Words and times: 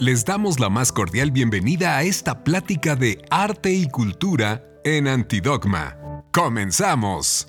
Les 0.00 0.24
damos 0.24 0.60
la 0.60 0.68
más 0.68 0.92
cordial 0.92 1.32
bienvenida 1.32 1.96
a 1.96 2.04
esta 2.04 2.44
plática 2.44 2.94
de 2.94 3.20
arte 3.30 3.72
y 3.72 3.88
cultura 3.88 4.62
en 4.84 5.08
Antidogma. 5.08 5.96
¡Comenzamos! 6.30 7.48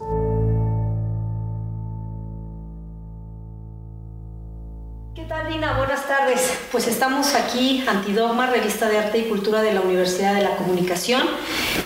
Pues 6.72 6.86
estamos 6.86 7.34
aquí, 7.34 7.84
Antidogma, 7.88 8.46
revista 8.46 8.88
de 8.88 9.00
arte 9.00 9.18
y 9.18 9.24
cultura 9.24 9.64
de 9.64 9.74
la 9.74 9.82
Universidad 9.82 10.36
de 10.36 10.44
la 10.44 10.56
Comunicación, 10.56 11.24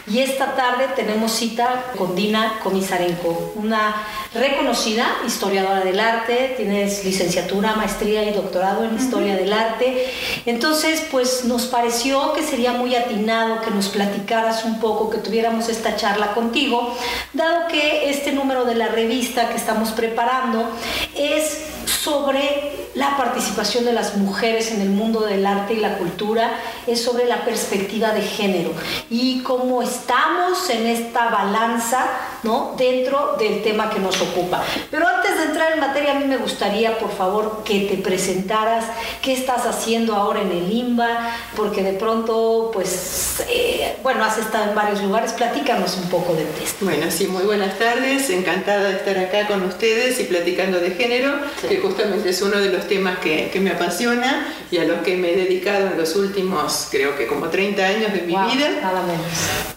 y 0.07 0.19
esta 0.19 0.57
tarde 0.57 0.89
tenemos 0.93 1.31
cita 1.31 1.85
con 1.97 2.17
Dina 2.17 2.59
Comisarenko, 2.61 3.53
una 3.55 3.95
reconocida 4.33 5.07
historiadora 5.25 5.85
del 5.85 6.01
arte, 6.01 6.55
tienes 6.57 7.05
licenciatura, 7.05 7.75
maestría 7.75 8.29
y 8.29 8.33
doctorado 8.33 8.83
en 8.83 8.95
historia 8.95 9.37
del 9.37 9.53
arte. 9.53 10.11
Entonces, 10.45 11.01
pues 11.09 11.45
nos 11.45 11.67
pareció 11.67 12.33
que 12.33 12.43
sería 12.43 12.73
muy 12.73 12.93
atinado 12.93 13.61
que 13.61 13.71
nos 13.71 13.87
platicaras 13.87 14.65
un 14.65 14.81
poco, 14.81 15.09
que 15.09 15.19
tuviéramos 15.19 15.69
esta 15.69 15.95
charla 15.95 16.33
contigo, 16.33 16.93
dado 17.31 17.69
que 17.69 18.09
este 18.09 18.33
número 18.33 18.65
de 18.65 18.75
la 18.75 18.89
revista 18.89 19.47
que 19.47 19.55
estamos 19.55 19.91
preparando 19.91 20.69
es 21.15 21.72
sobre 21.85 22.89
la 22.95 23.17
participación 23.17 23.85
de 23.85 23.93
las 23.93 24.17
mujeres 24.17 24.71
en 24.71 24.81
el 24.81 24.89
mundo 24.89 25.21
del 25.21 25.45
arte 25.45 25.73
y 25.73 25.79
la 25.79 25.97
cultura, 25.97 26.59
es 26.87 27.01
sobre 27.03 27.25
la 27.25 27.43
perspectiva 27.43 28.11
de 28.11 28.21
género 28.21 28.71
y 29.09 29.41
cómo 29.41 29.81
estamos 29.81 30.69
en 30.69 30.87
esta 30.87 31.29
balanza 31.29 32.05
¿no? 32.43 32.75
dentro 32.77 33.35
del 33.39 33.61
tema 33.63 33.89
que 33.89 33.99
nos 33.99 34.19
ocupa. 34.21 34.63
Pero 34.91 35.07
antes 35.07 35.37
de 35.37 35.43
entrar 35.45 35.73
en 35.73 35.79
materia, 35.79 36.11
a 36.11 36.19
mí 36.19 36.25
me 36.25 36.37
gustaría, 36.37 36.97
por 36.99 37.11
favor, 37.11 37.63
que 37.63 37.81
te 37.81 37.97
presentaras 37.97 38.85
qué 39.21 39.33
estás 39.33 39.65
haciendo 39.65 40.15
ahora 40.15 40.41
en 40.41 40.51
el 40.51 40.71
IMBA, 40.71 41.35
porque 41.55 41.83
de 41.83 41.93
pronto, 41.93 42.71
pues, 42.73 43.43
eh, 43.49 43.95
bueno, 44.03 44.23
has 44.23 44.37
estado 44.37 44.69
en 44.69 44.75
varios 44.75 45.01
lugares, 45.01 45.33
platícanos 45.33 45.97
un 45.97 46.09
poco 46.09 46.33
de 46.33 46.43
esto. 46.63 46.85
Bueno, 46.85 47.05
sí, 47.09 47.27
muy 47.27 47.43
buenas 47.43 47.77
tardes, 47.77 48.29
encantada 48.29 48.89
de 48.89 48.95
estar 48.97 49.17
acá 49.17 49.47
con 49.47 49.63
ustedes 49.63 50.19
y 50.19 50.25
platicando 50.25 50.79
de 50.79 50.91
género, 50.91 51.33
que 51.67 51.77
justamente 51.77 52.29
es 52.29 52.41
uno 52.41 52.57
de 52.57 52.69
los 52.69 52.87
temas 52.87 53.19
que, 53.19 53.49
que, 53.51 53.59
me 53.59 53.71
apasiona 53.71 54.53
y 54.71 54.77
a 54.77 54.83
los 54.83 54.99
que 54.99 55.15
me 55.15 55.31
he 55.31 55.35
dedicado 55.35 55.87
en 55.87 55.97
los 55.97 56.15
últimos, 56.15 56.87
creo 56.91 57.15
que 57.17 57.27
como 57.27 57.47
30 57.47 57.85
años 57.85 58.13
de 58.13 58.21
mi 58.21 58.33
vida. 58.33 58.69
Nada 58.81 59.03
menos. 59.03 59.25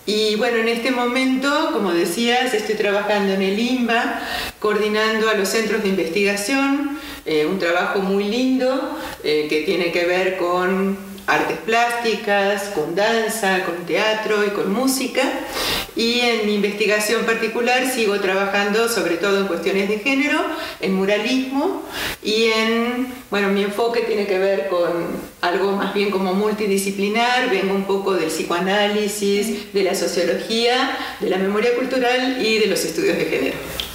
Y 0.07 0.37
bueno, 0.37 0.59
en 0.59 0.69
este 0.69 0.91
momento, 0.93 1.71
como 1.73 1.93
decías, 1.93 2.55
estoy 2.57 2.75
trabajando 2.75 3.33
en 3.35 3.43
el 3.43 3.59
IMBA, 3.59 4.21
coordinando 4.59 5.29
a 5.29 5.35
los 5.35 5.49
centros 5.49 5.83
de 5.83 5.89
investigación, 5.89 6.99
eh, 7.25 7.47
un 7.47 7.59
trabajo 7.59 8.01
muy 8.01 8.25
lindo 8.25 8.99
eh, 9.25 9.47
que 9.49 9.63
tiene 9.63 9.93
que 9.93 10.05
ver 10.05 10.37
con 10.37 10.97
artes 11.27 11.59
plásticas, 11.59 12.65
con 12.75 12.95
danza, 12.95 13.65
con 13.65 13.85
teatro 13.87 14.45
y 14.45 14.51
con 14.51 14.73
música. 14.73 15.23
Y 15.97 16.21
en 16.21 16.47
mi 16.47 16.55
investigación 16.55 17.25
particular 17.25 17.91
sigo 17.91 18.21
trabajando 18.21 18.89
sobre 18.89 19.17
todo 19.17 19.41
en 19.41 19.47
cuestiones 19.47 19.89
de 19.89 19.99
género, 19.99 20.39
en 20.81 20.95
muralismo 20.95 21.83
y 22.23 22.45
en, 22.45 23.09
bueno, 23.31 23.49
mi 23.49 23.63
enfoque 23.63 24.01
tiene 24.01 24.27
que 24.27 24.39
ver 24.39 24.69
con 24.69 24.93
algo 25.41 25.73
más 25.73 25.95
bien 25.95 26.11
como 26.11 26.35
multidisciplinar, 26.35 27.51
vengo 27.51 27.75
un 27.75 27.85
poco 27.85 28.15
del 28.15 28.29
psicoanálisis, 28.29 29.73
de 29.73 29.83
la 29.83 29.95
sociología, 29.95 30.97
de 31.21 31.31
la 31.31 31.39
memoria 31.39 31.75
cultural 31.77 32.45
y 32.45 32.59
de 32.59 32.67
los 32.67 32.85
estudios 32.85 33.17
de 33.17 33.25
género. 33.25 33.86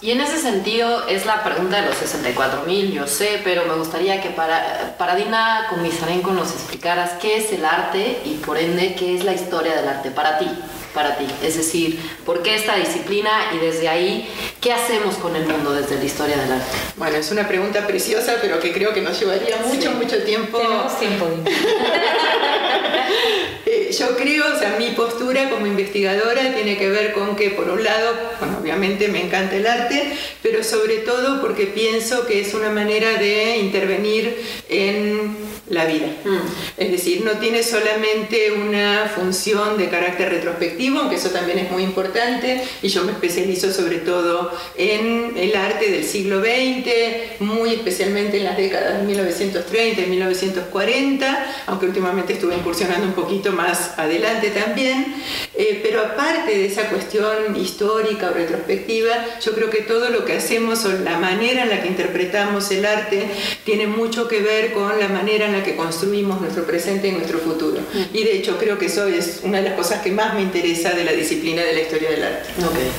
Y 0.00 0.10
en 0.10 0.20
ese 0.20 0.38
sentido 0.38 1.06
es 1.08 1.26
la 1.26 1.42
pregunta 1.44 1.80
de 1.80 1.86
los 1.86 1.96
64 1.96 2.62
mil, 2.66 2.92
yo 2.92 3.06
sé, 3.06 3.40
pero 3.44 3.64
me 3.66 3.74
gustaría 3.74 4.20
que 4.20 4.30
para, 4.30 4.94
para 4.98 5.14
Dina 5.14 5.66
Comisarenko 5.70 6.32
nos 6.32 6.52
explicaras 6.52 7.12
qué 7.20 7.36
es 7.36 7.52
el 7.52 7.64
arte 7.64 8.22
y 8.24 8.34
por 8.44 8.58
ende 8.58 8.94
qué 8.94 9.16
es 9.16 9.24
la 9.24 9.32
historia 9.32 9.74
del 9.74 9.88
arte 9.88 10.10
para 10.10 10.38
ti 10.38 10.48
para 10.94 11.18
ti? 11.18 11.26
Es 11.42 11.56
decir, 11.56 11.98
¿por 12.24 12.42
qué 12.42 12.54
esta 12.54 12.76
disciplina 12.76 13.30
y 13.54 13.58
desde 13.58 13.88
ahí 13.88 14.28
qué 14.60 14.72
hacemos 14.72 15.16
con 15.16 15.34
el 15.36 15.46
mundo 15.46 15.72
desde 15.72 15.96
la 15.96 16.04
historia 16.04 16.36
del 16.36 16.52
arte? 16.52 16.76
Bueno, 16.96 17.16
es 17.16 17.30
una 17.30 17.48
pregunta 17.48 17.86
preciosa, 17.86 18.36
pero 18.40 18.60
que 18.60 18.72
creo 18.72 18.92
que 18.92 19.00
nos 19.00 19.18
llevaría 19.18 19.56
mucho, 19.58 19.90
sí. 19.90 19.96
mucho 19.96 20.22
tiempo. 20.22 20.58
Tenemos 20.58 20.98
tiempo. 20.98 21.26
eh, 23.66 23.94
yo 23.98 24.16
creo, 24.16 24.54
o 24.54 24.58
sea, 24.58 24.76
mi 24.78 24.90
postura 24.90 25.50
como 25.50 25.66
investigadora 25.66 26.54
tiene 26.54 26.76
que 26.76 26.90
ver 26.90 27.12
con 27.12 27.36
que, 27.36 27.50
por 27.50 27.68
un 27.68 27.82
lado, 27.82 28.14
bueno, 28.38 28.58
obviamente 28.60 29.08
me 29.08 29.22
encanta 29.22 29.56
el 29.56 29.66
arte, 29.66 30.16
pero 30.42 30.62
sobre 30.62 30.98
todo 30.98 31.40
porque 31.40 31.66
pienso 31.66 32.26
que 32.26 32.40
es 32.40 32.54
una 32.54 32.70
manera 32.70 33.14
de 33.14 33.58
intervenir 33.58 34.36
en 34.68 35.36
la 35.72 35.86
vida. 35.86 36.06
Mm. 36.24 36.38
Es 36.76 36.90
decir, 36.90 37.24
no 37.24 37.32
tiene 37.32 37.62
solamente 37.62 38.52
una 38.52 39.10
función 39.14 39.78
de 39.78 39.88
carácter 39.88 40.28
retrospectivo, 40.28 41.00
aunque 41.00 41.16
eso 41.16 41.30
también 41.30 41.58
es 41.58 41.70
muy 41.70 41.82
importante, 41.82 42.62
y 42.82 42.88
yo 42.88 43.04
me 43.04 43.12
especializo 43.12 43.72
sobre 43.72 43.98
todo 43.98 44.52
en 44.76 45.32
el 45.36 45.56
arte 45.56 45.90
del 45.90 46.04
siglo 46.04 46.40
XX, 46.40 47.40
muy 47.40 47.70
especialmente 47.70 48.36
en 48.36 48.44
las 48.44 48.56
décadas 48.56 48.98
de 48.98 49.04
1930 49.04 50.00
y 50.02 50.06
1940, 50.06 51.54
aunque 51.66 51.86
últimamente 51.86 52.34
estuve 52.34 52.54
incursionando 52.54 53.06
un 53.06 53.14
poquito 53.14 53.50
más 53.52 53.98
adelante 53.98 54.50
también, 54.50 55.14
eh, 55.54 55.80
pero 55.82 56.00
aparte 56.00 56.50
de 56.50 56.66
esa 56.66 56.88
cuestión 56.88 57.54
histórica 57.56 58.30
o 58.30 58.32
retrospectiva, 58.32 59.12
yo 59.44 59.52
creo 59.52 59.68
que 59.68 59.82
todo 59.82 60.08
lo 60.08 60.24
que 60.24 60.34
hacemos 60.34 60.84
o 60.86 60.92
la 60.92 61.18
manera 61.18 61.64
en 61.64 61.68
la 61.68 61.82
que 61.82 61.88
interpretamos 61.88 62.70
el 62.70 62.86
arte 62.86 63.26
tiene 63.64 63.86
mucho 63.86 64.28
que 64.28 64.40
ver 64.40 64.72
con 64.72 64.98
la 64.98 65.08
manera 65.08 65.46
en 65.46 65.52
la 65.52 65.62
que 65.62 65.76
construimos 65.76 66.40
nuestro 66.40 66.64
presente 66.64 67.08
y 67.08 67.12
nuestro 67.12 67.38
futuro. 67.38 67.80
Mm. 67.80 68.16
Y 68.16 68.24
de 68.24 68.36
hecho 68.36 68.58
creo 68.58 68.78
que 68.78 68.86
eso 68.86 69.06
es 69.06 69.40
una 69.42 69.58
de 69.58 69.64
las 69.64 69.74
cosas 69.74 70.00
que 70.00 70.10
más 70.10 70.34
me 70.34 70.40
interesa 70.40 70.92
de 70.92 71.04
la 71.04 71.12
disciplina 71.12 71.62
de 71.62 71.74
la 71.74 71.80
historia 71.80 72.10
del 72.10 72.22
arte. 72.24 72.48
Okay. 72.58 72.90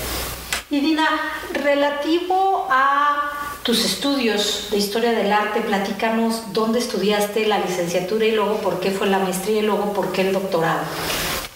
Y 0.70 0.82
Dina, 0.82 1.08
relativo 1.54 2.68
a 2.70 3.32
tus 3.64 3.86
estudios 3.86 4.68
de 4.72 4.78
historia 4.78 5.12
del 5.14 5.32
arte, 5.32 5.62
platícanos 5.62 6.54
dónde 6.54 6.80
estudiaste 6.80 7.48
la 7.48 7.60
licenciatura 7.60 8.26
y 8.26 8.32
luego 8.32 8.58
por 8.58 8.80
qué 8.80 8.92
fue 8.92 9.08
la 9.08 9.20
maestría 9.20 9.60
y 9.60 9.62
luego 9.62 9.94
por 9.94 10.12
qué 10.12 10.22
el 10.22 10.34
doctorado. 10.34 10.82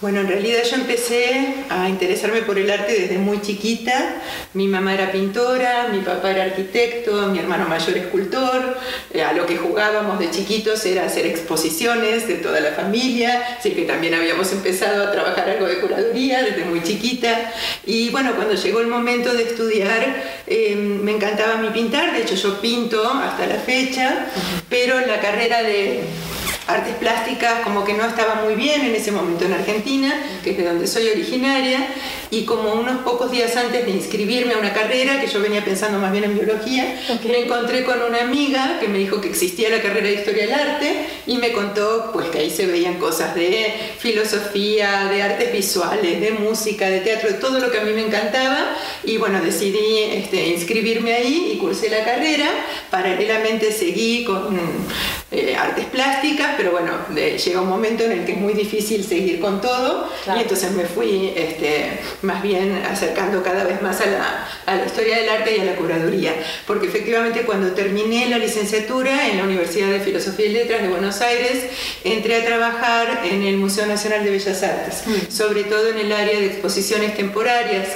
Bueno, 0.00 0.20
en 0.20 0.28
realidad 0.28 0.60
yo 0.70 0.76
empecé 0.76 1.54
a 1.70 1.88
interesarme 1.88 2.42
por 2.42 2.56
el 2.56 2.70
arte 2.70 2.92
desde 2.92 3.18
muy 3.18 3.42
chiquita. 3.42 4.22
Mi 4.54 4.68
mamá 4.68 4.94
era 4.94 5.10
pintora, 5.10 5.88
mi 5.90 6.02
papá 6.02 6.30
era 6.30 6.44
arquitecto, 6.44 7.26
mi 7.26 7.40
hermano 7.40 7.68
mayor 7.68 7.96
escultor. 7.96 8.78
Eh, 9.12 9.22
a 9.22 9.32
lo 9.32 9.44
que 9.44 9.56
jugábamos 9.56 10.20
de 10.20 10.30
chiquitos 10.30 10.86
era 10.86 11.04
hacer 11.04 11.26
exposiciones 11.26 12.28
de 12.28 12.36
toda 12.36 12.60
la 12.60 12.70
familia, 12.70 13.56
así 13.58 13.72
que 13.72 13.82
también 13.82 14.14
habíamos 14.14 14.52
empezado 14.52 15.02
a 15.02 15.10
trabajar 15.10 15.50
algo 15.50 15.66
de 15.66 15.80
curaduría 15.80 16.44
desde 16.44 16.64
muy 16.64 16.80
chiquita. 16.84 17.52
Y 17.84 18.10
bueno, 18.10 18.36
cuando 18.36 18.54
llegó 18.54 18.78
el 18.78 18.86
momento 18.86 19.34
de 19.34 19.42
estudiar, 19.42 20.22
eh, 20.46 20.76
me 20.76 21.10
encantaba 21.10 21.56
mi 21.56 21.70
pintar, 21.70 22.12
de 22.12 22.22
hecho 22.22 22.36
yo 22.36 22.60
pinto 22.60 23.04
hasta 23.04 23.48
la 23.48 23.56
fecha, 23.56 24.26
pero 24.68 25.00
la 25.00 25.20
carrera 25.20 25.64
de 25.64 26.04
artes 26.68 26.94
plásticas 26.96 27.60
como 27.64 27.84
que 27.84 27.94
no 27.94 28.04
estaba 28.04 28.42
muy 28.44 28.54
bien 28.54 28.82
en 28.82 28.94
ese 28.94 29.10
momento 29.10 29.46
en 29.46 29.54
Argentina, 29.54 30.14
que 30.44 30.50
es 30.50 30.58
de 30.58 30.64
donde 30.64 30.86
soy 30.86 31.08
originaria, 31.08 31.88
y 32.30 32.44
como 32.44 32.72
unos 32.74 32.98
pocos 33.02 33.30
días 33.30 33.56
antes 33.56 33.86
de 33.86 33.90
inscribirme 33.90 34.54
a 34.54 34.58
una 34.58 34.72
carrera, 34.72 35.20
que 35.20 35.26
yo 35.26 35.40
venía 35.40 35.64
pensando 35.64 35.98
más 35.98 36.12
bien 36.12 36.24
en 36.24 36.34
biología, 36.34 37.00
okay. 37.14 37.30
me 37.30 37.44
encontré 37.44 37.84
con 37.84 38.02
una 38.02 38.22
amiga 38.22 38.78
que 38.80 38.88
me 38.88 38.98
dijo 38.98 39.20
que 39.20 39.28
existía 39.28 39.70
la 39.70 39.80
carrera 39.80 40.08
de 40.08 40.14
Historia 40.14 40.46
del 40.46 40.54
Arte 40.54 41.06
y 41.26 41.38
me 41.38 41.52
contó 41.52 42.10
pues 42.12 42.28
que 42.28 42.38
ahí 42.38 42.50
se 42.50 42.66
veían 42.66 42.98
cosas 42.98 43.34
de 43.34 43.72
filosofía, 43.98 45.06
de 45.06 45.22
artes 45.22 45.52
visuales, 45.52 46.20
de 46.20 46.32
música, 46.32 46.88
de 46.88 47.00
teatro, 47.00 47.30
de 47.30 47.36
todo 47.36 47.60
lo 47.60 47.70
que 47.70 47.78
a 47.78 47.82
mí 47.82 47.92
me 47.92 48.06
encantaba 48.06 48.76
y 49.04 49.16
bueno, 49.16 49.40
decidí 49.40 50.02
este, 50.12 50.48
inscribirme 50.48 51.14
ahí 51.14 51.52
y 51.54 51.58
cursé 51.58 51.88
la 51.88 52.04
carrera, 52.04 52.48
paralelamente 52.90 53.72
seguí 53.72 54.24
con 54.24 54.58
eh, 55.30 55.54
artes 55.56 55.84
plásticas, 55.86 56.54
pero 56.56 56.72
bueno, 56.72 56.92
de, 57.10 57.38
llega 57.38 57.60
un 57.60 57.68
momento 57.68 58.04
en 58.04 58.12
el 58.12 58.24
que 58.24 58.32
es 58.32 58.38
muy 58.38 58.54
difícil 58.54 59.04
seguir 59.04 59.40
con 59.40 59.60
todo 59.60 60.08
claro. 60.24 60.38
y 60.38 60.42
entonces 60.42 60.72
me 60.72 60.84
fui 60.84 61.32
este, 61.36 61.98
más 62.22 62.42
bien 62.42 62.82
acercando 62.90 63.42
cada 63.42 63.64
vez 63.64 63.80
más 63.80 64.00
a 64.00 64.06
la, 64.06 64.48
a 64.66 64.76
la, 64.76 64.86
historia 64.86 65.18
del 65.18 65.28
arte 65.28 65.56
y 65.56 65.60
a 65.60 65.64
la 65.64 65.76
curaduría, 65.76 66.34
porque 66.66 66.86
efectivamente 66.86 67.42
cuando 67.42 67.72
terminé 67.72 68.28
la 68.28 68.38
licenciatura 68.38 69.28
en 69.28 69.38
la 69.38 69.44
Universidad 69.44 69.88
de 69.88 70.00
Filosofía 70.00 70.46
y 70.46 70.52
Letras 70.52 70.82
de 70.82 70.88
Buenos 70.88 71.20
Aires, 71.20 71.64
entré 72.04 72.36
a 72.36 72.44
trabajar 72.44 73.22
en 73.24 73.42
el 73.42 73.56
Museo 73.56 73.86
Nacional 73.86 74.24
de 74.24 74.30
Bellas 74.30 74.62
Artes, 74.62 75.02
mm. 75.06 75.30
sobre 75.30 75.64
todo 75.64 75.88
en 75.88 75.98
el 75.98 76.12
área 76.12 76.38
de 76.38 76.46
exposiciones 76.46 77.16
temporarias, 77.16 77.88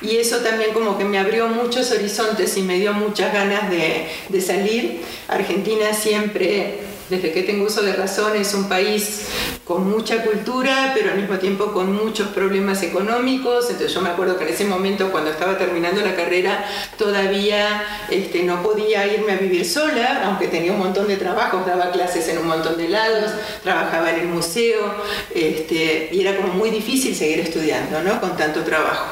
y 0.00 0.16
eso 0.16 0.38
también 0.38 0.72
como 0.72 0.96
que 0.96 1.04
me 1.04 1.18
abrió 1.18 1.48
muchos 1.48 1.90
horizontes 1.90 2.56
y 2.56 2.62
me 2.62 2.78
dio 2.78 2.92
muchas 2.92 3.32
ganas 3.32 3.70
de, 3.70 4.08
de 4.28 4.40
salir. 4.40 5.00
Argentina 5.28 5.92
siempre 5.94 6.78
desde 7.10 7.32
que 7.32 7.42
tengo 7.42 7.66
uso 7.66 7.82
de 7.82 7.92
razón, 7.92 8.36
es 8.36 8.54
un 8.54 8.68
país 8.68 9.26
con 9.64 9.90
mucha 9.90 10.22
cultura, 10.22 10.92
pero 10.94 11.12
al 11.12 11.18
mismo 11.18 11.38
tiempo 11.38 11.72
con 11.72 11.92
muchos 11.92 12.28
problemas 12.28 12.82
económicos. 12.82 13.70
Entonces 13.70 13.94
yo 13.94 14.00
me 14.02 14.10
acuerdo 14.10 14.36
que 14.38 14.44
en 14.44 14.52
ese 14.52 14.64
momento, 14.66 15.10
cuando 15.10 15.30
estaba 15.30 15.56
terminando 15.56 16.02
la 16.02 16.14
carrera, 16.14 16.64
todavía 16.98 17.82
este, 18.10 18.42
no 18.42 18.62
podía 18.62 19.06
irme 19.06 19.32
a 19.32 19.36
vivir 19.36 19.64
sola, 19.66 20.22
aunque 20.26 20.48
tenía 20.48 20.72
un 20.72 20.78
montón 20.78 21.08
de 21.08 21.16
trabajos, 21.16 21.66
daba 21.66 21.90
clases 21.90 22.28
en 22.28 22.38
un 22.38 22.46
montón 22.46 22.76
de 22.76 22.88
lados, 22.88 23.30
trabajaba 23.62 24.10
en 24.10 24.20
el 24.20 24.26
museo, 24.26 24.94
este, 25.34 26.10
y 26.12 26.20
era 26.20 26.36
como 26.36 26.52
muy 26.52 26.70
difícil 26.70 27.14
seguir 27.14 27.40
estudiando, 27.40 28.02
¿no? 28.02 28.20
Con 28.20 28.36
tanto 28.36 28.62
trabajo. 28.62 29.06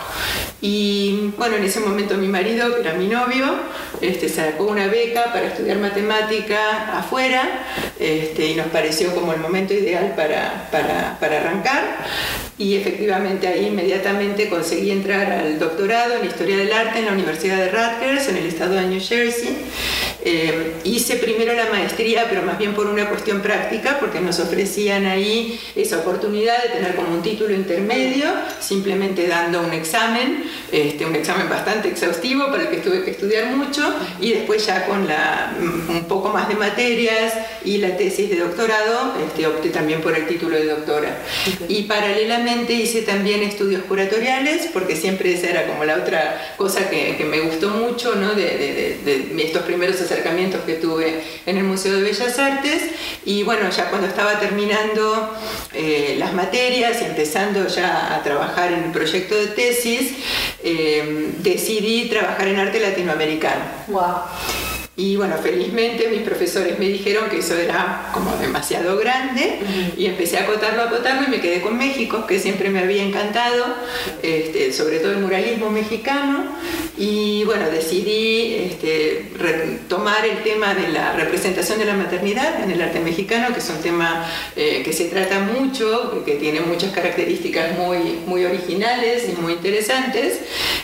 Y 0.64 1.32
bueno, 1.36 1.56
en 1.56 1.64
ese 1.64 1.80
momento 1.80 2.16
mi 2.16 2.28
marido, 2.28 2.72
que 2.72 2.82
era 2.82 2.94
mi 2.94 3.08
novio, 3.08 3.46
este, 4.00 4.28
sacó 4.28 4.64
una 4.64 4.86
beca 4.86 5.32
para 5.32 5.48
estudiar 5.48 5.78
matemática 5.78 6.98
afuera 6.98 7.42
este, 7.98 8.46
y 8.46 8.54
nos 8.54 8.68
pareció 8.68 9.12
como 9.12 9.32
el 9.32 9.40
momento 9.40 9.74
ideal 9.74 10.14
para, 10.14 10.41
para, 10.70 11.16
arrancar 11.20 11.96
y 12.58 12.76
efectivamente 12.76 13.46
ahí 13.48 13.66
inmediatamente 13.66 14.48
conseguí 14.48 14.90
entrar 14.90 15.30
al 15.30 15.58
doctorado 15.58 16.16
en 16.16 16.26
Historia 16.26 16.56
del 16.56 16.72
Arte 16.72 16.98
en 16.98 17.06
la 17.06 17.12
Universidad 17.12 17.56
de 17.56 17.70
Rutgers, 17.70 18.28
en 18.28 18.36
el 18.36 18.46
estado 18.46 18.74
de 18.74 18.82
New 18.82 19.00
Jersey. 19.00 19.56
Eh, 20.24 20.74
hice 20.84 21.16
primero 21.16 21.52
la 21.52 21.66
maestría, 21.66 22.26
pero 22.28 22.42
más 22.42 22.56
bien 22.56 22.74
por 22.74 22.86
una 22.86 23.08
cuestión 23.08 23.40
práctica, 23.40 23.98
porque 23.98 24.20
nos 24.20 24.38
ofrecían 24.38 25.04
ahí 25.06 25.58
esa 25.74 25.98
oportunidad 25.98 26.62
de 26.62 26.68
tener 26.68 26.94
como 26.94 27.12
un 27.14 27.22
título 27.22 27.52
intermedio, 27.52 28.26
simplemente 28.60 29.26
dando 29.26 29.60
un 29.62 29.72
examen, 29.72 30.44
este, 30.70 31.06
un 31.06 31.16
examen 31.16 31.48
bastante 31.48 31.88
exhaustivo 31.88 32.46
para 32.46 32.64
el 32.64 32.68
que 32.68 32.76
tuve 32.76 33.02
que 33.02 33.10
estudiar 33.10 33.46
mucho, 33.46 33.82
y 34.20 34.32
después 34.32 34.64
ya 34.64 34.86
con 34.86 35.08
la, 35.08 35.56
un 35.88 36.04
poco 36.04 36.28
más 36.28 36.48
de 36.48 36.54
materias 36.54 37.34
y 37.64 37.78
la 37.78 37.96
tesis 37.96 38.30
de 38.30 38.36
doctorado, 38.36 39.14
este, 39.26 39.46
opté 39.46 39.70
también 39.70 40.02
por 40.02 40.16
el 40.16 40.28
título 40.28 40.56
de 40.56 40.66
doctora. 40.66 41.18
Y 41.68 41.82
paralelamente 41.82 42.74
hice 42.74 43.02
también 43.02 43.42
estudios 43.42 43.82
curatoriales, 43.82 44.68
porque 44.72 44.94
siempre 44.94 45.34
esa 45.34 45.50
era 45.50 45.66
como 45.66 45.84
la 45.84 45.96
otra 45.96 46.54
cosa 46.56 46.88
que, 46.88 47.22
me 47.22 47.40
gustó 47.40 47.70
mucho, 47.70 48.14
¿no? 48.16 48.34
de, 48.34 48.98
estos 49.38 49.62
primeros 49.62 50.00
acercamientos 50.12 50.62
que 50.62 50.74
tuve 50.74 51.22
en 51.46 51.56
el 51.56 51.64
Museo 51.64 51.94
de 51.96 52.02
Bellas 52.02 52.38
Artes. 52.38 52.82
Y 53.24 53.42
bueno, 53.42 53.70
ya 53.70 53.88
cuando 53.90 54.06
estaba 54.06 54.38
terminando 54.38 55.36
eh, 55.72 56.16
las 56.18 56.32
materias 56.34 57.00
y 57.00 57.04
empezando 57.04 57.66
ya 57.68 58.14
a 58.14 58.22
trabajar 58.22 58.72
en 58.72 58.84
el 58.84 58.92
proyecto 58.92 59.34
de 59.34 59.48
tesis, 59.48 60.12
eh, 60.62 61.32
decidí 61.38 62.08
trabajar 62.08 62.48
en 62.48 62.58
arte 62.58 62.80
latinoamericano. 62.80 63.64
Wow. 63.88 64.71
Y 64.94 65.16
bueno, 65.16 65.36
felizmente 65.42 66.08
mis 66.08 66.20
profesores 66.20 66.78
me 66.78 66.86
dijeron 66.86 67.30
que 67.30 67.38
eso 67.38 67.56
era 67.56 68.10
como 68.12 68.36
demasiado 68.36 68.98
grande 68.98 69.58
y 69.96 70.04
empecé 70.04 70.36
a 70.36 70.42
acotarlo, 70.42 70.82
a 70.82 70.86
acotarlo 70.86 71.26
y 71.26 71.30
me 71.30 71.40
quedé 71.40 71.62
con 71.62 71.78
México, 71.78 72.26
que 72.26 72.38
siempre 72.38 72.68
me 72.68 72.80
había 72.80 73.02
encantado, 73.02 73.64
este, 74.22 74.70
sobre 74.70 74.98
todo 74.98 75.12
el 75.12 75.18
muralismo 75.18 75.70
mexicano. 75.70 76.44
Y 76.98 77.42
bueno, 77.44 77.70
decidí 77.70 78.54
este, 78.70 79.30
tomar 79.88 80.26
el 80.26 80.42
tema 80.42 80.74
de 80.74 80.88
la 80.88 81.14
representación 81.14 81.78
de 81.78 81.86
la 81.86 81.94
maternidad 81.94 82.62
en 82.62 82.70
el 82.70 82.82
arte 82.82 83.00
mexicano, 83.00 83.54
que 83.54 83.60
es 83.60 83.70
un 83.70 83.80
tema 83.80 84.30
eh, 84.56 84.82
que 84.84 84.92
se 84.92 85.06
trata 85.06 85.40
mucho, 85.40 86.22
que 86.26 86.34
tiene 86.34 86.60
muchas 86.60 86.92
características 86.92 87.78
muy, 87.78 88.18
muy 88.26 88.44
originales 88.44 89.26
y 89.26 89.40
muy 89.40 89.54
interesantes. 89.54 90.40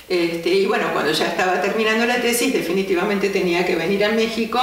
Este, 0.08 0.48
y 0.48 0.64
bueno, 0.64 0.86
cuando 0.94 1.12
ya 1.12 1.26
estaba 1.26 1.60
terminando 1.60 2.06
la 2.06 2.22
tesis, 2.22 2.54
definitivamente 2.54 3.28
tenía 3.28 3.66
que 3.66 3.76
venir 3.76 3.97
a 4.04 4.10
México 4.10 4.60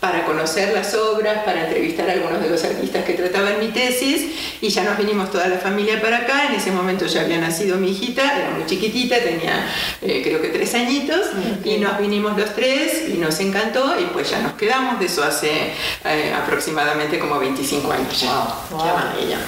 para 0.00 0.24
conocer 0.24 0.72
las 0.72 0.94
obras, 0.94 1.44
para 1.44 1.66
entrevistar 1.66 2.08
a 2.10 2.14
algunos 2.14 2.42
de 2.42 2.50
los 2.50 2.64
artistas 2.64 3.04
que 3.04 3.14
trataban 3.14 3.60
mi 3.60 3.68
tesis 3.68 4.32
y 4.60 4.68
ya 4.68 4.82
nos 4.84 4.98
vinimos 4.98 5.30
toda 5.30 5.46
la 5.48 5.58
familia 5.58 6.00
para 6.00 6.18
acá. 6.18 6.46
En 6.48 6.54
ese 6.54 6.70
momento 6.72 7.06
ya 7.06 7.22
había 7.22 7.38
nacido 7.38 7.76
mi 7.76 7.90
hijita, 7.90 8.38
era 8.38 8.50
muy 8.50 8.66
chiquitita, 8.66 9.20
tenía 9.20 9.66
eh, 10.00 10.20
creo 10.24 10.42
que 10.42 10.48
tres 10.48 10.74
añitos 10.74 11.28
y 11.64 11.78
nos 11.78 11.98
vinimos 11.98 12.36
los 12.36 12.54
tres 12.54 13.08
y 13.08 13.18
nos 13.18 13.38
encantó 13.40 13.98
y 14.00 14.04
pues 14.06 14.30
ya 14.30 14.40
nos 14.40 14.54
quedamos 14.54 14.98
de 14.98 15.06
eso 15.06 15.22
hace 15.22 15.72
eh, 16.04 16.34
aproximadamente 16.34 17.18
como 17.18 17.38
25 17.38 17.92
años. 17.92 18.24
Wow, 18.70 18.82
Qué 18.82 18.92
maravilla. 18.92 19.38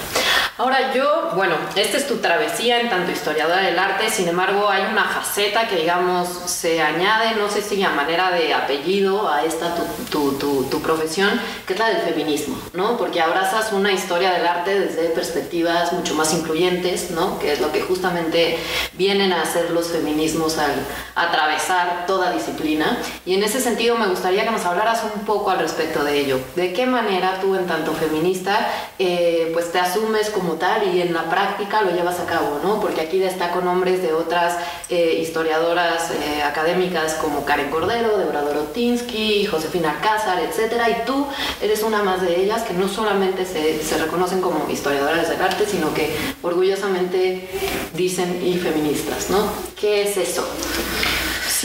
Ahora 0.57 0.93
yo, 0.93 1.31
bueno, 1.35 1.55
esta 1.75 1.97
es 1.97 2.07
tu 2.07 2.19
travesía 2.19 2.79
en 2.79 2.89
tanto 2.89 3.11
historiadora 3.11 3.57
del 3.57 3.77
arte, 3.77 4.09
sin 4.09 4.29
embargo 4.29 4.69
hay 4.69 4.83
una 4.89 5.03
faceta 5.03 5.67
que 5.67 5.75
digamos 5.75 6.29
se 6.45 6.81
añade, 6.81 7.35
no 7.35 7.49
sé 7.49 7.61
si 7.61 7.83
a 7.83 7.89
manera 7.89 8.31
de 8.31 8.53
apellido 8.53 9.27
a 9.27 9.43
esta 9.43 9.75
tu, 10.09 10.31
tu, 10.37 10.63
tu, 10.63 10.81
profesión, 10.81 11.29
que 11.67 11.73
es 11.73 11.79
la 11.79 11.89
del 11.89 12.03
feminismo, 12.03 12.57
¿no? 12.71 12.95
Porque 12.95 13.19
abrazas 13.19 13.73
una 13.73 13.91
historia 13.91 14.31
del 14.31 14.47
arte 14.47 14.79
desde 14.79 15.09
perspectivas 15.09 15.91
mucho 15.91 16.15
más 16.15 16.33
incluyentes, 16.33 17.11
¿no? 17.11 17.37
Que 17.37 17.51
es 17.51 17.59
lo 17.59 17.73
que 17.73 17.81
justamente 17.81 18.57
vienen 18.93 19.33
a 19.33 19.41
hacer 19.41 19.71
los 19.71 19.87
feminismos 19.87 20.57
al 20.57 20.71
atravesar 21.15 22.05
toda 22.07 22.31
disciplina. 22.31 22.97
Y 23.25 23.33
en 23.33 23.43
ese 23.43 23.59
sentido 23.59 23.97
me 23.97 24.07
gustaría 24.07 24.45
que 24.45 24.51
nos 24.51 24.63
hablaras 24.63 25.03
un 25.03 25.25
poco 25.25 25.51
al 25.51 25.59
respecto 25.59 26.05
de 26.05 26.17
ello. 26.17 26.39
¿De 26.55 26.71
qué 26.71 26.85
manera 26.85 27.41
tú 27.41 27.55
en 27.55 27.67
tanto 27.67 27.91
feminista 27.91 28.69
eh, 28.99 29.49
pues 29.53 29.73
te 29.73 29.79
asumes 29.79 30.29
como 30.29 30.44
tal 30.53 30.95
y 30.95 31.01
en 31.01 31.13
la 31.13 31.29
práctica 31.29 31.81
lo 31.81 31.91
llevas 31.91 32.19
a 32.19 32.25
cabo, 32.25 32.59
¿no? 32.63 32.79
Porque 32.79 33.01
aquí 33.01 33.19
destaco 33.19 33.61
nombres 33.61 34.01
de 34.01 34.13
otras 34.13 34.57
eh, 34.89 35.19
historiadoras 35.21 36.11
eh, 36.11 36.43
académicas 36.43 37.15
como 37.15 37.45
Karen 37.45 37.69
Cordero, 37.69 38.17
Deborah 38.17 38.41
Dorotinsky, 38.41 39.45
Josefina 39.45 39.91
Alcázar, 39.91 40.39
etcétera, 40.39 40.89
y 40.89 41.05
tú 41.05 41.27
eres 41.61 41.83
una 41.83 42.03
más 42.03 42.21
de 42.21 42.41
ellas 42.41 42.63
que 42.63 42.73
no 42.73 42.87
solamente 42.87 43.45
se, 43.45 43.83
se 43.83 43.97
reconocen 43.97 44.41
como 44.41 44.69
historiadoras 44.69 45.29
del 45.29 45.41
arte, 45.41 45.65
sino 45.65 45.93
que 45.93 46.15
orgullosamente 46.41 47.49
dicen 47.93 48.41
y 48.45 48.57
feministas, 48.57 49.29
¿no? 49.29 49.49
¿Qué 49.79 50.03
es 50.03 50.17
eso? 50.17 50.47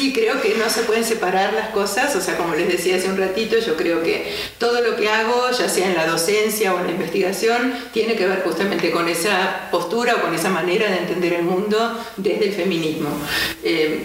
Sí 0.01 0.15
creo 0.15 0.41
que 0.41 0.55
no 0.55 0.71
se 0.71 0.83
pueden 0.85 1.05
separar 1.05 1.53
las 1.53 1.69
cosas, 1.69 2.17
o 2.17 2.23
sea, 2.23 2.39
como 2.39 2.55
les 2.55 2.69
decía 2.69 2.97
hace 2.97 3.11
un 3.11 3.19
ratito, 3.19 3.59
yo 3.59 3.77
creo 3.77 4.03
que 4.03 4.35
todo 4.57 4.81
lo 4.81 4.97
que 4.97 5.11
hago, 5.11 5.51
ya 5.51 5.69
sea 5.69 5.89
en 5.89 5.95
la 5.95 6.07
docencia 6.07 6.75
o 6.75 6.81
en 6.81 6.87
la 6.87 6.93
investigación, 6.93 7.75
tiene 7.93 8.17
que 8.17 8.27
ver 8.27 8.43
justamente 8.43 8.91
con 8.91 9.09
esa 9.09 9.69
postura 9.71 10.17
o 10.17 10.23
con 10.23 10.35
esa 10.35 10.49
manera 10.49 10.91
de 10.91 10.99
entender 10.99 11.35
el 11.35 11.43
mundo 11.43 12.03
desde 12.17 12.47
el 12.47 12.55
feminismo. 12.55 13.11
Eh, 13.63 14.01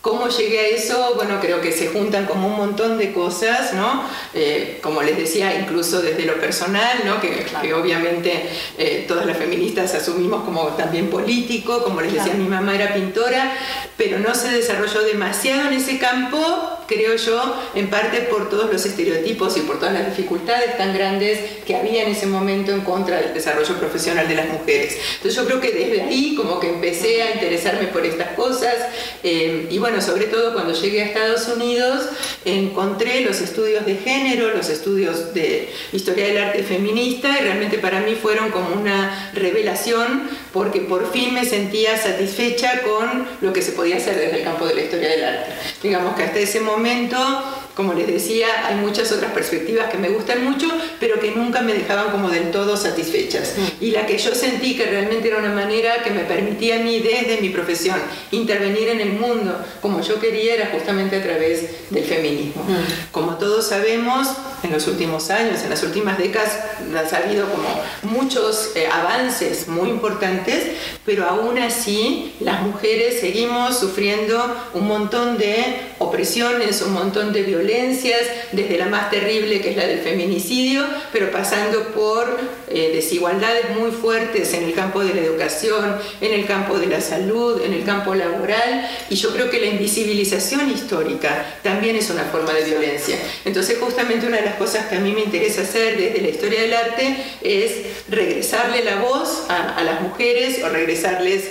¿Cómo 0.00 0.28
llegué 0.28 0.60
a 0.60 0.66
eso? 0.68 1.14
Bueno, 1.16 1.40
creo 1.40 1.60
que 1.60 1.72
se 1.72 1.88
juntan 1.88 2.26
como 2.26 2.46
un 2.46 2.56
montón 2.56 2.98
de 2.98 3.12
cosas, 3.12 3.74
¿no? 3.74 4.04
Eh, 4.32 4.78
como 4.80 5.02
les 5.02 5.16
decía, 5.16 5.58
incluso 5.58 6.00
desde 6.00 6.24
lo 6.24 6.40
personal, 6.40 6.98
¿no? 7.04 7.20
Que, 7.20 7.74
obviamente 7.74 8.48
eh, 8.78 9.04
todas 9.08 9.26
las 9.26 9.36
feministas 9.36 9.94
asumimos 9.94 10.44
como 10.44 10.68
también 10.68 11.10
político, 11.10 11.82
como 11.82 12.00
les 12.00 12.12
decía, 12.12 12.34
mi 12.34 12.46
mamá 12.46 12.76
era 12.76 12.94
pintora, 12.94 13.52
pero 13.96 14.20
no 14.20 14.36
se 14.36 14.48
desarrolló 14.50 15.02
demasiado 15.02 15.68
en 15.68 15.74
ese 15.74 15.98
campo, 15.98 16.77
creo 16.88 17.14
yo, 17.16 17.54
en 17.74 17.90
parte 17.90 18.22
por 18.22 18.48
todos 18.48 18.72
los 18.72 18.84
estereotipos 18.84 19.56
y 19.58 19.60
por 19.60 19.78
todas 19.78 19.92
las 19.92 20.06
dificultades 20.06 20.76
tan 20.78 20.94
grandes 20.94 21.38
que 21.66 21.76
había 21.76 22.02
en 22.02 22.12
ese 22.12 22.26
momento 22.26 22.72
en 22.72 22.80
contra 22.80 23.20
del 23.20 23.34
desarrollo 23.34 23.78
profesional 23.78 24.26
de 24.26 24.34
las 24.34 24.48
mujeres. 24.48 24.96
Entonces 25.16 25.36
yo 25.36 25.44
creo 25.46 25.60
que 25.60 25.70
desde 25.70 26.02
ahí 26.02 26.34
como 26.34 26.58
que 26.58 26.70
empecé 26.70 27.22
a 27.22 27.34
interesarme 27.34 27.88
por 27.88 28.04
estas 28.06 28.30
cosas 28.30 28.74
eh, 29.22 29.68
y 29.70 29.78
bueno, 29.78 30.00
sobre 30.00 30.24
todo 30.24 30.54
cuando 30.54 30.72
llegué 30.72 31.02
a 31.02 31.06
Estados 31.06 31.46
Unidos, 31.48 32.08
encontré 32.46 33.20
los 33.20 33.40
estudios 33.42 33.84
de 33.84 33.96
género, 33.96 34.54
los 34.54 34.70
estudios 34.70 35.34
de 35.34 35.68
historia 35.92 36.26
del 36.26 36.38
arte 36.38 36.62
feminista 36.62 37.38
y 37.38 37.42
realmente 37.42 37.78
para 37.78 38.00
mí 38.00 38.14
fueron 38.14 38.50
como 38.50 38.74
una 38.74 39.30
revelación 39.34 40.30
porque 40.54 40.80
por 40.80 41.12
fin 41.12 41.34
me 41.34 41.44
sentía 41.44 41.98
satisfecha 41.98 42.80
con 42.80 43.28
lo 43.42 43.52
que 43.52 43.60
se 43.60 43.72
podía 43.72 43.98
hacer 43.98 44.16
desde 44.16 44.38
el 44.38 44.44
campo 44.44 44.66
de 44.66 44.74
la 44.74 44.80
historia 44.80 45.10
del 45.10 45.24
arte. 45.24 45.52
Digamos 45.82 46.16
que 46.16 46.22
hasta 46.22 46.38
ese 46.38 46.60
momento 46.60 46.77
momento 46.78 47.18
como 47.78 47.94
les 47.94 48.08
decía, 48.08 48.66
hay 48.66 48.74
muchas 48.74 49.12
otras 49.12 49.30
perspectivas 49.30 49.88
que 49.88 49.98
me 49.98 50.08
gustan 50.08 50.42
mucho, 50.42 50.66
pero 50.98 51.20
que 51.20 51.30
nunca 51.30 51.62
me 51.62 51.72
dejaban 51.72 52.10
como 52.10 52.28
del 52.28 52.50
todo 52.50 52.76
satisfechas. 52.76 53.54
Mm. 53.56 53.84
Y 53.84 53.90
la 53.92 54.04
que 54.04 54.18
yo 54.18 54.34
sentí 54.34 54.76
que 54.76 54.84
realmente 54.86 55.28
era 55.28 55.38
una 55.38 55.52
manera 55.52 56.02
que 56.02 56.10
me 56.10 56.24
permitía 56.24 56.74
a 56.74 56.78
mí 56.80 56.98
desde 56.98 57.40
mi 57.40 57.50
profesión 57.50 57.96
intervenir 58.32 58.88
en 58.88 59.00
el 59.00 59.12
mundo 59.12 59.64
como 59.80 60.00
yo 60.00 60.18
quería 60.18 60.54
era 60.54 60.70
justamente 60.72 61.18
a 61.18 61.22
través 61.22 61.90
del 61.90 62.02
feminismo. 62.02 62.64
Mm. 62.64 63.12
Como 63.12 63.36
todos 63.36 63.68
sabemos, 63.68 64.26
en 64.64 64.72
los 64.72 64.88
últimos 64.88 65.30
años, 65.30 65.62
en 65.62 65.70
las 65.70 65.84
últimas 65.84 66.18
décadas, 66.18 66.58
ha 67.12 67.16
habido 67.16 67.48
como 67.48 67.68
muchos 68.02 68.72
eh, 68.74 68.88
avances 68.92 69.68
muy 69.68 69.88
importantes, 69.88 70.64
pero 71.06 71.28
aún 71.28 71.56
así 71.58 72.34
las 72.40 72.60
mujeres 72.62 73.20
seguimos 73.20 73.78
sufriendo 73.78 74.44
un 74.74 74.88
montón 74.88 75.38
de 75.38 75.92
opresiones, 76.00 76.82
un 76.82 76.94
montón 76.94 77.32
de 77.32 77.42
violencia 77.42 77.67
desde 78.52 78.78
la 78.78 78.86
más 78.86 79.10
terrible 79.10 79.60
que 79.60 79.70
es 79.70 79.76
la 79.76 79.86
del 79.86 80.00
feminicidio, 80.00 80.84
pero 81.12 81.30
pasando 81.30 81.88
por 81.88 82.38
eh, 82.68 82.90
desigualdades 82.94 83.76
muy 83.76 83.90
fuertes 83.90 84.54
en 84.54 84.64
el 84.64 84.74
campo 84.74 85.04
de 85.04 85.14
la 85.14 85.20
educación, 85.20 85.98
en 86.20 86.32
el 86.32 86.46
campo 86.46 86.78
de 86.78 86.86
la 86.86 87.00
salud, 87.00 87.62
en 87.62 87.74
el 87.74 87.84
campo 87.84 88.14
laboral, 88.14 88.88
y 89.10 89.14
yo 89.16 89.32
creo 89.32 89.50
que 89.50 89.60
la 89.60 89.66
invisibilización 89.66 90.70
histórica 90.70 91.58
también 91.62 91.96
es 91.96 92.10
una 92.10 92.24
forma 92.24 92.52
de 92.52 92.64
violencia. 92.64 93.16
Entonces 93.44 93.78
justamente 93.78 94.26
una 94.26 94.38
de 94.38 94.46
las 94.46 94.54
cosas 94.54 94.86
que 94.86 94.96
a 94.96 95.00
mí 95.00 95.12
me 95.12 95.20
interesa 95.20 95.62
hacer 95.62 95.96
desde 95.98 96.20
la 96.20 96.28
historia 96.28 96.62
del 96.62 96.74
arte 96.74 97.16
es 97.42 97.72
regresarle 98.08 98.82
la 98.82 98.96
voz 98.96 99.44
a 99.48 99.82
las 99.82 100.00
mujeres 100.00 100.62
o 100.64 100.68
regresarles 100.68 101.44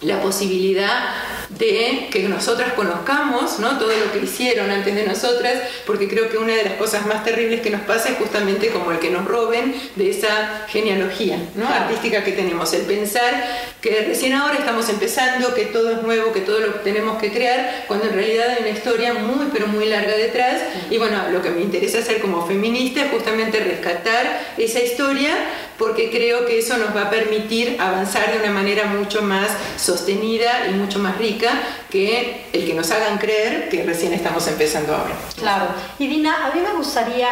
la 0.00 0.20
posibilidad 0.20 1.14
de 1.58 2.08
que 2.10 2.28
nosotras 2.28 2.72
conozcamos 2.72 3.58
¿no? 3.58 3.78
todo 3.78 3.90
lo 3.90 4.12
que 4.12 4.24
hicieron 4.24 4.70
antes 4.70 4.94
de 4.94 5.06
nosotras, 5.06 5.54
porque 5.86 6.08
creo 6.08 6.28
que 6.28 6.38
una 6.38 6.54
de 6.54 6.64
las 6.64 6.74
cosas 6.74 7.06
más 7.06 7.24
terribles 7.24 7.60
que 7.60 7.70
nos 7.70 7.82
pasa 7.82 8.10
es 8.10 8.18
justamente 8.18 8.68
como 8.68 8.90
el 8.90 8.98
que 8.98 9.10
nos 9.10 9.24
roben 9.24 9.74
de 9.96 10.10
esa 10.10 10.66
genealogía 10.68 11.38
¿no? 11.54 11.68
artística 11.68 12.24
que 12.24 12.32
tenemos, 12.32 12.72
el 12.72 12.82
pensar 12.82 13.44
que 13.80 14.04
recién 14.06 14.32
ahora 14.32 14.56
estamos 14.56 14.88
empezando, 14.88 15.54
que 15.54 15.66
todo 15.66 15.90
es 15.90 16.02
nuevo, 16.02 16.32
que 16.32 16.40
todo 16.40 16.60
lo 16.60 16.74
tenemos 16.76 17.20
que 17.20 17.30
crear, 17.30 17.84
cuando 17.86 18.06
en 18.06 18.14
realidad 18.14 18.48
hay 18.50 18.62
una 18.62 18.70
historia 18.70 19.14
muy 19.14 19.46
pero 19.52 19.66
muy 19.66 19.86
larga 19.86 20.16
detrás. 20.16 20.62
Y 20.90 20.98
bueno, 20.98 21.28
lo 21.30 21.42
que 21.42 21.50
me 21.50 21.60
interesa 21.60 21.98
hacer 21.98 22.20
como 22.20 22.46
feminista 22.46 23.04
es 23.04 23.10
justamente 23.10 23.60
rescatar 23.60 24.54
esa 24.56 24.80
historia 24.80 25.30
porque 25.78 26.10
creo 26.10 26.46
que 26.46 26.58
eso 26.58 26.76
nos 26.76 26.94
va 26.94 27.02
a 27.02 27.10
permitir 27.10 27.76
avanzar 27.80 28.32
de 28.32 28.38
una 28.38 28.52
manera 28.52 28.86
mucho 28.86 29.22
más 29.22 29.48
sostenida 29.76 30.66
y 30.70 30.72
mucho 30.72 30.98
más 30.98 31.18
rica 31.18 31.43
que 31.90 32.46
el 32.52 32.66
que 32.66 32.74
nos 32.74 32.90
hagan 32.90 33.18
creer 33.18 33.68
que 33.68 33.82
recién 33.84 34.12
estamos 34.12 34.46
empezando 34.46 34.94
ahora. 34.94 35.14
Claro. 35.36 35.66
Y 35.98 36.06
Dina, 36.06 36.46
a 36.46 36.54
mí 36.54 36.60
me 36.60 36.72
gustaría 36.72 37.28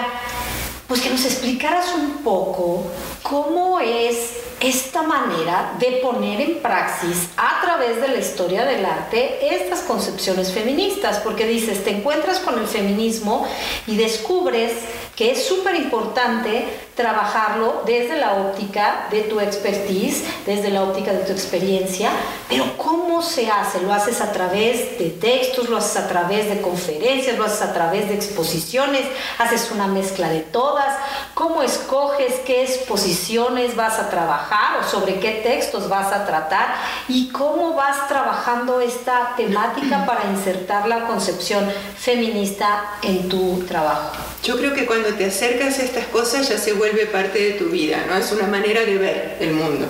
pues 0.87 1.01
que 1.01 1.11
nos 1.11 1.25
explicaras 1.25 1.95
un 1.95 2.19
poco 2.23 2.85
cómo 3.23 3.81
es 3.81 4.33
esta 4.63 5.03
manera 5.03 5.73
de 5.81 5.99
poner 6.03 6.41
en 6.41 6.61
praxis 6.61 7.29
a 7.37 7.61
través 7.63 8.01
de 8.01 8.07
la 8.07 8.19
historia 8.19 8.65
del 8.65 8.85
arte 8.85 9.57
estas 9.57 9.81
concepciones 9.81 10.53
feministas, 10.53 11.19
porque 11.19 11.47
dices, 11.47 11.83
te 11.83 11.91
encuentras 11.91 12.39
con 12.39 12.57
el 12.59 12.67
feminismo 12.69 13.45
y 13.89 13.97
descubres 13.97 14.73
que 15.17 15.33
es 15.33 15.45
súper 15.45 15.75
importante 15.75 16.65
trabajarlo 16.95 17.83
desde 17.87 18.17
la 18.17 18.35
óptica 18.35 19.09
de 19.11 19.23
tu 19.23 19.41
expertise, 19.41 20.25
desde 20.47 20.71
la 20.71 20.85
óptica 20.85 21.13
de 21.13 21.21
tu 21.21 21.33
experiencia, 21.33 22.11
pero 22.49 22.77
¿cómo 22.77 23.23
se 23.23 23.51
hace? 23.51 23.81
¿Lo 23.81 23.93
haces 23.93 24.21
a 24.21 24.33
través 24.33 24.99
de 24.99 25.11
textos, 25.11 25.69
lo 25.69 25.79
haces 25.79 25.97
a 25.97 26.09
través 26.09 26.49
de 26.49 26.61
conferencias, 26.61 27.37
lo 27.37 27.45
haces 27.45 27.63
a 27.63 27.73
través 27.73 28.09
de 28.09 28.15
exposiciones, 28.15 29.07
haces 29.39 29.71
una 29.71 29.87
mezcla 29.87 30.29
de 30.29 30.41
todas? 30.41 30.97
¿Cómo 31.35 31.63
escoges 31.63 32.35
qué 32.47 32.63
exposiciones 32.63 33.75
vas 33.77 33.99
a 33.99 34.09
trabajar? 34.09 34.52
O 34.81 34.89
sobre 34.89 35.19
qué 35.19 35.41
textos 35.43 35.89
vas 35.89 36.13
a 36.13 36.27
tratar 36.27 36.75
y 37.09 37.29
cómo 37.29 37.75
vas 37.75 38.09
trabajando 38.09 38.81
esta 38.81 39.35
temática 39.37 40.05
para 40.07 40.31
insertar 40.31 40.87
la 40.87 41.07
concepción 41.07 41.71
feminista 41.99 42.85
en 43.03 43.29
tu 43.29 43.65
trabajo. 43.67 44.13
Yo 44.43 44.59
creo 44.59 44.75
que 44.75 44.87
cuando 44.87 45.11
te 45.15 45.27
acercas 45.27 45.79
a 45.79 45.83
estas 45.83 46.07
cosas 46.07 46.49
ya 46.49 46.59
se 46.59 46.73
vuelve 46.73 47.07
parte 47.07 47.39
de 47.39 47.51
tu 47.53 47.67
vida, 47.67 48.05
¿no? 48.09 48.17
Es 48.17 48.33
una 48.33 48.47
manera 48.47 48.83
de 48.83 48.99
ver 48.99 49.37
el 49.41 49.53
mundo. 49.53 49.87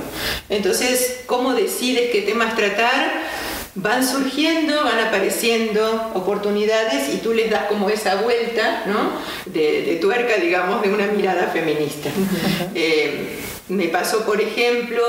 Entonces, 0.48 1.22
¿cómo 1.26 1.54
decides 1.54 2.10
qué 2.12 2.22
temas 2.22 2.54
tratar? 2.54 3.22
van 3.74 4.06
surgiendo, 4.06 4.84
van 4.84 4.98
apareciendo 4.98 6.10
oportunidades 6.14 7.08
y 7.14 7.16
tú 7.18 7.32
les 7.32 7.50
das 7.50 7.64
como 7.68 7.88
esa 7.88 8.16
vuelta 8.16 8.84
¿no? 8.86 9.12
de, 9.50 9.98
tuerca, 9.98 10.36
digamos, 10.36 10.82
de 10.82 10.92
una 10.92 11.06
mirada 11.06 11.46
feminista. 11.46 12.10
Me 13.68 13.88
pasó, 13.88 14.24
por 14.24 14.40
ejemplo, 14.40 15.02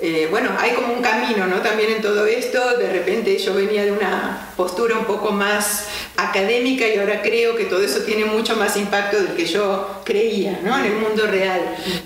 eh, 0.00 0.28
bueno, 0.30 0.50
hay 0.58 0.70
como 0.72 0.94
un 0.94 1.02
camino, 1.02 1.46
¿no? 1.46 1.56
También 1.62 1.92
en 1.92 2.02
todo 2.02 2.26
esto, 2.26 2.76
de 2.78 2.92
repente 2.92 3.36
yo 3.38 3.54
venía 3.54 3.84
de 3.84 3.92
una 3.92 4.48
postura 4.56 4.98
un 4.98 5.04
poco 5.04 5.32
más 5.32 5.88
académica 6.16 6.86
y 6.86 6.98
ahora 6.98 7.22
creo 7.22 7.56
que 7.56 7.64
todo 7.64 7.82
eso 7.82 8.00
tiene 8.00 8.24
mucho 8.24 8.56
más 8.56 8.76
impacto 8.76 9.16
del 9.16 9.34
que 9.34 9.46
yo 9.46 10.00
creía, 10.04 10.60
¿no? 10.64 10.78
En 10.78 10.86
el 10.86 10.94
mundo 10.94 11.26
real. 11.26 11.60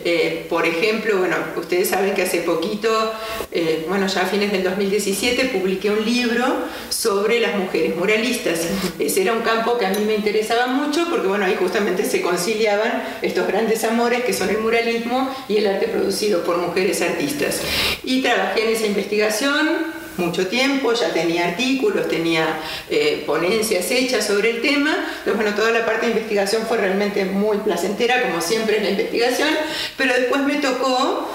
Eh, 0.04 0.46
por 0.48 0.66
ejemplo, 0.66 1.18
bueno, 1.18 1.36
ustedes 1.56 1.88
saben 1.88 2.14
que 2.14 2.22
hace 2.22 2.40
poquito, 2.40 3.12
eh, 3.52 3.84
bueno, 3.88 4.06
ya 4.06 4.22
a 4.22 4.26
fines 4.26 4.52
del 4.52 4.62
2017, 4.62 5.46
publiqué 5.46 5.90
un 5.90 6.04
libro 6.04 6.44
sobre 6.88 7.40
las 7.40 7.56
mujeres 7.56 7.96
muralistas. 7.96 8.60
Ese 8.98 9.22
era 9.22 9.32
un 9.32 9.42
campo 9.42 9.76
que 9.78 9.86
a 9.86 9.90
mí 9.90 10.04
me 10.06 10.14
interesaba 10.14 10.66
mucho 10.66 11.06
porque, 11.10 11.26
bueno, 11.26 11.44
ahí 11.44 11.56
justamente 11.58 12.04
se 12.04 12.22
conciliaban 12.22 13.18
estos 13.22 13.46
grandes 13.46 13.84
amores 13.84 14.24
que 14.24 14.32
son 14.32 14.48
el 14.48 14.58
muralismo 14.58 15.34
y 15.48 15.58
el 15.58 15.65
arte 15.68 15.88
producido 15.88 16.42
por 16.44 16.58
mujeres 16.58 17.02
artistas. 17.02 17.60
Y 18.04 18.22
trabajé 18.22 18.64
en 18.64 18.76
esa 18.76 18.86
investigación 18.86 19.96
mucho 20.16 20.46
tiempo, 20.46 20.92
ya 20.92 21.12
tenía 21.12 21.48
artículos, 21.48 22.08
tenía 22.08 22.60
eh, 22.90 23.22
ponencias 23.26 23.90
hechas 23.90 24.26
sobre 24.26 24.50
el 24.50 24.62
tema, 24.62 24.94
entonces 25.18 25.36
bueno, 25.36 25.54
toda 25.54 25.70
la 25.70 25.84
parte 25.84 26.06
de 26.06 26.12
investigación 26.12 26.62
fue 26.66 26.78
realmente 26.78 27.24
muy 27.24 27.58
placentera, 27.58 28.22
como 28.22 28.40
siempre 28.40 28.78
en 28.78 28.84
la 28.84 28.90
investigación, 28.90 29.50
pero 29.96 30.14
después 30.14 30.42
me 30.42 30.54
tocó 30.56 31.28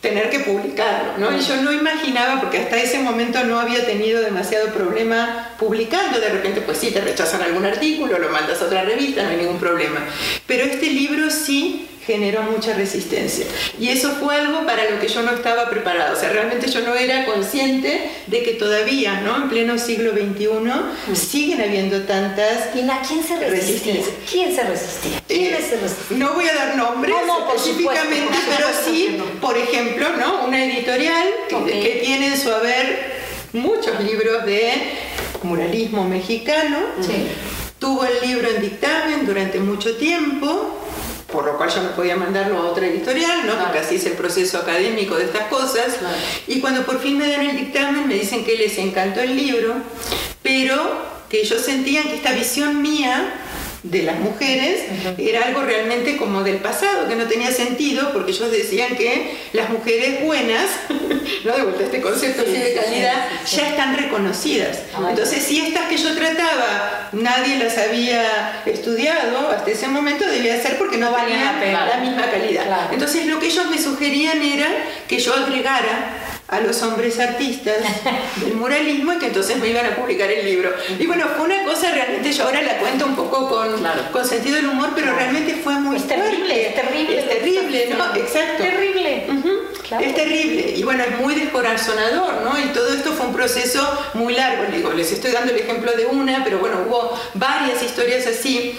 tener 0.00 0.30
que 0.30 0.40
publicarlo, 0.40 1.18
¿no? 1.18 1.36
Y 1.36 1.40
yo 1.40 1.56
no 1.62 1.72
imaginaba, 1.72 2.40
porque 2.40 2.58
hasta 2.58 2.76
ese 2.76 2.98
momento 3.00 3.42
no 3.44 3.58
había 3.58 3.84
tenido 3.86 4.20
demasiado 4.20 4.68
problema 4.68 5.50
publicando, 5.58 6.20
de 6.20 6.28
repente 6.28 6.60
pues 6.60 6.78
sí, 6.78 6.90
te 6.90 7.00
rechazan 7.00 7.42
algún 7.42 7.64
artículo, 7.64 8.18
lo 8.18 8.28
mandas 8.28 8.60
a 8.62 8.66
otra 8.66 8.82
revista, 8.82 9.22
no 9.22 9.30
hay 9.30 9.38
ningún 9.38 9.58
problema, 9.58 10.00
pero 10.46 10.64
este 10.64 10.86
libro 10.86 11.30
sí 11.30 11.88
generó 12.06 12.42
mucha 12.42 12.74
resistencia. 12.74 13.46
Y 13.80 13.88
eso 13.88 14.12
fue 14.20 14.36
algo 14.36 14.64
para 14.64 14.88
lo 14.90 15.00
que 15.00 15.08
yo 15.08 15.22
no 15.22 15.32
estaba 15.32 15.68
preparada. 15.68 16.12
O 16.12 16.16
sea, 16.16 16.30
realmente 16.30 16.70
yo 16.70 16.80
no 16.82 16.94
era 16.94 17.24
consciente 17.24 18.10
de 18.26 18.42
que 18.42 18.52
todavía, 18.52 19.20
¿no? 19.20 19.36
En 19.36 19.48
pleno 19.48 19.76
siglo 19.78 20.12
XXI, 20.12 20.48
mm. 20.48 21.14
siguen 21.16 21.60
habiendo 21.60 22.02
tantas 22.02 22.72
Tina, 22.72 23.02
¿quién 23.06 23.24
se 23.24 23.36
resistía? 23.38 23.94
¿Quién 24.30 24.54
se 24.54 24.62
resistía? 24.62 25.22
Eh, 25.28 25.58
se 25.68 25.76
resistía? 25.80 26.16
No 26.16 26.34
voy 26.34 26.48
a 26.48 26.54
dar 26.54 26.76
nombres 26.76 27.16
específicamente, 27.48 28.36
pero 28.48 28.68
sí, 28.84 29.18
por 29.40 29.58
ejemplo, 29.58 30.08
¿no? 30.16 30.44
Una 30.46 30.64
editorial 30.64 31.26
que, 31.48 31.80
que 31.80 32.02
tiene 32.04 32.28
en 32.28 32.38
su 32.38 32.52
haber 32.52 33.16
muchos 33.52 33.98
libros 34.00 34.46
de 34.46 34.72
muralismo 35.42 36.04
mexicano. 36.04 36.78
Tuvo 37.78 38.04
el 38.04 38.28
libro 38.28 38.48
en 38.48 38.62
dictamen 38.62 39.26
durante 39.26 39.58
mucho 39.58 39.96
tiempo 39.96 40.85
por 41.32 41.44
lo 41.44 41.56
cual 41.56 41.70
yo 41.70 41.82
no 41.82 41.90
podía 41.90 42.16
mandarlo 42.16 42.58
a 42.58 42.70
otra 42.70 42.86
editorial, 42.86 43.46
¿no? 43.46 43.58
porque 43.58 43.80
así 43.80 43.96
es 43.96 44.06
el 44.06 44.12
proceso 44.12 44.58
académico 44.58 45.16
de 45.16 45.24
estas 45.24 45.48
cosas. 45.48 45.96
Y 46.46 46.60
cuando 46.60 46.84
por 46.86 47.00
fin 47.00 47.18
me 47.18 47.28
dan 47.30 47.46
el 47.46 47.56
dictamen, 47.56 48.06
me 48.06 48.14
dicen 48.14 48.44
que 48.44 48.56
les 48.56 48.78
encantó 48.78 49.20
el 49.20 49.36
libro, 49.36 49.74
pero 50.42 50.76
que 51.28 51.40
ellos 51.40 51.60
sentían 51.60 52.04
que 52.04 52.16
esta 52.16 52.32
visión 52.32 52.80
mía 52.80 53.34
de 53.82 54.02
las 54.02 54.18
mujeres 54.18 54.80
era 55.18 55.46
algo 55.46 55.62
realmente 55.62 56.16
como 56.16 56.42
del 56.42 56.56
pasado, 56.56 57.08
que 57.08 57.16
no 57.16 57.26
tenía 57.26 57.50
sentido, 57.52 58.12
porque 58.12 58.32
ellos 58.32 58.50
decían 58.50 58.96
que 58.96 59.36
las 59.52 59.70
mujeres 59.70 60.24
buenas, 60.24 60.70
¿no? 61.44 61.56
de 61.56 61.62
vuelta 61.62 61.84
este 61.84 62.00
concepto 62.00 62.42
así 62.42 62.52
de 62.52 62.74
calidad, 62.74 63.28
ya 63.50 63.68
están 63.68 63.96
reconocidas. 63.96 64.80
Entonces, 65.08 65.42
si 65.42 65.60
estas 65.60 65.88
que 65.88 65.96
yo 65.96 66.14
trataba 66.14 67.10
nadie 67.12 67.58
las 67.58 67.78
había 67.78 68.62
estudiado 68.66 69.50
hasta 69.50 69.70
ese 69.70 69.88
momento, 69.88 70.26
debía 70.26 70.60
ser 70.60 70.78
porque 70.78 70.96
no 70.96 71.12
valían 71.12 71.60
la, 71.72 71.96
misma 71.98 72.30
calidad. 72.30 72.92
Entonces, 72.92 73.26
lo 73.26 73.38
que 73.38 73.46
ellos 73.46 73.66
me 73.70 73.78
sugerían 73.78 74.42
era 74.42 74.68
que 75.08 75.18
yo 75.18 75.34
agregara 75.34 76.25
a 76.48 76.60
los 76.60 76.80
hombres 76.82 77.18
artistas 77.18 77.76
del 78.36 78.54
muralismo 78.54 79.14
y 79.14 79.18
que 79.18 79.26
entonces 79.26 79.56
me 79.58 79.68
iban 79.68 79.86
a 79.86 79.96
publicar 79.96 80.30
el 80.30 80.44
libro. 80.44 80.72
Y 80.98 81.06
bueno, 81.06 81.26
fue 81.36 81.46
una 81.46 81.64
cosa 81.64 81.90
realmente, 81.90 82.32
yo 82.32 82.44
ahora 82.44 82.62
la 82.62 82.78
cuento 82.78 83.06
un 83.06 83.16
poco 83.16 83.48
con, 83.48 83.84
con 84.12 84.24
sentido 84.24 84.56
del 84.56 84.66
humor, 84.66 84.90
pero 84.94 85.12
realmente 85.12 85.54
fue 85.56 85.74
muy 85.74 85.96
es 85.96 86.06
terrible, 86.06 86.68
es 86.68 86.74
terrible, 86.74 87.18
es 87.18 87.28
terrible, 87.28 87.88
¿no? 87.96 88.14
Exacto. 88.14 88.62
Terrible. 88.62 89.26
Es 90.00 90.14
terrible 90.16 90.74
y 90.76 90.82
bueno, 90.82 91.04
es 91.04 91.18
muy 91.20 91.34
descorazonador, 91.34 92.42
¿no? 92.42 92.58
Y 92.58 92.72
todo 92.72 92.92
esto 92.92 93.12
fue 93.12 93.26
un 93.26 93.32
proceso 93.32 93.88
muy 94.14 94.34
largo. 94.34 94.64
Digo, 94.70 94.92
les 94.92 95.12
estoy 95.12 95.30
dando 95.30 95.52
el 95.52 95.58
ejemplo 95.58 95.92
de 95.92 96.06
una, 96.06 96.42
pero 96.42 96.58
bueno, 96.58 96.78
hubo 96.88 97.16
varias 97.34 97.82
historias 97.82 98.26
así. 98.26 98.78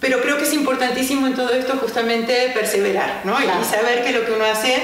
Pero 0.00 0.20
creo 0.20 0.38
que 0.38 0.44
es 0.44 0.52
importantísimo 0.52 1.26
en 1.26 1.34
todo 1.34 1.50
esto 1.50 1.74
justamente 1.80 2.50
perseverar, 2.54 3.22
¿no? 3.24 3.36
Y 3.40 3.64
saber 3.64 4.04
que 4.04 4.12
lo 4.12 4.24
que 4.24 4.32
uno 4.32 4.44
hace 4.44 4.76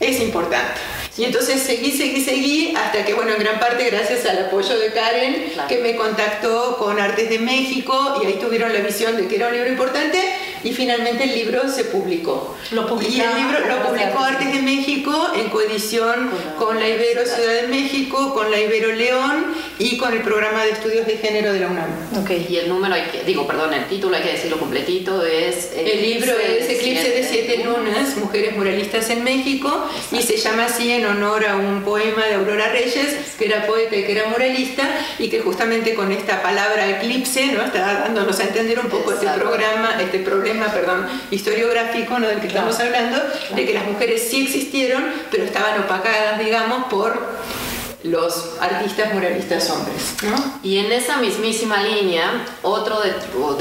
es 0.00 0.20
importante. 0.20 0.80
Y 1.16 1.24
entonces 1.24 1.62
seguí, 1.62 1.92
seguí, 1.92 2.20
seguí, 2.20 2.74
hasta 2.76 3.04
que, 3.04 3.14
bueno, 3.14 3.32
en 3.32 3.38
gran 3.38 3.60
parte 3.60 3.88
gracias 3.88 4.26
al 4.26 4.46
apoyo 4.46 4.76
de 4.76 4.92
Karen, 4.92 5.52
que 5.68 5.78
me 5.78 5.94
contactó 5.94 6.76
con 6.76 6.98
Artes 6.98 7.30
de 7.30 7.38
México 7.38 8.20
y 8.20 8.26
ahí 8.26 8.38
tuvieron 8.40 8.72
la 8.72 8.80
visión 8.80 9.16
de 9.16 9.28
que 9.28 9.36
era 9.36 9.46
un 9.46 9.54
libro 9.54 9.70
importante, 9.70 10.18
y 10.64 10.72
finalmente 10.72 11.24
el 11.24 11.34
libro 11.34 11.68
se 11.68 11.84
publicó. 11.84 12.56
Lo 12.72 13.00
y 13.00 13.20
el 13.20 13.34
libro 13.36 13.60
lo 13.68 13.88
publicó 13.88 14.18
Artes 14.20 14.52
de 14.52 14.62
México 14.62 15.32
en 15.36 15.50
coedición 15.50 16.30
con 16.58 16.80
la 16.80 16.88
Ibero 16.88 17.24
Ciudad 17.26 17.62
de 17.62 17.68
México, 17.68 18.34
con 18.34 18.50
la 18.50 18.58
Ibero 18.58 18.92
León 18.92 19.54
y 19.78 19.98
con 19.98 20.12
el 20.12 20.22
programa 20.22 20.64
de 20.64 20.70
estudios 20.70 21.06
de 21.06 21.18
género 21.18 21.52
de 21.52 21.60
la 21.60 21.68
UNAM. 21.68 21.90
Okay. 22.22 22.46
Y 22.48 22.56
el 22.56 22.68
número, 22.68 22.94
hay 22.94 23.02
que, 23.12 23.24
digo, 23.24 23.46
perdón, 23.46 23.74
el 23.74 23.86
título 23.86 24.16
hay 24.16 24.22
que 24.22 24.32
decirlo 24.32 24.58
completito, 24.58 25.24
es... 25.24 25.72
El, 25.76 26.02
libro 26.02 26.32
es 26.38 26.68
Eclipse 26.68 27.10
de 27.10 27.24
Siete 27.24 27.64
Lunas, 27.64 28.16
Mujeres 28.16 28.56
Muralistas 28.56 29.10
en 29.10 29.22
México, 29.22 29.88
y 30.12 30.22
se 30.22 30.36
llama 30.36 30.66
así 30.66 30.92
en 30.92 31.04
honor 31.06 31.44
a 31.46 31.56
un 31.56 31.82
poema 31.82 32.24
de 32.24 32.34
Aurora 32.34 32.68
Reyes, 32.68 33.34
que 33.38 33.46
era 33.46 33.66
poeta 33.66 33.96
y 33.96 34.04
que 34.04 34.12
era 34.12 34.28
muralista, 34.28 34.84
y 35.18 35.28
que 35.28 35.40
justamente 35.40 35.94
con 35.94 36.10
esta 36.12 36.42
palabra 36.42 36.88
eclipse 36.88 37.46
¿no? 37.46 37.64
está 37.64 38.00
dándonos 38.00 38.38
a 38.40 38.44
entender 38.44 38.78
un 38.78 38.88
poco 38.88 39.12
este 39.12 39.26
programa, 39.26 39.98
este 40.00 40.20
problema 40.20 40.53
perdón, 40.72 41.06
historiográfico 41.30 42.18
¿no? 42.18 42.26
del 42.28 42.40
que 42.40 42.48
estamos 42.48 42.78
hablando, 42.80 43.20
de 43.54 43.66
que 43.66 43.74
las 43.74 43.84
mujeres 43.84 44.28
sí 44.30 44.44
existieron, 44.44 45.04
pero 45.30 45.44
estaban 45.44 45.80
opacadas, 45.80 46.38
digamos, 46.38 46.86
por 46.86 47.18
los 48.04 48.50
artistas 48.60 49.14
muralistas 49.14 49.70
hombres. 49.70 50.16
¿no? 50.22 50.60
Y 50.62 50.76
en 50.76 50.92
esa 50.92 51.16
mismísima 51.16 51.82
línea, 51.82 52.44
otro 52.62 53.00
de, 53.00 53.12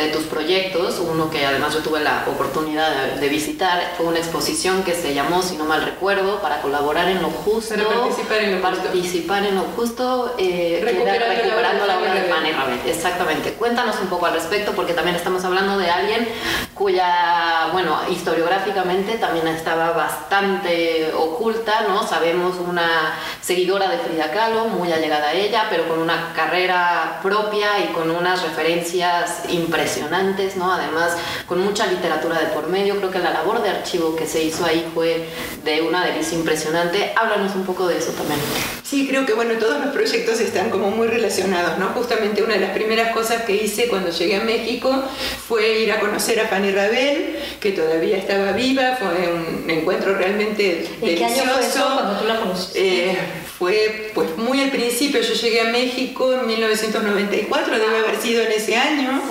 de, 0.03 0.09
tus 0.09 0.23
proyectos, 0.23 0.99
uno 0.99 1.29
que 1.29 1.45
además 1.45 1.73
yo 1.73 1.79
tuve 1.79 2.01
la 2.01 2.25
oportunidad 2.27 3.15
de, 3.15 3.29
visitar, 3.29 3.93
fue 3.95 4.05
una 4.05 4.19
exposición 4.19 4.83
que 4.83 4.93
se 4.93 5.13
llamó, 5.13 5.41
si 5.41 5.55
no 5.55 5.63
mal 5.63 5.83
recuerdo, 5.83 6.41
para 6.41 6.61
colaborar 6.61 7.07
en 7.07 7.21
lo 7.21 7.29
justo. 7.29 7.73
Para 7.73 7.87
participar 7.87 8.39
en 8.39 8.61
lo 8.61 8.67
justo. 8.67 8.83
Participar 8.83 9.45
en 9.45 9.55
lo 9.55 9.61
justo, 9.61 10.35
eh, 10.37 10.81
recuperando, 10.83 11.41
recuperando, 11.41 11.85
la 11.87 11.99
obra 11.99 12.13
de 12.13 12.23
Fanny. 12.23 12.51
Exactamente. 12.85 13.53
Cuéntanos 13.53 13.95
un 14.01 14.07
poco 14.07 14.25
al 14.25 14.33
respecto, 14.33 14.73
porque 14.73 14.93
también 14.93 15.15
estamos 15.15 15.45
hablando 15.45 15.77
de 15.77 15.89
alguien 15.89 16.27
cuya, 16.73 17.69
bueno, 17.71 17.97
historiográficamente 18.11 19.13
también 19.13 19.47
estaba 19.47 19.91
bastante 19.91 21.13
oculta, 21.15 21.85
¿no? 21.87 22.05
Sabemos 22.05 22.57
una 22.57 23.17
seguidora 23.41 23.89
de 23.89 23.99
Frida 23.99 24.32
Kahlo, 24.33 24.65
muy 24.65 24.91
allegada 24.91 25.29
a 25.29 25.33
ella, 25.33 25.67
pero 25.69 25.87
con 25.87 25.99
una 25.99 26.33
carrera 26.35 27.19
propia 27.21 27.79
y 27.79 27.93
con 27.93 28.09
unas 28.09 28.41
referencias 28.41 29.43
impresionantes, 29.49 30.55
¿no? 30.55 30.73
Además, 30.73 31.15
con 31.47 31.59
mucha 31.59 31.85
literatura 31.87 32.39
de 32.39 32.47
por 32.47 32.67
medio. 32.67 32.97
Creo 32.97 33.11
que 33.11 33.19
la 33.19 33.31
labor 33.31 33.61
de 33.61 33.69
archivo 33.69 34.15
que 34.15 34.25
se 34.25 34.43
hizo 34.43 34.65
ahí 34.65 34.89
fue 34.93 35.29
de 35.63 35.81
una 35.81 36.03
delicia 36.05 36.37
impresionante. 36.37 37.13
Háblanos 37.15 37.55
un 37.55 37.65
poco 37.65 37.87
de 37.87 37.99
eso 37.99 38.11
también. 38.11 38.39
Sí, 38.83 39.07
creo 39.07 39.25
que 39.25 39.33
bueno, 39.33 39.53
todos 39.59 39.79
los 39.79 39.93
proyectos 39.93 40.39
están 40.39 40.69
como 40.69 40.89
muy 40.91 41.07
relacionados, 41.07 41.77
¿no? 41.77 41.87
Justamente 41.89 42.43
una 42.43 42.55
de 42.55 42.59
las 42.61 42.71
primeras 42.71 43.13
cosas 43.13 43.43
que 43.43 43.55
hice 43.55 43.87
cuando 43.87 44.09
llegué 44.11 44.37
a 44.37 44.43
México 44.43 45.03
fue 45.47 45.79
ir 45.79 45.91
a 45.91 45.99
conocer 45.99 46.39
a 46.39 46.47
Fanny 46.47 46.71
Rabel, 46.71 47.39
que 47.59 47.71
todavía 47.71 48.17
estaba 48.17 48.51
viva, 48.51 48.97
fue 48.97 49.31
un 49.31 49.69
encuentro 49.69 50.15
realmente 50.15 50.85
¿En 51.01 51.01
delicioso. 51.01 51.33
qué 51.33 51.41
año 51.41 51.51
fue 51.53 51.65
eso 51.67 51.89
cuando 51.93 52.19
tú 52.19 52.25
la 52.27 52.39
conociste? 52.39 53.11
Eh, 53.11 53.17
fue 53.57 54.11
pues 54.13 54.22
muy 54.37 54.61
al 54.61 54.71
principio, 54.71 55.21
yo 55.21 55.33
llegué 55.33 55.61
a 55.61 55.65
México 55.65 56.33
en 56.33 56.47
1994, 56.47 57.79
debe 57.79 57.97
haber 57.97 58.21
sido 58.21 58.43
en 58.43 58.51
ese 58.51 58.75
año. 58.75 59.21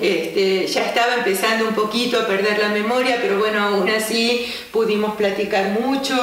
Este, 0.00 0.66
ya 0.66 0.86
estaba 0.86 1.14
empezando 1.14 1.68
un 1.68 1.74
poquito 1.74 2.18
a 2.18 2.26
perder 2.26 2.58
la 2.58 2.68
memoria, 2.68 3.18
pero 3.20 3.38
bueno, 3.38 3.62
aún 3.62 3.88
así 3.88 4.52
pudimos 4.72 5.14
platicar 5.14 5.70
mucho, 5.80 6.14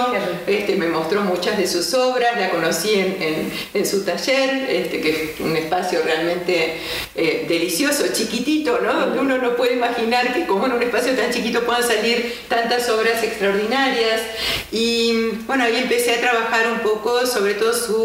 este, 0.48 0.76
me 0.76 0.88
mostró 0.88 1.22
muchas 1.22 1.58
de 1.58 1.68
sus 1.68 1.94
obras, 1.94 2.40
la 2.40 2.50
conocí 2.50 2.94
en, 2.94 3.52
en, 3.74 3.86
su 3.86 4.04
taller, 4.04 4.70
este, 4.70 5.02
que 5.02 5.10
es 5.10 5.40
un 5.40 5.56
espacio 5.56 6.00
realmente 6.04 6.78
eh, 7.16 7.46
delicioso, 7.48 8.04
chiquitito, 8.14 8.80
¿no? 8.80 9.20
Uno 9.20 9.38
no 9.38 9.56
puede 9.56 9.74
imaginar 9.74 10.34
que 10.34 10.46
como 10.46 10.66
en 10.66 10.74
un 10.74 10.84
espacio 10.84 11.14
tan 11.14 11.32
chiquito 11.32 11.64
puedan 11.64 11.84
salir 11.84 12.36
tantas 12.48 12.90
obras 12.90 13.24
extraordinarias. 13.24 14.22
Y 14.72 15.30
bueno, 15.48 15.64
ahí 15.64 15.78
empecé 15.78 16.16
a 16.16 16.22
trabajar 16.22 16.72
un 16.72 16.80
poco 16.80 17.26
sobre 17.26 17.54
todo 17.56 17.74
su 17.74 18.01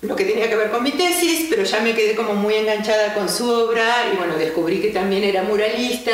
lo 0.00 0.14
que 0.14 0.24
tenía 0.24 0.48
que 0.48 0.54
ver 0.54 0.70
con 0.70 0.84
mi 0.84 0.92
tesis, 0.92 1.46
pero 1.50 1.64
ya 1.64 1.80
me 1.80 1.92
quedé 1.92 2.14
como 2.14 2.34
muy 2.34 2.54
enganchada 2.54 3.14
con 3.14 3.28
su 3.28 3.50
obra 3.50 4.06
y 4.12 4.16
bueno, 4.16 4.36
descubrí 4.36 4.80
que 4.80 4.90
también 4.90 5.24
era 5.24 5.42
muralista, 5.42 6.12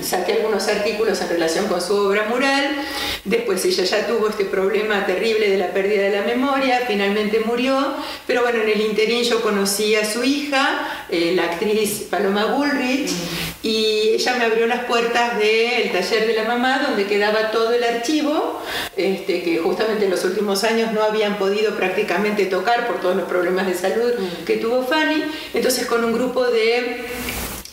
saqué 0.00 0.34
algunos 0.34 0.68
artículos 0.68 1.20
en 1.20 1.28
relación 1.30 1.66
con 1.66 1.80
su 1.80 1.96
obra 1.96 2.28
mural, 2.28 2.76
después 3.24 3.64
ella 3.64 3.82
ya 3.82 4.06
tuvo 4.06 4.28
este 4.28 4.44
problema 4.44 5.04
terrible 5.04 5.50
de 5.50 5.58
la 5.58 5.72
pérdida 5.72 6.02
de 6.02 6.16
la 6.16 6.22
memoria, 6.22 6.82
finalmente 6.86 7.40
murió, 7.40 7.96
pero 8.24 8.42
bueno, 8.42 8.62
en 8.62 8.68
el 8.68 8.80
interín 8.80 9.24
yo 9.24 9.42
conocí 9.42 9.96
a 9.96 10.08
su 10.08 10.22
hija, 10.22 10.86
eh, 11.10 11.32
la 11.34 11.46
actriz 11.46 12.06
Paloma 12.08 12.54
Bullrich, 12.54 13.10
y 13.64 14.10
ella 14.12 14.36
me 14.36 14.44
abrió 14.44 14.66
las 14.66 14.84
puertas 14.84 15.38
del 15.38 15.90
taller 15.90 16.26
de 16.26 16.34
la 16.34 16.44
mamá, 16.44 16.82
donde 16.86 17.06
quedaba 17.06 17.50
todo 17.50 17.72
el 17.72 17.82
archivo, 17.82 18.60
este, 18.94 19.42
que 19.42 19.56
justamente 19.56 20.04
en 20.04 20.10
los 20.10 20.22
últimos 20.22 20.64
años 20.64 20.92
no 20.92 21.02
habían 21.02 21.38
podido 21.38 21.74
prácticamente 21.74 22.44
tocar 22.44 22.86
por 22.86 23.00
todos 23.00 23.16
los 23.16 23.26
problemas 23.26 23.66
de 23.66 23.74
salud 23.74 24.12
mm. 24.18 24.44
que 24.44 24.58
tuvo 24.58 24.82
Fanny. 24.84 25.24
Entonces 25.54 25.86
con 25.86 26.04
un 26.04 26.12
grupo 26.12 26.44
de 26.44 27.06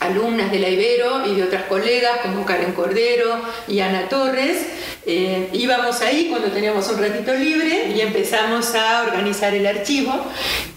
alumnas 0.01 0.51
de 0.51 0.60
la 0.60 0.67
Ibero 0.67 1.25
y 1.25 1.36
de 1.36 1.43
otras 1.43 1.63
colegas 1.63 2.20
como 2.24 2.46
Karen 2.46 2.74
Cordero 2.74 3.39
y 3.67 3.79
Ana 3.79 4.10
Torres. 4.10 4.58
Eh, 5.03 5.49
íbamos 5.54 6.02
ahí 6.02 6.28
cuando 6.30 6.52
teníamos 6.52 6.88
un 6.89 6.99
ratito 6.99 7.34
libre 7.34 7.91
y 7.95 8.02
empezamos 8.02 8.76
a 8.76 9.02
organizar 9.02 9.54
el 9.56 9.65
archivo 9.65 10.13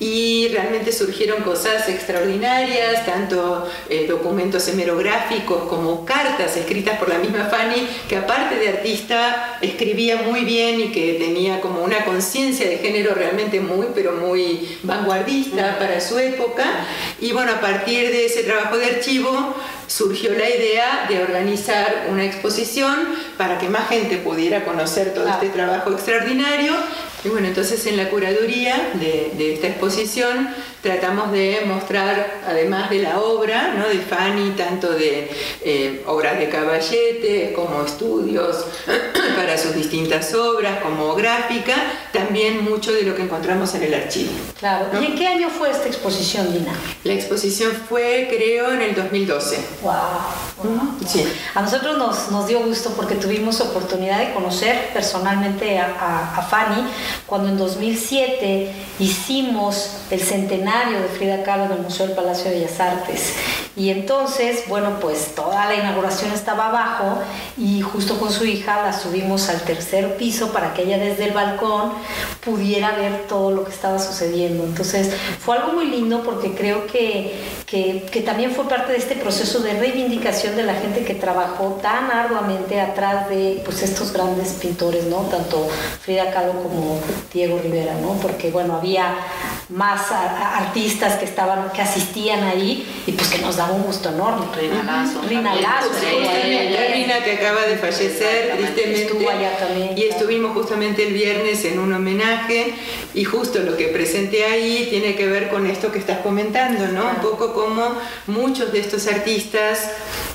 y 0.00 0.48
realmente 0.48 0.92
surgieron 0.92 1.42
cosas 1.42 1.88
extraordinarias, 1.90 3.04
tanto 3.04 3.68
eh, 3.90 4.06
documentos 4.08 4.66
hemerográficos 4.68 5.68
como 5.68 6.06
cartas 6.06 6.56
escritas 6.56 6.98
por 6.98 7.10
la 7.10 7.18
misma 7.18 7.44
Fanny, 7.46 7.86
que 8.08 8.16
aparte 8.16 8.56
de 8.56 8.68
artista 8.68 9.58
escribía 9.60 10.22
muy 10.22 10.44
bien 10.44 10.80
y 10.80 10.88
que 10.92 11.14
tenía 11.14 11.60
como 11.60 11.82
una 11.82 12.04
conciencia 12.04 12.68
de 12.68 12.78
género 12.78 13.14
realmente 13.14 13.60
muy, 13.60 13.88
pero 13.94 14.12
muy 14.12 14.78
vanguardista 14.82 15.78
para 15.78 16.00
su 16.00 16.18
época. 16.18 16.64
Y 17.20 17.32
bueno, 17.32 17.52
a 17.52 17.60
partir 17.60 18.10
de 18.10 18.26
ese 18.26 18.42
trabajo 18.42 18.78
de 18.78 18.86
archivo, 18.86 19.13
surgió 19.86 20.30
la 20.32 20.48
idea 20.48 21.06
de 21.08 21.22
organizar 21.22 22.06
una 22.10 22.24
exposición 22.24 22.96
para 23.36 23.58
que 23.58 23.68
más 23.68 23.88
gente 23.88 24.18
pudiera 24.18 24.64
conocer 24.64 25.14
todo 25.14 25.28
este 25.28 25.48
trabajo 25.50 25.92
extraordinario. 25.92 26.72
Y 27.24 27.28
bueno, 27.28 27.48
entonces 27.48 27.86
en 27.86 27.96
la 27.96 28.10
curaduría 28.10 28.92
de, 28.94 29.32
de 29.36 29.54
esta 29.54 29.68
exposición 29.68 30.48
tratamos 30.84 31.32
de 31.32 31.62
mostrar, 31.66 32.42
además 32.46 32.90
de 32.90 32.98
la 32.98 33.18
obra 33.18 33.72
¿no? 33.74 33.88
de 33.88 34.00
Fanny, 34.00 34.50
tanto 34.50 34.92
de 34.92 35.30
eh, 35.62 36.04
obras 36.06 36.38
de 36.38 36.50
Caballete 36.50 37.54
como 37.54 37.82
estudios 37.82 38.66
para 39.36 39.56
sus 39.56 39.74
distintas 39.74 40.34
obras, 40.34 40.82
como 40.82 41.14
gráfica, 41.14 41.74
también 42.12 42.62
mucho 42.62 42.92
de 42.92 43.02
lo 43.04 43.16
que 43.16 43.22
encontramos 43.22 43.74
en 43.76 43.84
el 43.84 43.94
archivo. 43.94 44.32
Claro. 44.58 44.88
¿Y 45.00 45.06
en 45.06 45.14
qué 45.16 45.26
año 45.26 45.48
fue 45.48 45.70
esta 45.70 45.88
exposición, 45.88 46.52
Dina? 46.52 46.74
La 47.04 47.14
exposición 47.14 47.72
fue, 47.88 48.28
creo, 48.30 48.70
en 48.70 48.82
el 48.82 48.94
2012. 48.94 49.58
¡Wow! 49.82 49.94
Sí. 51.06 51.26
A 51.54 51.62
nosotros 51.62 51.96
nos, 51.96 52.30
nos, 52.30 52.46
dio 52.46 52.60
gusto 52.60 52.90
porque 52.94 53.14
tuvimos 53.14 53.60
oportunidad 53.62 54.18
de 54.18 54.34
conocer 54.34 54.90
personalmente 54.92 55.78
a, 55.78 56.36
a 56.36 56.42
Fanny 56.42 56.84
cuando 57.26 57.48
en 57.48 57.56
2007 57.56 58.72
hicimos 58.98 59.90
el 60.10 60.20
centenario 60.20 60.73
de 60.74 61.08
Frida 61.08 61.44
Kahlo 61.44 61.66
en 61.66 61.72
el 61.72 61.78
Museo 61.78 62.06
del 62.08 62.16
Palacio 62.16 62.50
de 62.50 62.56
Bellas 62.56 62.80
Artes. 62.80 63.34
Y 63.76 63.90
entonces, 63.90 64.64
bueno, 64.68 64.98
pues 65.00 65.34
toda 65.34 65.66
la 65.66 65.74
inauguración 65.74 66.32
estaba 66.32 66.66
abajo 66.66 67.22
y 67.56 67.80
justo 67.80 68.18
con 68.18 68.32
su 68.32 68.44
hija 68.44 68.82
la 68.82 68.92
subimos 68.92 69.48
al 69.48 69.60
tercer 69.62 70.16
piso 70.16 70.52
para 70.52 70.74
que 70.74 70.82
ella 70.82 70.98
desde 70.98 71.26
el 71.26 71.32
balcón 71.32 71.92
pudiera 72.44 72.92
ver 72.96 73.26
todo 73.28 73.52
lo 73.52 73.64
que 73.64 73.70
estaba 73.70 73.98
sucediendo. 74.00 74.64
Entonces 74.64 75.14
fue 75.40 75.56
algo 75.56 75.72
muy 75.72 75.86
lindo 75.86 76.22
porque 76.24 76.54
creo 76.54 76.86
que, 76.86 77.40
que, 77.74 78.06
que 78.08 78.20
también 78.20 78.52
fue 78.52 78.68
parte 78.68 78.92
de 78.92 78.98
este 78.98 79.16
proceso 79.16 79.58
de 79.58 79.74
reivindicación 79.74 80.54
de 80.54 80.62
la 80.62 80.74
gente 80.74 81.04
que 81.04 81.14
trabajó 81.14 81.80
tan 81.82 82.08
arduamente 82.08 82.80
atrás 82.80 83.28
de 83.28 83.62
pues, 83.64 83.82
estos 83.82 84.12
grandes 84.12 84.52
pintores, 84.52 85.06
¿no? 85.06 85.22
Tanto 85.22 85.66
Frida 86.00 86.30
Kahlo 86.30 86.52
como 86.62 87.00
Diego 87.32 87.58
Rivera, 87.60 87.94
¿no? 88.00 88.12
Porque, 88.22 88.52
bueno, 88.52 88.76
había 88.76 89.16
más 89.70 90.12
artistas 90.12 91.14
que 91.14 91.24
estaban, 91.24 91.72
que 91.72 91.82
asistían 91.82 92.44
ahí 92.44 92.86
y 93.08 93.12
pues 93.12 93.28
que 93.28 93.38
nos 93.38 93.56
daba 93.56 93.72
un 93.72 93.82
gusto 93.82 94.08
enorme. 94.08 94.46
Rina 94.56 94.84
Lazo. 94.84 95.22
Rina 95.22 95.54
Lazo. 95.56 95.90
Rina 96.00 96.63
que 97.24 97.32
acaba 97.32 97.62
de 97.62 97.76
fallecer 97.76 98.56
tristemente. 98.56 99.14
Y 99.96 100.04
estuvimos 100.04 100.52
justamente 100.52 101.06
el 101.06 101.14
viernes 101.14 101.64
en 101.64 101.78
un 101.78 101.92
homenaje 101.92 102.74
y 103.14 103.24
justo 103.24 103.60
lo 103.60 103.76
que 103.76 103.88
presenté 103.88 104.44
ahí 104.44 104.88
tiene 104.90 105.16
que 105.16 105.26
ver 105.26 105.48
con 105.48 105.66
esto 105.66 105.90
que 105.90 105.98
estás 105.98 106.18
comentando, 106.18 106.86
¿no? 106.88 107.08
Un 107.08 107.16
poco 107.16 107.54
como 107.54 107.96
muchos 108.26 108.72
de 108.72 108.80
estos 108.80 109.06
artistas 109.06 109.90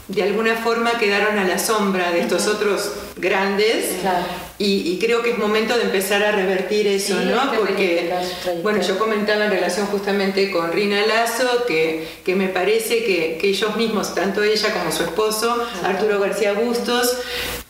de 0.08 0.23
alguna 0.23 0.56
forma 0.56 0.97
quedaron 0.97 1.38
a 1.38 1.43
la 1.43 1.60
sombra 1.60 2.12
de 2.12 2.21
estos 2.21 2.47
otros 2.47 2.91
grandes. 3.19 3.95
Y, 4.62 4.99
creo 4.99 5.23
que 5.23 5.32
es 5.32 5.38
momento 5.38 5.77
de 5.77 5.84
empezar 5.84 6.21
a 6.21 6.34
revertir 6.34 6.86
eso, 6.88 7.15
¿no? 7.21 7.49
Porque, 7.53 8.12
bueno, 8.62 8.82
yo 8.82 8.99
comentaba 8.99 9.45
en 9.45 9.51
relación 9.51 9.88
justamente 9.88 10.51
con 10.51 10.73
Rina 10.73 11.05
Lazo 11.05 11.65
que, 11.65 12.05
que 12.25 12.36
me 12.36 12.49
parece 12.49 13.05
que, 13.05 13.38
que, 13.39 13.49
ellos 13.49 13.77
mismos, 13.77 14.13
tanto 14.13 14.43
ella 14.43 14.73
como 14.73 14.91
su 14.91 15.03
esposo, 15.03 15.65
Arturo 15.84 16.19
García 16.19 16.51
Bustos, 16.53 17.19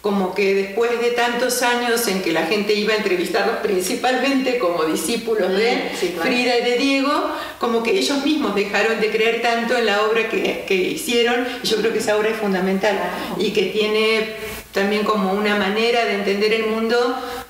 como 0.02 0.34
que 0.34 0.56
después 0.56 1.00
de 1.02 1.12
tantos 1.12 1.62
años 1.62 2.08
en 2.08 2.22
que 2.22 2.32
la 2.32 2.48
gente 2.48 2.74
iba 2.74 2.94
a 2.94 2.98
entrevistarlos 2.98 3.58
principalmente 3.58 4.58
como 4.58 4.86
discípulos 4.86 5.52
de 5.52 5.92
Frida 6.22 6.58
y 6.58 6.64
de 6.64 6.78
Diego, 6.78 7.12
como 7.60 7.84
que 7.84 8.00
ellos 8.00 8.24
mismos 8.26 8.56
dejaron 8.56 9.02
de 9.02 9.12
creer 9.12 9.42
tanto 9.42 9.78
en 9.78 9.86
la 9.86 10.04
obra 10.04 10.30
que, 10.30 10.64
que 10.68 10.74
hicieron, 10.74 11.46
yo 11.64 11.78
creo 11.78 11.92
que 11.92 12.00
esa 12.00 12.18
obra 12.18 12.30
es 12.30 12.38
fundamental 12.38 12.98
y 13.38 13.52
que 13.52 13.64
tiene 13.66 14.36
también 14.80 15.04
como 15.04 15.34
una 15.34 15.56
manera 15.56 16.06
de 16.06 16.16
entender 16.16 16.54
el 16.54 16.68
mundo 16.68 16.96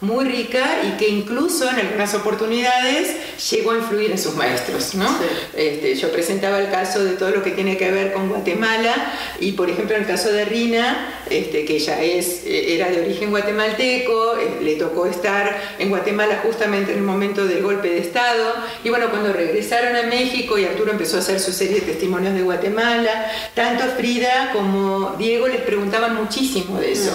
muy 0.01 0.25
rica 0.25 0.81
y 0.83 0.97
que 0.97 1.09
incluso 1.09 1.69
en 1.69 1.75
algunas 1.75 2.15
oportunidades 2.15 3.17
llegó 3.51 3.71
a 3.71 3.77
influir 3.77 4.09
en 4.09 4.17
sus 4.17 4.33
maestros. 4.35 4.95
¿no? 4.95 5.07
Este, 5.55 5.93
yo 5.95 6.11
presentaba 6.11 6.59
el 6.59 6.71
caso 6.71 7.03
de 7.03 7.11
todo 7.11 7.29
lo 7.29 7.43
que 7.43 7.51
tiene 7.51 7.77
que 7.77 7.91
ver 7.91 8.13
con 8.13 8.29
Guatemala 8.29 8.95
y 9.39 9.51
por 9.51 9.69
ejemplo 9.69 9.95
en 9.95 10.03
el 10.03 10.07
caso 10.07 10.31
de 10.31 10.45
Rina, 10.45 11.21
este, 11.29 11.65
que 11.65 11.75
ella 11.75 12.01
es, 12.01 12.41
era 12.45 12.89
de 12.89 13.01
origen 13.01 13.29
guatemalteco, 13.29 14.37
le 14.63 14.75
tocó 14.75 15.05
estar 15.05 15.75
en 15.77 15.89
Guatemala 15.89 16.41
justamente 16.43 16.93
en 16.93 16.99
el 16.99 17.03
momento 17.03 17.45
del 17.45 17.61
golpe 17.61 17.89
de 17.89 17.99
Estado 17.99 18.55
y 18.83 18.89
bueno, 18.89 19.09
cuando 19.11 19.33
regresaron 19.33 19.95
a 19.95 20.03
México 20.03 20.57
y 20.57 20.65
Arturo 20.65 20.91
empezó 20.91 21.17
a 21.17 21.19
hacer 21.19 21.39
su 21.39 21.51
serie 21.51 21.81
de 21.81 21.81
testimonios 21.81 22.33
de 22.33 22.41
Guatemala, 22.41 23.31
tanto 23.53 23.83
Frida 23.97 24.51
como 24.53 25.15
Diego 25.19 25.47
les 25.47 25.61
preguntaban 25.61 26.15
muchísimo 26.15 26.79
de 26.79 26.93
eso. 26.93 27.11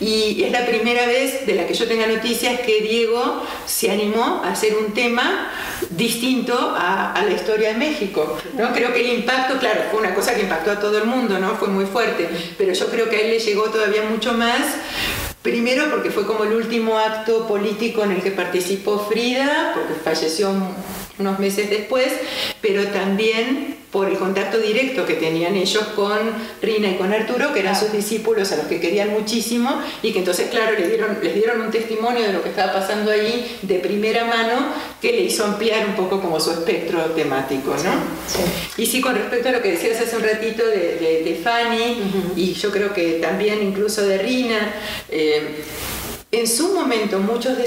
Y 0.00 0.42
es 0.42 0.52
la 0.52 0.66
primera 0.66 1.06
vez 1.06 1.46
de 1.46 1.54
la 1.54 1.66
que 1.66 1.74
yo 1.74 1.86
tenga 1.86 2.06
noticias 2.06 2.60
que 2.60 2.80
Diego 2.80 3.42
se 3.66 3.90
animó 3.90 4.42
a 4.44 4.52
hacer 4.52 4.76
un 4.76 4.92
tema 4.92 5.50
distinto 5.90 6.74
a, 6.76 7.22
la 7.24 7.32
historia 7.32 7.68
de 7.70 7.78
México. 7.78 8.38
¿no? 8.56 8.72
Creo 8.72 8.92
que 8.92 9.00
el 9.00 9.18
impacto, 9.18 9.58
claro, 9.58 9.82
fue 9.90 10.00
una 10.00 10.14
cosa 10.14 10.34
que 10.34 10.42
impactó 10.42 10.72
a 10.72 10.80
todo 10.80 10.98
el 10.98 11.04
mundo, 11.04 11.38
¿no? 11.38 11.54
fue 11.56 11.68
muy 11.68 11.86
fuerte, 11.86 12.28
pero 12.58 12.72
yo 12.72 12.86
creo 12.86 13.08
que 13.08 13.16
a 13.16 13.20
él 13.20 13.30
le 13.30 13.38
llegó 13.38 13.64
todavía 13.64 14.02
mucho 14.02 14.32
más 14.34 14.62
Primero 15.44 15.90
porque 15.90 16.10
fue 16.10 16.26
como 16.26 16.44
el 16.44 16.54
último 16.54 16.98
acto 16.98 17.46
político 17.46 18.02
en 18.02 18.12
el 18.12 18.22
que 18.22 18.30
participó 18.30 18.98
Frida, 18.98 19.72
porque 19.74 19.92
falleció 20.02 20.50
unos 21.18 21.38
meses 21.38 21.70
después, 21.70 22.12
pero 22.60 22.86
también 22.88 23.76
por 23.94 24.08
el 24.08 24.18
contacto 24.18 24.58
directo 24.58 25.06
que 25.06 25.14
tenían 25.14 25.54
ellos 25.54 25.84
con 25.94 26.18
Rina 26.60 26.88
y 26.88 26.96
con 26.96 27.12
Arturo, 27.12 27.52
que 27.52 27.60
eran 27.60 27.78
sus 27.78 27.92
discípulos 27.92 28.50
a 28.50 28.56
los 28.56 28.66
que 28.66 28.80
querían 28.80 29.10
muchísimo 29.10 29.70
y 30.02 30.12
que 30.12 30.18
entonces, 30.18 30.50
claro, 30.50 30.76
les 30.76 30.88
dieron, 30.88 31.16
les 31.22 31.32
dieron 31.32 31.60
un 31.60 31.70
testimonio 31.70 32.22
de 32.24 32.32
lo 32.32 32.42
que 32.42 32.48
estaba 32.48 32.72
pasando 32.72 33.12
ahí 33.12 33.56
de 33.62 33.78
primera 33.78 34.24
mano 34.24 34.74
que 35.00 35.12
le 35.12 35.20
hizo 35.20 35.44
ampliar 35.44 35.86
un 35.86 35.94
poco 35.94 36.20
como 36.20 36.40
su 36.40 36.50
espectro 36.50 37.02
temático, 37.12 37.76
¿no? 37.84 37.92
Y 38.76 38.86
sí, 38.86 39.00
con 39.00 39.14
respecto 39.14 39.50
a 39.50 39.52
lo 39.52 39.62
que 39.62 39.70
decías 39.70 40.00
hace 40.00 40.16
un 40.16 40.24
ratito 40.24 40.66
de, 40.66 41.40
Fanny, 41.44 41.96
y 42.34 42.52
yo 42.54 42.72
creo 42.72 42.92
que 42.92 43.20
también 43.20 43.62
incluso 43.62 44.02
de 44.02 44.18
Rina, 44.18 44.74
eh, 45.08 45.62
en 46.38 46.48
su 46.48 46.74
momento 46.74 47.18
muchas 47.18 47.56
de 47.58 47.64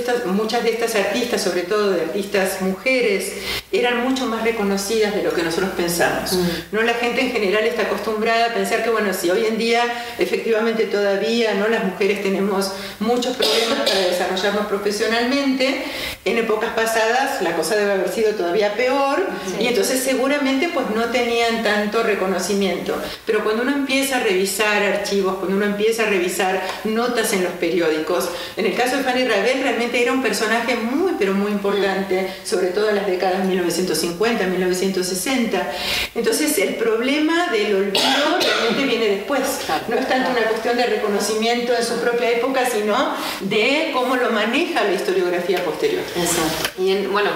estas 0.72 0.96
artistas, 0.96 1.42
sobre 1.42 1.64
todo 1.64 1.92
de 1.92 2.02
artistas 2.02 2.62
mujeres, 2.62 3.34
eran 3.72 4.04
mucho 4.04 4.26
más 4.28 4.44
reconocidas 4.44 5.14
de 5.14 5.24
lo 5.24 5.34
que 5.34 5.44
nosotros 5.44 5.72
pensamos. 5.76 6.34
Mm. 6.34 6.48
¿no? 6.72 6.82
La 6.84 6.94
gente 6.94 7.22
en 7.22 7.32
general 7.32 7.66
está 7.66 7.84
acostumbrada 7.84 8.48
a 8.48 8.54
pensar 8.54 8.84
que, 8.84 8.90
bueno, 8.90 9.14
si 9.14 9.30
hoy 9.30 9.46
en 9.46 9.58
día 9.58 9.84
efectivamente 10.18 10.86
todavía 10.86 11.54
¿no? 11.54 11.68
las 11.68 11.84
mujeres 11.84 12.24
tenemos 12.24 12.72
muchos 13.00 13.36
problemas 13.36 13.80
para 13.80 14.00
desarrollarnos 14.00 14.68
profesionalmente, 14.68 15.84
en 16.24 16.38
épocas 16.38 16.72
pasadas 16.72 17.42
la 17.42 17.56
cosa 17.56 17.76
debe 17.76 17.94
haber 17.94 18.10
sido 18.10 18.32
todavía 18.36 18.74
peor 18.74 19.26
y 19.60 19.68
entonces 19.68 20.02
seguramente 20.02 20.70
pues 20.74 20.90
no 20.96 21.06
tenían 21.06 21.64
tanto 21.64 22.04
reconocimiento. 22.04 22.96
Pero 23.26 23.44
cuando 23.44 23.64
uno 23.64 23.72
empieza 23.72 24.18
a 24.18 24.20
revisar 24.22 24.82
archivos, 24.84 25.36
cuando 25.38 25.58
uno 25.58 25.66
empieza 25.66 26.04
a 26.04 26.06
revisar 26.08 26.62
notas 26.86 27.34
en 27.34 27.44
los 27.44 27.54
periódicos, 27.54 28.30
en 28.56 28.66
el 28.66 28.76
caso 28.76 28.98
de 28.98 29.04
Fanny 29.04 29.26
Ravel 29.26 29.62
realmente 29.62 30.02
era 30.02 30.14
un 30.14 30.22
personaje 30.22 30.76
muy, 30.76 31.14
pero 31.20 31.34
muy 31.34 31.52
importante, 31.52 32.34
sobre 32.44 32.68
todo 32.68 32.90
en 32.90 32.96
las 32.96 33.08
décadas 33.08 33.46
1950, 33.58 34.46
1960. 34.46 35.72
Entonces 36.16 36.58
el 36.60 36.76
problema 36.76 37.48
del 37.48 37.76
olvido 37.76 38.40
realmente 38.42 38.84
viene 38.86 39.06
después. 39.18 39.42
No 39.88 39.96
es 39.96 40.08
tanto 40.08 40.32
una 40.32 40.42
cuestión 40.42 40.78
de 40.78 40.86
reconocimiento 40.86 41.74
en 41.76 41.84
su 41.84 42.00
propia 42.00 42.32
época, 42.32 42.66
sino 42.70 43.14
de 43.42 43.92
cómo 43.94 44.16
lo 44.16 44.32
maneja 44.32 44.84
la 44.84 44.94
historiografía 44.94 45.64
posterior. 45.64 46.04
Exacto. 46.16 46.82
Y 46.82 47.06
bueno, 47.08 47.30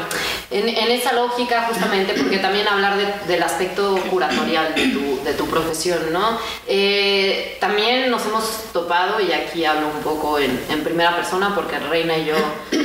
en, 0.49 0.67
esa 0.91 1.13
lógica 1.13 1.67
justamente, 1.67 2.13
porque 2.13 2.37
también 2.37 2.67
hablar 2.67 3.25
del 3.27 3.43
aspecto 3.43 3.97
curatorial 4.09 4.75
de 4.75 5.33
tu, 5.33 5.45
profesión, 5.51 6.13
¿no? 6.13 6.39
Eh, 6.67 7.57
también 7.59 8.09
nos 8.09 8.25
hemos 8.25 8.71
topado, 8.71 9.19
y 9.19 9.33
aquí 9.33 9.65
hablo 9.65 9.87
un 9.87 10.01
poco 10.01 10.39
en, 10.39 10.59
en 10.69 10.83
primera 10.83 11.15
persona 11.15 11.53
porque 11.53 11.77
Reina 11.79 12.17
y 12.17 12.25
yo 12.25 12.35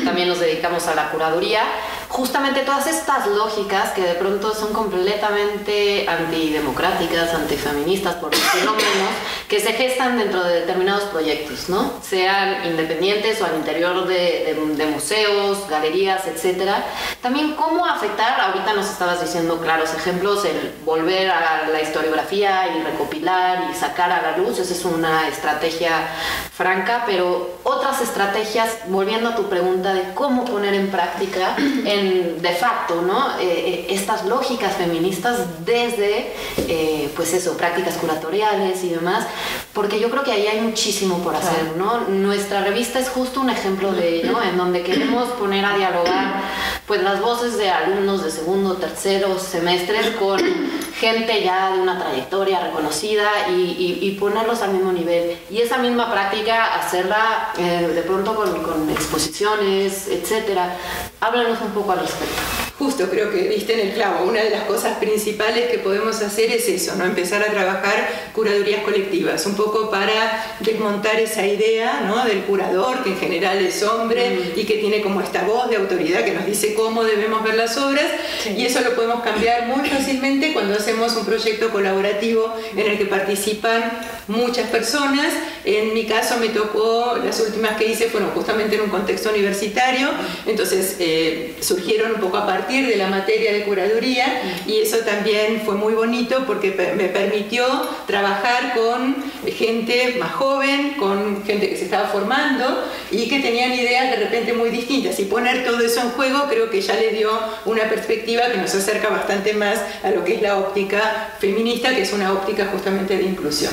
también 0.04 0.28
nos 0.28 0.40
dedicamos 0.40 0.86
a 0.86 0.94
la 0.94 1.10
curaduría, 1.10 1.62
justamente 2.08 2.60
todas 2.60 2.86
estas 2.86 3.26
lógicas 3.26 3.90
que 3.90 4.02
de 4.02 4.14
pronto 4.14 4.54
son 4.54 4.72
completamente 4.72 6.08
antidemocráticas, 6.08 7.34
antifeministas, 7.34 8.14
por 8.16 8.30
decirlo 8.30 8.72
menos, 8.72 9.10
que 9.48 9.60
se 9.60 9.72
gestan 9.72 10.18
dentro 10.18 10.42
de 10.42 10.60
determinados 10.60 11.04
proyectos, 11.04 11.68
¿no? 11.68 11.92
Sean 12.02 12.66
independientes 12.66 13.40
o 13.40 13.46
al 13.46 13.56
interior 13.56 14.06
de, 14.06 14.56
museos, 14.92 15.68
galerías, 15.68 16.26
etcétera. 16.26 16.84
También 17.20 17.54
cómo 17.54 17.86
afectar, 17.86 18.40
ahorita 18.40 18.72
nos 18.72 18.86
estabas 18.86 19.20
diciendo 19.20 19.60
claros 19.60 19.92
ejemplos, 19.94 20.44
el 20.44 20.72
volver 20.84 21.30
a 21.30 21.68
la 21.70 21.80
historiografía 21.80 22.76
y 22.76 22.82
recopilar 22.82 23.70
y 23.70 23.74
sacar 23.74 24.12
a 24.12 24.22
la 24.22 24.36
luz, 24.36 24.58
esa 24.58 24.72
es 24.72 24.84
una 24.84 25.28
estrategia 25.28 26.08
franca, 26.56 27.04
pero 27.06 27.58
otras 27.64 28.00
estrategias, 28.00 28.78
volviendo 28.86 29.30
a 29.30 29.36
tu 29.36 29.48
pregunta 29.48 29.92
de 29.92 30.14
cómo 30.14 30.44
poner 30.44 30.74
en 30.74 30.90
práctica, 30.90 31.54
de 32.02 32.54
facto, 32.54 33.02
¿no? 33.02 33.38
Eh, 33.38 33.44
eh, 33.44 33.86
estas 33.90 34.24
lógicas 34.24 34.74
feministas 34.76 35.64
desde, 35.64 36.32
eh, 36.68 37.10
pues 37.14 37.32
eso, 37.32 37.56
prácticas 37.56 37.94
curatoriales 37.96 38.82
y 38.84 38.90
demás, 38.90 39.26
porque 39.72 40.00
yo 40.00 40.10
creo 40.10 40.22
que 40.22 40.32
ahí 40.32 40.46
hay 40.46 40.60
muchísimo 40.60 41.18
por 41.18 41.34
hacer, 41.34 41.76
¿no? 41.76 42.00
Nuestra 42.08 42.62
revista 42.62 42.98
es 42.98 43.08
justo 43.08 43.40
un 43.40 43.50
ejemplo 43.50 43.92
de 43.92 44.16
ello, 44.16 44.42
en 44.42 44.56
donde 44.56 44.82
queremos 44.82 45.28
poner 45.30 45.64
a 45.64 45.76
dialogar, 45.76 46.42
pues 46.86 47.02
las 47.02 47.20
voces 47.20 47.58
de 47.58 47.70
alumnos 47.70 48.24
de 48.24 48.30
segundo, 48.30 48.76
tercero 48.76 49.38
semestres 49.38 50.10
con 50.16 50.40
gente 50.98 51.42
ya 51.42 51.72
de 51.72 51.80
una 51.80 51.98
trayectoria 51.98 52.60
reconocida 52.60 53.48
y, 53.50 53.98
y, 54.00 54.16
ponerlos 54.18 54.62
al 54.62 54.72
mismo 54.72 54.92
nivel. 54.92 55.36
Y 55.50 55.60
esa 55.60 55.76
misma 55.76 56.10
práctica, 56.10 56.74
hacerla 56.74 57.52
de 57.56 58.02
pronto 58.02 58.34
con, 58.34 58.62
con 58.62 58.88
exposiciones, 58.88 60.08
etcétera. 60.08 60.76
Háblanos 61.20 61.60
un 61.60 61.70
poco 61.70 61.85
al 61.92 62.00
respecto. 62.00 62.65
Justo, 62.78 63.08
creo 63.08 63.30
que 63.30 63.48
diste 63.48 63.72
en 63.72 63.88
el 63.88 63.94
clavo. 63.94 64.26
Una 64.26 64.42
de 64.42 64.50
las 64.50 64.64
cosas 64.64 64.98
principales 64.98 65.70
que 65.70 65.78
podemos 65.78 66.20
hacer 66.20 66.50
es 66.50 66.68
eso, 66.68 66.94
¿no? 66.96 67.06
Empezar 67.06 67.42
a 67.42 67.46
trabajar 67.46 68.30
curadurías 68.34 68.82
colectivas, 68.82 69.46
un 69.46 69.54
poco 69.54 69.90
para 69.90 70.56
desmontar 70.60 71.18
esa 71.18 71.46
idea 71.46 72.02
¿no? 72.06 72.26
del 72.26 72.42
curador, 72.42 73.02
que 73.02 73.10
en 73.10 73.18
general 73.18 73.64
es 73.64 73.82
hombre 73.82 74.52
mm. 74.54 74.60
y 74.60 74.64
que 74.64 74.74
tiene 74.74 75.00
como 75.00 75.22
esta 75.22 75.44
voz 75.44 75.70
de 75.70 75.76
autoridad 75.76 76.22
que 76.22 76.32
nos 76.32 76.44
dice 76.44 76.74
cómo 76.74 77.02
debemos 77.02 77.42
ver 77.42 77.54
las 77.54 77.78
obras. 77.78 78.04
Y 78.54 78.66
eso 78.66 78.82
lo 78.82 78.94
podemos 78.94 79.22
cambiar 79.22 79.66
muy 79.68 79.88
fácilmente 79.88 80.52
cuando 80.52 80.74
hacemos 80.74 81.16
un 81.16 81.24
proyecto 81.24 81.70
colaborativo 81.70 82.54
en 82.76 82.90
el 82.90 82.98
que 82.98 83.06
participan 83.06 83.90
muchas 84.28 84.68
personas. 84.68 85.32
En 85.64 85.94
mi 85.94 86.04
caso 86.04 86.36
me 86.38 86.50
tocó, 86.50 87.16
las 87.24 87.40
últimas 87.40 87.76
que 87.78 87.86
hice 87.86 88.08
fueron 88.08 88.30
justamente 88.30 88.76
en 88.76 88.82
un 88.82 88.90
contexto 88.90 89.30
universitario, 89.30 90.10
entonces 90.44 90.96
eh, 91.00 91.56
surgieron 91.60 92.12
un 92.14 92.20
poco 92.20 92.36
a 92.36 92.46
partir 92.66 92.86
de 92.88 92.96
la 92.96 93.06
materia 93.06 93.52
de 93.52 93.62
curaduría 93.62 94.26
y 94.66 94.78
eso 94.78 94.98
también 94.98 95.62
fue 95.64 95.76
muy 95.76 95.94
bonito 95.94 96.44
porque 96.46 96.70
me 96.96 97.08
permitió 97.08 97.64
trabajar 98.08 98.74
con 98.74 99.14
gente 99.46 100.16
más 100.18 100.32
joven, 100.32 100.94
con 100.98 101.44
gente 101.44 101.68
que 101.68 101.76
se 101.76 101.84
estaba 101.84 102.08
formando 102.08 102.84
y 103.12 103.28
que 103.28 103.38
tenían 103.38 103.72
ideas 103.72 104.10
de 104.10 104.16
repente 104.16 104.52
muy 104.52 104.70
distintas. 104.70 105.18
Y 105.20 105.26
poner 105.26 105.64
todo 105.64 105.78
eso 105.80 106.00
en 106.00 106.10
juego 106.10 106.46
creo 106.48 106.68
que 106.68 106.80
ya 106.80 106.94
le 106.94 107.10
dio 107.10 107.30
una 107.66 107.84
perspectiva 107.84 108.50
que 108.50 108.58
nos 108.58 108.74
acerca 108.74 109.10
bastante 109.10 109.52
más 109.54 109.78
a 110.02 110.10
lo 110.10 110.24
que 110.24 110.34
es 110.34 110.42
la 110.42 110.58
óptica 110.58 111.34
feminista, 111.38 111.94
que 111.94 112.02
es 112.02 112.12
una 112.12 112.32
óptica 112.32 112.66
justamente 112.72 113.16
de 113.16 113.24
inclusión. 113.24 113.72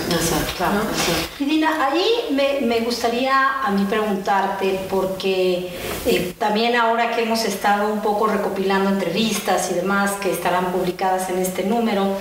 Y 1.39 1.45
Dina, 1.45 1.87
ahí 1.87 2.05
me, 2.31 2.79
gustaría 2.81 3.61
a 3.63 3.71
mí 3.71 3.85
preguntarte, 3.89 4.81
porque 4.89 5.69
eh, 6.05 6.33
también 6.37 6.75
ahora 6.75 7.15
que 7.15 7.23
hemos 7.23 7.43
estado 7.45 7.91
un 7.91 8.01
poco 8.01 8.27
recopilando 8.27 8.82
entrevistas 8.89 9.69
y 9.71 9.75
demás 9.75 10.11
que 10.21 10.31
estarán 10.31 10.71
publicadas 10.71 11.29
en 11.29 11.39
este 11.39 11.63
número. 11.63 12.17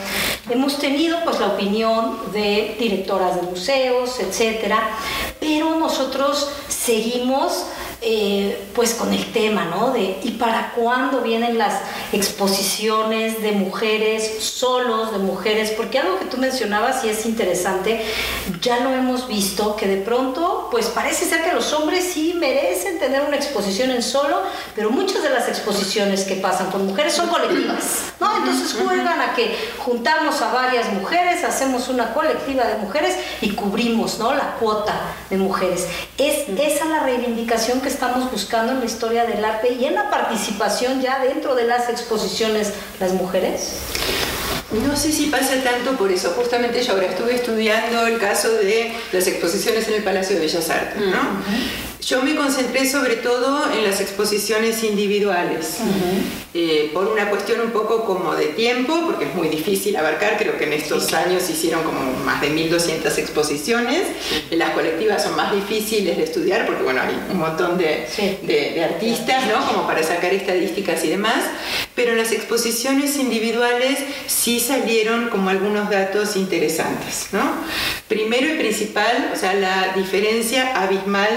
Hemos 0.50 0.78
tenido 0.78 1.18
pues 1.24 1.40
la 1.40 1.48
opinión 1.48 2.32
de 2.32 2.76
directoras 2.78 3.36
de 3.36 3.42
museos, 3.42 4.20
etcétera, 4.20 4.90
pero 5.40 5.76
nosotros 5.78 6.50
seguimos 6.68 7.66
eh, 8.04 8.58
pues 8.74 8.94
con 8.94 9.12
el 9.12 9.32
tema, 9.32 9.66
¿no? 9.66 9.92
De 9.92 10.18
¿y 10.24 10.32
para 10.32 10.72
cuándo 10.72 11.20
vienen 11.20 11.56
las 11.56 11.80
exposiciones 12.12 13.40
de 13.42 13.52
mujeres 13.52 14.42
solos, 14.42 15.12
de 15.12 15.18
mujeres? 15.18 15.70
Porque 15.70 16.00
algo 16.00 16.18
que 16.18 16.24
tú 16.24 16.36
mencionabas 16.36 17.04
y 17.04 17.10
es 17.10 17.24
interesante, 17.26 18.04
ya 18.60 18.80
lo 18.80 18.90
hemos 18.90 19.28
visto, 19.28 19.76
que 19.76 19.86
de 19.86 19.98
pronto, 19.98 20.66
pues 20.72 20.86
parece 20.86 21.26
ser 21.26 21.44
que 21.44 21.52
los 21.52 21.72
hombres 21.72 22.10
sí 22.12 22.34
merecen 22.34 22.98
tener 22.98 23.22
una 23.22 23.36
exposición 23.36 23.92
en 23.92 24.02
solo, 24.02 24.42
pero 24.74 24.90
muchas 24.90 25.22
de 25.22 25.30
las 25.30 25.48
exposiciones 25.48 26.24
que 26.24 26.34
pasan 26.34 26.72
con 26.72 26.84
mujeres 26.86 27.12
son 27.12 27.28
colectivas, 27.28 28.12
¿no? 28.18 28.36
Entonces 28.36 28.76
juegan 28.82 29.20
a 29.20 29.34
que 29.34 29.56
juntamos 29.78 30.42
a 30.42 30.52
varias 30.52 30.92
mujeres, 30.92 31.44
hacemos 31.44 31.88
una 31.88 32.12
colectiva 32.14 32.64
de 32.64 32.78
mujeres 32.78 33.16
y 33.40 33.50
cubrimos, 33.50 34.18
¿no? 34.18 34.34
La 34.34 34.56
cuota 34.56 35.00
de 35.30 35.36
mujeres. 35.36 35.86
Es 36.18 36.48
esa 36.48 36.86
la 36.86 37.00
reivindicación 37.04 37.80
que 37.80 37.91
estamos 37.92 38.30
buscando 38.30 38.72
en 38.72 38.80
la 38.80 38.86
historia 38.86 39.24
del 39.24 39.44
arte 39.44 39.72
y 39.72 39.84
en 39.84 39.94
la 39.94 40.10
participación 40.10 41.00
ya 41.00 41.22
dentro 41.22 41.54
de 41.54 41.64
las 41.64 41.88
exposiciones 41.88 42.72
las 42.98 43.12
mujeres? 43.12 43.74
No 44.86 44.96
sé 44.96 45.12
si 45.12 45.26
pasa 45.26 45.54
tanto 45.62 45.92
por 45.98 46.10
eso. 46.10 46.30
Justamente 46.30 46.82
yo 46.82 46.94
ahora 46.94 47.06
estuve 47.06 47.34
estudiando 47.34 48.06
el 48.06 48.18
caso 48.18 48.50
de 48.50 48.94
las 49.12 49.26
exposiciones 49.26 49.86
en 49.88 49.94
el 49.94 50.02
Palacio 50.02 50.36
de 50.36 50.42
Bellas 50.42 50.70
Artes, 50.70 50.98
¿no? 50.98 51.42
Yo 52.04 52.20
me 52.20 52.34
concentré 52.34 52.84
sobre 52.84 53.16
todo 53.16 53.72
en 53.72 53.84
las 53.84 54.00
exposiciones 54.00 54.82
individuales, 54.82 55.78
eh, 56.52 56.90
por 56.92 57.06
una 57.06 57.30
cuestión 57.30 57.60
un 57.60 57.70
poco 57.70 58.04
como 58.04 58.34
de 58.34 58.46
tiempo, 58.46 59.02
porque 59.06 59.26
es 59.26 59.34
muy 59.36 59.48
difícil 59.48 59.94
abarcar, 59.94 60.36
creo 60.36 60.58
que 60.58 60.64
en 60.64 60.72
estos 60.72 61.12
años 61.12 61.48
hicieron 61.48 61.84
como 61.84 62.12
más 62.24 62.40
de 62.40 62.50
1.200 62.50 63.18
exposiciones, 63.18 64.02
las 64.50 64.70
colectivas 64.70 65.22
son 65.22 65.36
más 65.36 65.54
difíciles 65.54 66.16
de 66.16 66.24
estudiar 66.24 66.66
porque 66.66 66.82
bueno, 66.82 67.02
hay 67.02 67.16
un 67.30 67.38
montón 67.38 67.78
de, 67.78 68.08
de, 68.42 68.84
artistas, 68.84 69.46
¿no? 69.46 69.64
Como 69.64 69.86
para 69.86 70.02
sacar 70.02 70.34
estadísticas 70.34 71.04
y 71.04 71.08
demás, 71.08 71.44
pero 71.94 72.12
en 72.12 72.18
las 72.18 72.32
exposiciones 72.32 73.16
individuales 73.16 73.98
sí 74.26 74.60
salieron 74.60 75.28
como 75.28 75.50
algunos 75.50 75.90
datos 75.90 76.36
interesantes, 76.36 77.28
¿no? 77.32 77.42
Primero 78.08 78.54
y 78.54 78.58
principal, 78.58 79.30
o 79.32 79.36
sea, 79.36 79.54
la 79.54 79.92
diferencia 79.94 80.80
abismal 80.82 81.28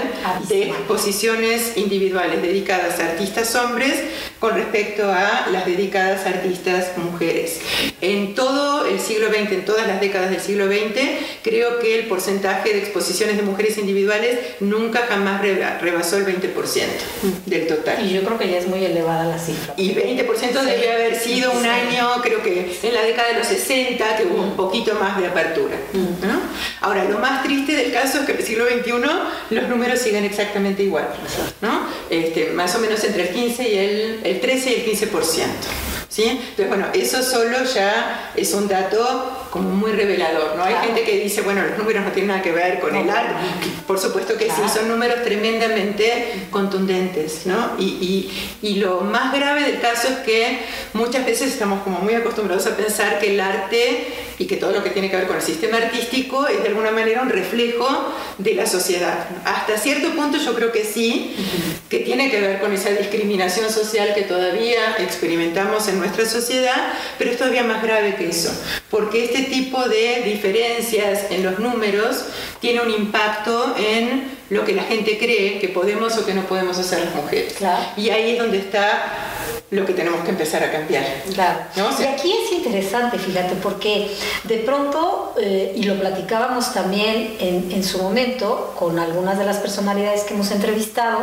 de 0.48 0.68
exposiciones 0.70 1.76
individuales 1.76 2.42
dedicadas 2.42 3.00
a 3.00 3.06
artistas 3.10 3.54
hombres 3.54 3.94
con 4.38 4.54
respecto 4.54 5.10
a 5.10 5.48
las 5.50 5.66
dedicadas 5.66 6.26
a 6.26 6.30
artistas 6.30 6.96
mujeres. 6.98 7.60
En 8.00 8.34
todo 8.34 8.86
el 8.86 9.00
siglo 9.00 9.28
XX, 9.28 9.52
en 9.52 9.64
todas 9.64 9.86
las 9.86 10.00
décadas 10.00 10.30
del 10.30 10.40
siglo 10.40 10.66
XX, 10.66 11.35
creo 11.46 11.78
que 11.78 12.00
el 12.00 12.06
porcentaje 12.06 12.70
de 12.70 12.80
exposiciones 12.80 13.36
de 13.36 13.44
mujeres 13.44 13.78
individuales 13.78 14.36
nunca 14.58 15.06
jamás 15.08 15.40
rebasó 15.40 16.16
el 16.16 16.26
20% 16.26 16.52
del 17.46 17.68
total. 17.68 18.04
Y 18.04 18.14
yo 18.14 18.24
creo 18.24 18.36
que 18.36 18.50
ya 18.50 18.58
es 18.58 18.66
muy 18.66 18.84
elevada 18.84 19.24
la 19.24 19.38
cifra. 19.38 19.74
Y 19.76 19.94
20% 19.94 20.26
debe 20.64 20.90
haber 20.90 21.16
sido 21.16 21.52
un 21.52 21.64
año, 21.64 22.20
creo 22.20 22.42
que 22.42 22.76
en 22.82 22.94
la 22.94 23.02
década 23.02 23.28
de 23.28 23.38
los 23.38 23.46
60, 23.46 24.16
que 24.16 24.24
hubo 24.24 24.42
un 24.42 24.56
poquito 24.56 24.94
más 24.96 25.20
de 25.20 25.28
apertura. 25.28 25.76
Ahora, 26.80 27.04
lo 27.04 27.20
más 27.20 27.44
triste 27.44 27.76
del 27.76 27.92
caso 27.92 28.18
es 28.20 28.26
que 28.26 28.32
en 28.32 28.38
el 28.38 28.44
siglo 28.44 28.64
XXI 28.66 29.54
los 29.54 29.68
números 29.68 30.00
siguen 30.00 30.24
exactamente 30.24 30.82
igual. 30.82 31.08
¿no? 31.60 31.86
Este, 32.10 32.50
más 32.50 32.74
o 32.74 32.80
menos 32.80 33.04
entre 33.04 33.28
el 33.28 33.34
15 33.34 33.68
y 33.68 33.78
el, 33.78 34.20
el 34.24 34.40
13 34.40 34.70
y 34.70 34.90
el 34.90 34.98
15%. 34.98 35.44
¿sí? 36.08 36.24
Entonces, 36.24 36.68
bueno, 36.68 36.86
eso 36.92 37.22
solo 37.22 37.62
ya 37.64 38.32
es 38.34 38.52
un 38.52 38.66
dato 38.66 39.45
como 39.56 39.70
muy 39.70 39.92
revelador, 39.92 40.56
¿no? 40.56 40.64
Hay 40.64 40.74
gente 40.86 41.02
que 41.02 41.18
dice, 41.18 41.40
bueno, 41.42 41.62
los 41.62 41.78
números 41.78 42.04
no 42.04 42.12
tienen 42.12 42.28
nada 42.28 42.42
que 42.42 42.52
ver 42.52 42.78
con 42.80 42.94
el 42.94 43.08
arte. 43.08 43.32
Por 43.86 43.98
supuesto 43.98 44.36
que 44.36 44.46
sí, 44.46 44.62
son 44.72 44.88
números 44.88 45.22
tremendamente 45.24 46.46
contundentes, 46.50 47.46
¿no? 47.46 47.72
Y, 47.78 47.84
y, 48.62 48.68
y, 48.68 48.74
lo 48.76 49.00
más 49.00 49.32
grave 49.32 49.62
del 49.62 49.80
caso 49.80 50.08
es 50.08 50.18
que 50.18 50.58
muchas 50.92 51.24
veces 51.24 51.52
estamos 51.52 51.82
como 51.82 52.00
muy 52.00 52.14
acostumbrados 52.14 52.66
a 52.66 52.76
pensar 52.76 53.18
que 53.18 53.32
el 53.32 53.40
arte 53.40 54.06
y 54.38 54.46
que 54.46 54.56
todo 54.56 54.72
lo 54.72 54.82
que 54.82 54.90
tiene 54.90 55.10
que 55.10 55.16
ver 55.16 55.26
con 55.26 55.36
el 55.36 55.42
sistema 55.42 55.78
artístico 55.78 56.46
es 56.46 56.62
de 56.62 56.68
alguna 56.68 56.90
manera 56.90 57.22
un 57.22 57.30
reflejo 57.30 57.88
de 58.38 58.54
la 58.54 58.66
sociedad. 58.66 59.26
Hasta 59.44 59.78
cierto 59.78 60.10
punto 60.10 60.38
yo 60.38 60.54
creo 60.54 60.72
que 60.72 60.84
sí, 60.84 61.34
que 61.88 62.00
tiene 62.00 62.30
que 62.30 62.40
ver 62.40 62.60
con 62.60 62.72
esa 62.72 62.90
discriminación 62.90 63.70
social 63.70 64.12
que 64.14 64.22
todavía 64.22 64.96
experimentamos 64.98 65.88
en 65.88 65.98
nuestra 65.98 66.26
sociedad, 66.26 66.92
pero 67.18 67.30
es 67.30 67.38
todavía 67.38 67.62
más 67.62 67.82
grave 67.82 68.16
que 68.16 68.28
eso, 68.28 68.50
porque 68.90 69.24
este 69.24 69.38
tipo 69.46 69.88
de 69.88 70.22
diferencias 70.22 71.30
en 71.30 71.42
los 71.42 71.58
números 71.58 72.24
tiene 72.60 72.80
un 72.80 72.90
impacto 72.90 73.74
en 73.78 74.36
lo 74.50 74.64
que 74.64 74.72
la 74.72 74.84
gente 74.84 75.18
cree 75.18 75.58
que 75.58 75.68
podemos 75.68 76.16
o 76.18 76.24
que 76.24 76.34
no 76.34 76.42
podemos 76.46 76.78
hacer 76.78 77.00
las 77.00 77.14
mujeres. 77.14 77.54
Y 77.96 78.10
ahí 78.10 78.32
es 78.32 78.38
donde 78.38 78.58
está 78.58 79.12
lo 79.70 79.84
que 79.84 79.94
tenemos 79.94 80.20
que 80.20 80.30
empezar 80.30 80.62
a 80.62 80.70
cambiar. 80.70 81.04
Claro. 81.34 81.58
y 81.98 82.04
aquí 82.04 82.32
es 82.44 82.52
interesante, 82.52 83.18
fíjate, 83.18 83.56
porque 83.56 84.08
de 84.44 84.58
pronto, 84.58 85.34
eh, 85.40 85.72
y 85.74 85.82
lo 85.82 85.98
platicábamos 85.98 86.72
también 86.72 87.36
en, 87.40 87.72
en, 87.72 87.82
su 87.82 87.98
momento 87.98 88.74
con 88.78 88.98
algunas 88.98 89.38
de 89.38 89.44
las 89.44 89.56
personalidades 89.56 90.22
que 90.22 90.34
hemos 90.34 90.52
entrevistado, 90.52 91.18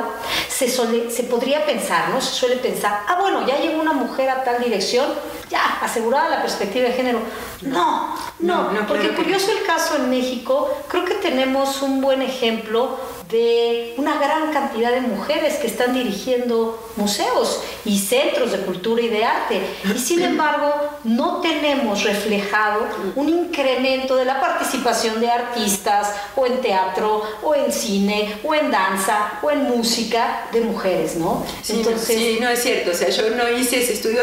se, 0.49 0.67
se 0.67 1.23
podría 1.23 1.65
pensar, 1.65 2.09
¿no? 2.09 2.19
Se 2.19 2.33
suele 2.33 2.57
pensar, 2.57 3.03
ah, 3.07 3.17
bueno, 3.21 3.47
ya 3.47 3.59
llegó 3.59 3.81
una 3.81 3.93
mujer 3.93 4.29
a 4.29 4.43
tal 4.43 4.61
dirección, 4.61 5.07
ya, 5.53 5.77
asegurada 5.81 6.29
la 6.29 6.41
perspectiva 6.41 6.87
de 6.87 6.93
género. 6.93 7.19
No, 7.61 8.15
no, 8.39 8.71
no 8.71 8.87
porque 8.87 9.09
curioso 9.09 9.51
el 9.51 9.63
caso 9.63 9.97
en 9.97 10.09
México, 10.09 10.67
creo 10.87 11.05
que 11.05 11.13
tenemos 11.13 11.83
un 11.83 12.01
buen 12.01 12.23
ejemplo 12.23 12.97
de 13.33 13.95
una 13.97 14.19
gran 14.19 14.53
cantidad 14.53 14.91
de 14.91 15.01
mujeres 15.01 15.55
que 15.55 15.65
están 15.65 15.95
dirigiendo 15.95 16.79
museos 16.95 17.61
y 17.83 17.97
centros 17.97 18.51
de 18.51 18.59
cultura 18.59 19.01
y 19.01 19.07
de 19.07 19.25
arte. 19.25 19.59
Y 19.93 19.97
sin 19.97 20.21
embargo, 20.21 20.71
no 21.03 21.41
tenemos 21.41 22.03
reflejado 22.03 22.85
un 23.15 23.27
incremento 23.27 24.15
de 24.15 24.25
la 24.25 24.39
participación 24.39 25.19
de 25.19 25.31
artistas 25.31 26.13
o 26.35 26.45
en 26.45 26.61
teatro 26.61 27.23
o 27.41 27.55
en 27.55 27.71
cine 27.71 28.37
o 28.43 28.53
en 28.53 28.69
danza 28.69 29.39
o 29.41 29.49
en 29.49 29.63
música 29.63 30.47
de 30.53 30.61
mujeres, 30.61 31.15
¿no? 31.15 31.43
Sí, 31.63 31.73
Entonces, 31.77 32.15
sí, 32.15 32.37
no 32.39 32.49
es 32.49 32.61
cierto. 32.61 32.91
O 32.91 32.93
sea, 32.93 33.09
yo 33.09 33.31
no 33.31 33.49
hice 33.49 33.81
ese 33.81 33.93
estudio 33.93 34.21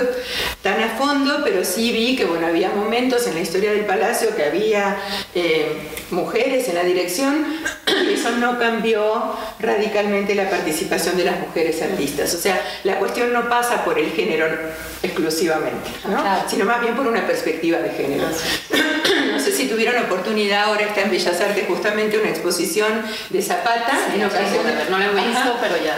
tan 0.63 0.81
a 0.81 0.91
fondo, 0.91 1.41
pero 1.43 1.65
sí 1.65 1.91
vi 1.91 2.15
que, 2.15 2.27
bueno, 2.27 2.47
había 2.47 2.71
momentos 2.71 3.27
en 3.27 3.35
la 3.35 3.41
historia 3.41 3.73
del 3.73 3.87
palacio 3.87 4.37
que 4.37 4.45
había 4.45 4.97
eh, 5.35 6.00
mujeres 6.13 6.69
en 6.69 6.75
la 6.75 6.85
dirección 6.85 7.47
y 7.87 8.15
eso 8.15 8.31
no 8.33 8.59
cambió 8.59 9.37
radicalmente 9.59 10.35
la 10.35 10.49
participación 10.49 11.17
de 11.17 11.25
las 11.25 11.41
mujeres 11.41 11.81
artistas. 11.83 12.35
O 12.35 12.39
sea, 12.39 12.61
la 12.85 12.99
cuestión 12.99 13.33
no 13.33 13.49
pasa 13.49 13.85
por 13.85 13.99
el 13.99 14.11
género 14.13 14.47
exclusivamente, 15.03 15.91
sino 16.49 16.65
más 16.65 16.81
bien 16.81 16.95
por 16.95 17.07
una 17.07 17.27
perspectiva 17.27 17.79
de 17.79 17.91
género. 17.91 18.25
no 19.33 19.41
sé 19.41 19.53
si 19.53 19.67
tuvieron 19.67 20.05
oportunidad, 20.05 20.65
ahora 20.65 20.83
está 20.83 21.03
en 21.03 21.11
Bellas 21.11 21.41
Artes 21.41 21.65
justamente 21.67 22.19
una 22.19 22.29
exposición 22.29 23.03
de 23.31 23.43
Zapata. 23.43 23.99
en 24.15 24.25
ocasión, 24.25 24.65
no 24.91 24.99
la 24.99 25.07
he 25.07 25.27
visto, 25.27 25.57
pero 25.61 25.77
ya. 25.83 25.97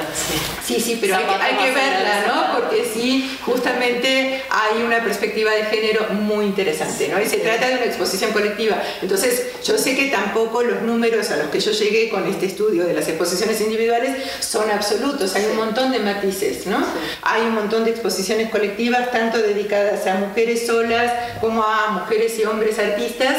Sí, 0.64 0.80
sí, 0.80 0.98
pero 1.00 1.16
hay, 1.16 1.24
que 1.24 1.70
verla, 1.72 2.24
¿no? 2.26 2.60
Porque 2.60 2.88
sí, 2.92 3.36
justamente 3.44 4.42
hay 4.48 4.82
una 4.82 5.02
perspectiva 5.02 5.50
de 5.52 5.64
género 5.64 6.08
muy 6.10 6.46
interesante, 6.46 7.08
¿no? 7.08 7.20
Y 7.20 7.26
se 7.26 7.38
trata 7.38 7.68
de 7.68 7.74
una 7.74 7.84
exposición 7.84 8.32
colectiva. 8.32 8.80
Entonces, 9.00 9.46
yo 9.64 9.76
sé 9.76 9.96
que 9.96 10.01
tampoco 10.10 10.62
los 10.62 10.82
números 10.82 11.30
a 11.30 11.36
los 11.36 11.48
que 11.48 11.60
yo 11.60 11.72
llegué 11.72 12.08
con 12.08 12.26
este 12.26 12.46
estudio 12.46 12.84
de 12.84 12.94
las 12.94 13.08
exposiciones 13.08 13.60
individuales 13.60 14.16
son 14.40 14.70
absolutos, 14.70 15.34
hay 15.34 15.46
un 15.46 15.56
montón 15.56 15.92
de 15.92 15.98
matices, 15.98 16.66
¿no? 16.66 16.84
Hay 17.22 17.42
un 17.42 17.54
montón 17.54 17.84
de 17.84 17.90
exposiciones 17.90 18.50
colectivas, 18.50 19.10
tanto 19.10 19.38
dedicadas 19.38 20.06
a 20.06 20.14
mujeres 20.14 20.66
solas 20.66 21.12
como 21.40 21.62
a 21.62 21.90
mujeres 21.90 22.38
y 22.38 22.44
hombres 22.44 22.78
artistas, 22.78 23.36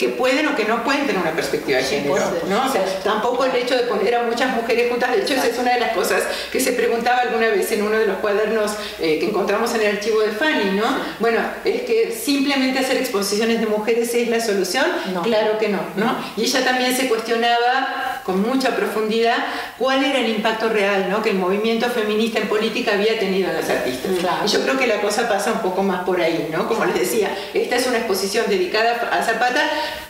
que 0.00 0.08
pueden 0.08 0.46
o 0.48 0.56
que 0.56 0.64
no 0.64 0.82
pueden 0.82 1.06
tener 1.06 1.20
una 1.20 1.32
perspectiva 1.32 1.76
de 1.76 1.84
género, 1.84 2.16
¿no? 2.48 2.66
O 2.66 2.72
sea, 2.72 2.82
tampoco 3.04 3.44
el 3.44 3.54
hecho 3.54 3.76
de 3.76 3.82
poner 3.82 4.14
a 4.14 4.22
muchas 4.22 4.56
mujeres 4.56 4.90
juntas, 4.90 5.10
de 5.10 5.20
hecho 5.20 5.34
esa 5.34 5.48
es 5.48 5.58
una 5.58 5.74
de 5.74 5.80
las 5.80 5.92
cosas 5.92 6.22
que 6.50 6.58
se 6.58 6.72
preguntaba 6.72 7.18
alguna 7.18 7.48
vez 7.48 7.70
en 7.72 7.82
uno 7.82 7.98
de 7.98 8.06
los 8.06 8.16
cuadernos 8.16 8.72
eh, 8.98 9.18
que 9.18 9.26
encontramos 9.26 9.74
en 9.74 9.82
el 9.82 9.96
archivo 9.96 10.20
de 10.20 10.30
Fanny, 10.30 10.70
¿no? 10.70 10.86
Bueno, 11.18 11.40
es 11.66 11.82
que 11.82 12.18
simplemente 12.18 12.78
hacer 12.78 12.96
exposiciones 12.96 13.60
de 13.60 13.66
mujeres 13.66 14.14
es 14.14 14.28
la 14.28 14.40
solución, 14.40 14.86
claro 15.22 15.58
que 15.58 15.68
no, 15.68 15.80
¿no? 15.96 16.16
Y 16.34 16.44
ella 16.44 16.64
también 16.64 16.96
se 16.96 17.06
cuestionaba 17.06 18.09
con 18.30 18.42
mucha 18.42 18.76
profundidad 18.76 19.38
cuál 19.78 20.04
era 20.04 20.20
el 20.20 20.28
impacto 20.28 20.68
real 20.68 21.08
¿no? 21.10 21.22
que 21.22 21.30
el 21.30 21.38
movimiento 21.38 21.88
feminista 21.88 22.38
en 22.38 22.48
política 22.48 22.92
había 22.94 23.18
tenido 23.18 23.50
en 23.50 23.56
las 23.56 23.68
artistas. 23.68 24.12
Y 24.44 24.48
yo 24.48 24.62
creo 24.62 24.78
que 24.78 24.86
la 24.86 25.00
cosa 25.00 25.28
pasa 25.28 25.52
un 25.52 25.60
poco 25.60 25.82
más 25.82 26.04
por 26.04 26.20
ahí, 26.20 26.48
¿no? 26.52 26.68
Como 26.68 26.84
les 26.84 26.94
decía, 26.94 27.36
esta 27.54 27.76
es 27.76 27.86
una 27.86 27.98
exposición 27.98 28.46
dedicada 28.48 29.08
a 29.10 29.22
Zapata, 29.22 29.62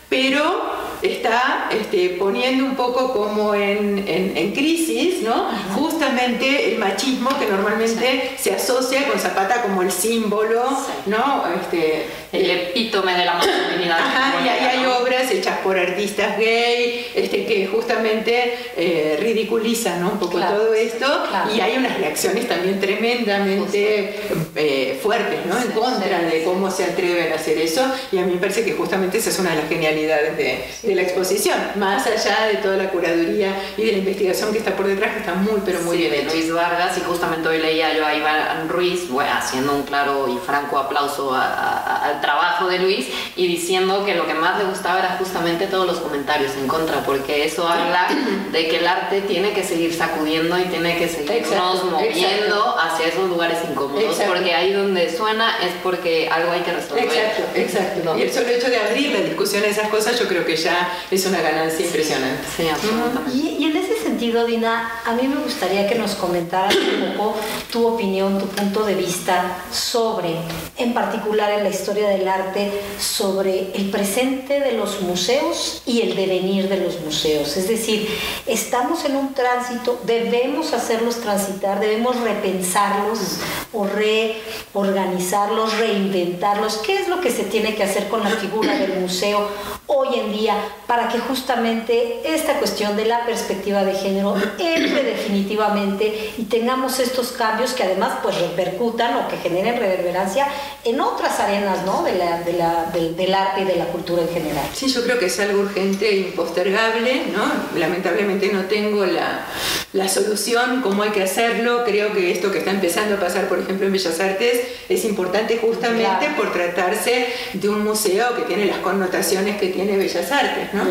pero 0.08 0.80
está 1.02 1.68
este, 1.70 2.10
poniendo 2.10 2.64
un 2.64 2.76
poco 2.76 3.12
como 3.12 3.54
en, 3.54 4.04
en, 4.06 4.52
crisis, 4.52 5.22
¿no? 5.22 5.48
Justamente 5.74 6.72
el 6.72 6.78
machismo 6.78 7.30
que 7.38 7.46
normalmente 7.46 8.36
se 8.38 8.52
asocia 8.52 9.08
con 9.08 9.18
Zapata 9.18 9.62
como 9.62 9.82
el 9.82 9.90
símbolo, 9.90 10.62
¿no? 11.06 11.44
Este, 11.60 12.06
el 12.32 12.50
epítome 12.50 13.16
de 13.16 13.24
la 13.24 13.34
masculinidad. 13.34 13.98
Ajá, 13.98 14.44
y 14.44 14.48
ahí 14.48 14.78
hay 14.78 14.86
obras 14.86 15.30
hechas 15.30 15.58
por 15.58 15.78
artistas 15.78 16.38
gay 16.38 17.06
este, 17.14 17.44
que 17.46 17.66
justamente 17.66 18.54
eh, 18.76 19.18
ridiculizan 19.20 20.00
¿no? 20.00 20.10
un 20.10 20.18
poco 20.18 20.38
todo 20.38 20.74
esto. 20.74 21.06
y 21.54 21.60
hay 21.60 21.76
unas 21.76 21.98
reacciones 21.98 22.48
también 22.48 22.80
tremendamente 22.80 24.14
eh, 24.54 24.98
fuertes 25.02 25.44
¿no? 25.46 25.58
en 25.60 25.72
contra 25.72 26.20
de 26.20 26.44
cómo 26.44 26.70
se 26.70 26.84
atreven 26.84 27.32
a 27.32 27.36
hacer 27.36 27.58
eso. 27.58 27.84
Y 28.12 28.18
a 28.18 28.22
mí 28.22 28.34
me 28.34 28.38
parece 28.38 28.64
que 28.64 28.72
justamente 28.72 29.18
esa 29.18 29.30
es 29.30 29.38
una 29.38 29.50
de 29.50 29.56
las 29.56 29.68
genialidades 29.68 30.36
de, 30.36 30.64
de 30.82 30.94
la 30.94 31.02
exposición, 31.02 31.58
más 31.76 32.06
allá 32.06 32.46
de 32.46 32.56
toda 32.56 32.76
la 32.76 32.90
curaduría 32.90 33.54
y 33.76 33.82
de 33.82 33.92
la 33.92 33.98
investigación 33.98 34.52
que 34.52 34.58
está 34.58 34.76
por 34.76 34.86
detrás, 34.86 35.14
que 35.14 35.20
está 35.20 35.34
muy 35.34 35.60
pero 35.64 35.80
muy 35.80 35.96
bien 35.96 36.10
de 36.10 36.24
Luis 36.24 36.52
Vargas 36.52 36.96
y 36.98 37.00
justamente 37.00 37.48
hoy 37.48 37.58
leía 37.58 37.94
yo 37.94 38.06
a 38.06 38.14
Iván 38.14 38.68
Ruiz 38.68 39.08
bueno, 39.08 39.30
haciendo 39.32 39.74
un 39.74 39.82
claro 39.82 40.28
y 40.28 40.38
franco 40.44 40.78
aplauso 40.78 41.34
al 41.34 42.19
trabajo 42.20 42.68
de 42.68 42.78
Luis 42.78 43.06
y 43.36 43.46
diciendo 43.46 44.04
que 44.04 44.14
lo 44.14 44.26
que 44.26 44.34
más 44.34 44.58
le 44.58 44.64
gustaba 44.64 44.98
era 44.98 45.16
justamente 45.18 45.66
todos 45.66 45.86
los 45.86 45.98
comentarios 45.98 46.52
en 46.56 46.66
contra, 46.66 47.02
porque 47.04 47.44
eso 47.44 47.66
habla 47.68 48.08
de 48.52 48.68
que 48.68 48.78
el 48.78 48.86
arte 48.86 49.22
tiene 49.22 49.52
que 49.52 49.62
seguir 49.64 49.94
sacudiendo 49.94 50.58
y 50.58 50.64
tiene 50.64 50.98
que 50.98 51.08
seguirnos 51.08 51.84
moviendo 51.84 52.76
hacia 52.78 53.06
esos 53.06 53.28
lugares 53.28 53.58
incómodos, 53.70 54.16
porque 54.26 54.54
ahí 54.54 54.72
donde 54.72 55.14
suena 55.14 55.56
es 55.62 55.72
porque 55.82 56.28
algo 56.30 56.52
hay 56.52 56.60
que 56.60 56.72
resolver. 56.72 57.04
Exacto, 57.04 57.42
exacto. 57.54 58.18
Y 58.18 58.22
el 58.22 58.32
solo 58.32 58.48
hecho 58.48 58.68
de 58.68 58.78
abrir 58.78 59.12
la 59.12 59.20
discusión 59.20 59.64
a 59.64 59.66
esas 59.66 59.88
cosas 59.88 60.18
yo 60.18 60.28
creo 60.28 60.44
que 60.44 60.56
ya 60.56 60.92
es 61.10 61.26
una 61.26 61.40
ganancia 61.40 61.84
impresionante. 61.84 62.46
Sí, 62.56 62.68
absolutamente. 62.68 63.36
y, 63.36 63.56
y 63.60 63.64
en 63.70 63.76
ese 63.76 63.94
Dina, 64.20 65.00
a 65.06 65.12
mí 65.12 65.26
me 65.26 65.36
gustaría 65.36 65.88
que 65.88 65.94
nos 65.94 66.14
comentaras 66.14 66.76
un 66.76 67.16
poco 67.16 67.36
tu 67.72 67.86
opinión, 67.86 68.38
tu 68.38 68.44
punto 68.48 68.84
de 68.84 68.94
vista 68.94 69.62
sobre, 69.72 70.34
en 70.76 70.92
particular 70.92 71.50
en 71.52 71.62
la 71.64 71.70
historia 71.70 72.06
del 72.06 72.28
arte, 72.28 72.70
sobre 72.98 73.74
el 73.74 73.88
presente 73.88 74.60
de 74.60 74.72
los 74.72 75.00
museos 75.00 75.80
y 75.86 76.02
el 76.02 76.16
devenir 76.16 76.68
de 76.68 76.76
los 76.76 77.00
museos. 77.00 77.56
Es 77.56 77.66
decir, 77.66 78.10
estamos 78.46 79.06
en 79.06 79.16
un 79.16 79.32
tránsito, 79.32 79.98
debemos 80.04 80.74
hacerlos 80.74 81.22
transitar, 81.22 81.80
debemos 81.80 82.20
repensarlos 82.20 83.38
o 83.72 83.86
reorganizarlos, 83.86 85.78
reinventarlos. 85.78 86.76
¿Qué 86.78 86.98
es 86.98 87.08
lo 87.08 87.22
que 87.22 87.30
se 87.30 87.44
tiene 87.44 87.74
que 87.74 87.84
hacer 87.84 88.08
con 88.08 88.22
la 88.22 88.30
figura 88.30 88.76
del 88.76 89.00
museo 89.00 89.48
hoy 89.86 90.18
en 90.18 90.32
día 90.32 90.56
para 90.86 91.08
que 91.08 91.18
justamente 91.20 92.20
esta 92.24 92.58
cuestión 92.58 92.98
de 92.98 93.06
la 93.06 93.24
perspectiva 93.24 93.82
de 93.82 93.94
género 93.94 94.09
entre 94.18 95.02
definitivamente 95.02 96.32
y 96.38 96.44
tengamos 96.44 96.98
estos 97.00 97.28
cambios 97.32 97.72
que 97.72 97.82
además 97.82 98.18
pues 98.22 98.38
repercutan 98.40 99.16
o 99.16 99.28
que 99.28 99.36
generen 99.36 99.78
reverberancia 99.78 100.46
en 100.84 101.00
otras 101.00 101.38
arenas 101.40 101.84
¿no? 101.84 102.02
de 102.02 102.16
la, 102.16 102.42
de 102.42 102.52
la, 102.54 102.90
del 102.92 103.34
arte 103.34 103.62
y 103.62 103.64
de 103.64 103.76
la 103.76 103.86
cultura 103.86 104.22
en 104.22 104.28
general. 104.28 104.64
Sí, 104.72 104.88
yo 104.88 105.02
creo 105.02 105.18
que 105.18 105.26
es 105.26 105.40
algo 105.40 105.62
urgente 105.62 106.08
e 106.08 106.16
impostergable, 106.16 107.26
¿no? 107.32 107.78
lamentablemente 107.78 108.52
no 108.52 108.64
tengo 108.64 109.04
la, 109.06 109.46
la 109.92 110.08
solución, 110.08 110.82
cómo 110.82 111.02
hay 111.02 111.10
que 111.10 111.22
hacerlo, 111.22 111.84
creo 111.84 112.12
que 112.12 112.30
esto 112.30 112.50
que 112.50 112.58
está 112.58 112.70
empezando 112.70 113.16
a 113.16 113.20
pasar 113.20 113.48
por 113.48 113.58
ejemplo 113.58 113.86
en 113.86 113.92
Bellas 113.92 114.20
Artes 114.20 114.60
es 114.88 115.04
importante 115.04 115.58
justamente 115.58 116.28
por 116.36 116.52
tratarse 116.52 117.26
de 117.52 117.68
un 117.68 117.84
museo 117.84 118.34
que 118.36 118.42
tiene 118.42 118.66
las 118.66 118.78
connotaciones 118.78 119.58
que 119.58 119.68
tiene 119.68 119.96
Bellas 119.96 120.30
Artes. 120.30 120.72
¿no? 120.74 120.84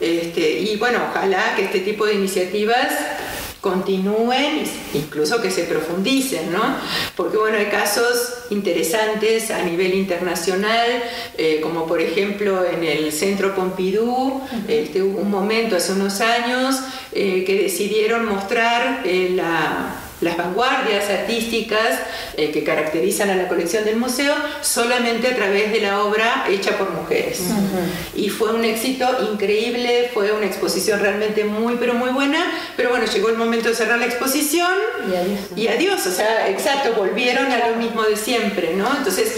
Este, 0.00 0.60
y 0.60 0.76
bueno, 0.76 1.00
ojalá 1.10 1.54
que 1.56 1.64
este 1.64 1.80
tipo 1.80 2.06
de 2.06 2.14
iniciativas 2.14 2.49
continúen, 3.60 4.64
incluso 4.94 5.40
que 5.40 5.50
se 5.50 5.64
profundicen, 5.64 6.50
¿no? 6.50 6.76
Porque 7.14 7.36
bueno, 7.36 7.58
hay 7.58 7.66
casos 7.66 8.44
interesantes 8.48 9.50
a 9.50 9.62
nivel 9.62 9.94
internacional, 9.94 11.02
eh, 11.36 11.60
como 11.62 11.86
por 11.86 12.00
ejemplo 12.00 12.64
en 12.64 12.84
el 12.84 13.12
Centro 13.12 13.54
Pompidou, 13.54 14.40
este, 14.66 15.02
hubo 15.02 15.20
un 15.20 15.30
momento 15.30 15.76
hace 15.76 15.92
unos 15.92 16.20
años 16.22 16.76
eh, 17.12 17.44
que 17.44 17.62
decidieron 17.62 18.26
mostrar 18.26 19.02
eh, 19.04 19.32
la 19.34 19.99
las 20.20 20.36
vanguardias 20.36 21.08
artísticas 21.08 22.00
eh, 22.36 22.50
que 22.50 22.62
caracterizan 22.62 23.30
a 23.30 23.36
la 23.36 23.48
colección 23.48 23.84
del 23.84 23.96
museo 23.96 24.34
solamente 24.60 25.28
a 25.28 25.36
través 25.36 25.72
de 25.72 25.80
la 25.80 26.02
obra 26.02 26.46
hecha 26.48 26.76
por 26.76 26.90
mujeres. 26.90 27.40
Y 28.14 28.28
fue 28.28 28.52
un 28.52 28.64
éxito 28.64 29.06
increíble, 29.32 30.10
fue 30.12 30.32
una 30.32 30.46
exposición 30.46 31.00
realmente 31.00 31.44
muy, 31.44 31.76
pero 31.76 31.94
muy 31.94 32.10
buena, 32.10 32.52
pero 32.76 32.90
bueno, 32.90 33.06
llegó 33.06 33.28
el 33.28 33.36
momento 33.36 33.68
de 33.68 33.74
cerrar 33.74 33.98
la 33.98 34.06
exposición 34.06 34.72
y 35.10 35.14
adiós. 35.14 35.40
Y 35.56 35.68
adiós, 35.68 36.06
o 36.06 36.12
sea, 36.12 36.48
exacto, 36.48 36.94
volvieron 36.94 37.50
a 37.50 37.68
lo 37.68 37.76
mismo 37.76 38.02
de 38.02 38.16
siempre, 38.16 38.74
¿no? 38.74 38.88
Entonces, 38.96 39.32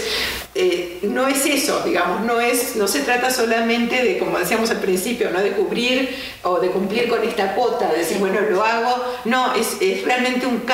eh, 0.55 0.99
no 1.01 1.27
es 1.27 1.45
eso, 1.47 1.81
digamos, 1.83 2.21
no, 2.21 2.39
es, 2.39 2.75
no 2.75 2.87
se 2.87 2.99
trata 2.99 3.31
solamente 3.31 4.03
de, 4.03 4.19
como 4.19 4.37
decíamos 4.37 4.69
al 4.69 4.77
principio, 4.77 5.31
¿no? 5.31 5.41
de 5.41 5.51
cubrir 5.53 6.15
o 6.43 6.59
de 6.59 6.69
cumplir 6.69 7.09
con 7.09 7.23
esta 7.23 7.55
cuota, 7.55 7.91
de 7.91 7.99
decir, 7.99 8.19
bueno, 8.19 8.39
lo 8.41 8.63
hago, 8.63 9.03
no, 9.25 9.55
es, 9.55 9.77
es 9.81 10.03
realmente 10.03 10.45
un 10.45 10.59
cambio 10.59 10.72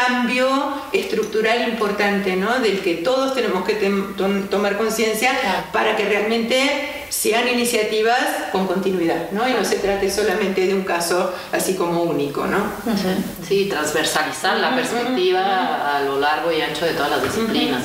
estructural 0.92 1.68
importante, 1.70 2.36
¿no? 2.36 2.60
del 2.60 2.80
que 2.80 2.96
todos 2.96 3.34
tenemos 3.34 3.64
que 3.66 3.76
tomar 4.50 4.78
conciencia 4.78 5.32
para 5.72 5.96
que 5.96 6.06
realmente 6.06 7.06
sean 7.10 7.48
iniciativas 7.48 8.20
con 8.52 8.68
continuidad, 8.68 9.32
¿no? 9.32 9.48
Y 9.50 9.54
no 9.54 9.66
se 9.66 9.78
trate 9.78 10.10
solamente 10.12 10.68
de 10.68 10.74
un 10.74 10.84
caso 10.84 11.34
así 11.52 11.74
como 11.74 12.04
único, 12.04 12.46
¿no? 12.46 12.58
Sí, 13.48 13.66
transversalizar 13.70 14.58
la 14.58 14.76
perspectiva 14.76 15.98
a 15.98 16.02
lo 16.02 16.20
largo 16.20 16.52
y 16.52 16.62
ancho 16.62 16.86
de 16.86 16.94
todas 16.94 17.10
las 17.12 17.24
disciplinas. 17.24 17.84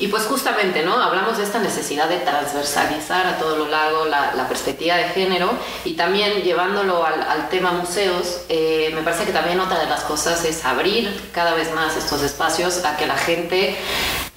Y 0.00 0.08
pues 0.08 0.24
justamente, 0.24 0.82
¿no? 0.82 0.94
Hablamos 0.94 1.36
de 1.36 1.44
esta 1.44 1.58
necesidad 1.58 2.08
de 2.08 2.16
transversalizar 2.16 3.26
a 3.26 3.36
todo 3.38 3.56
lo 3.56 3.68
largo 3.68 4.06
la, 4.06 4.48
perspectiva 4.48 4.96
de 4.96 5.04
género 5.04 5.50
y 5.84 5.92
también 5.92 6.42
llevándolo 6.42 7.04
al, 7.04 7.48
tema 7.50 7.70
museos, 7.72 8.40
eh, 8.48 8.90
me 8.94 9.02
parece 9.02 9.26
que 9.26 9.32
también 9.32 9.60
otra 9.60 9.78
de 9.78 9.86
las 9.86 10.00
cosas 10.00 10.44
es 10.44 10.64
abrir 10.64 11.28
cada 11.32 11.54
vez 11.54 11.72
más 11.74 11.96
estos 11.96 12.22
espacios 12.22 12.84
a 12.84 12.96
que 12.96 13.06
la 13.06 13.16
gente 13.16 13.76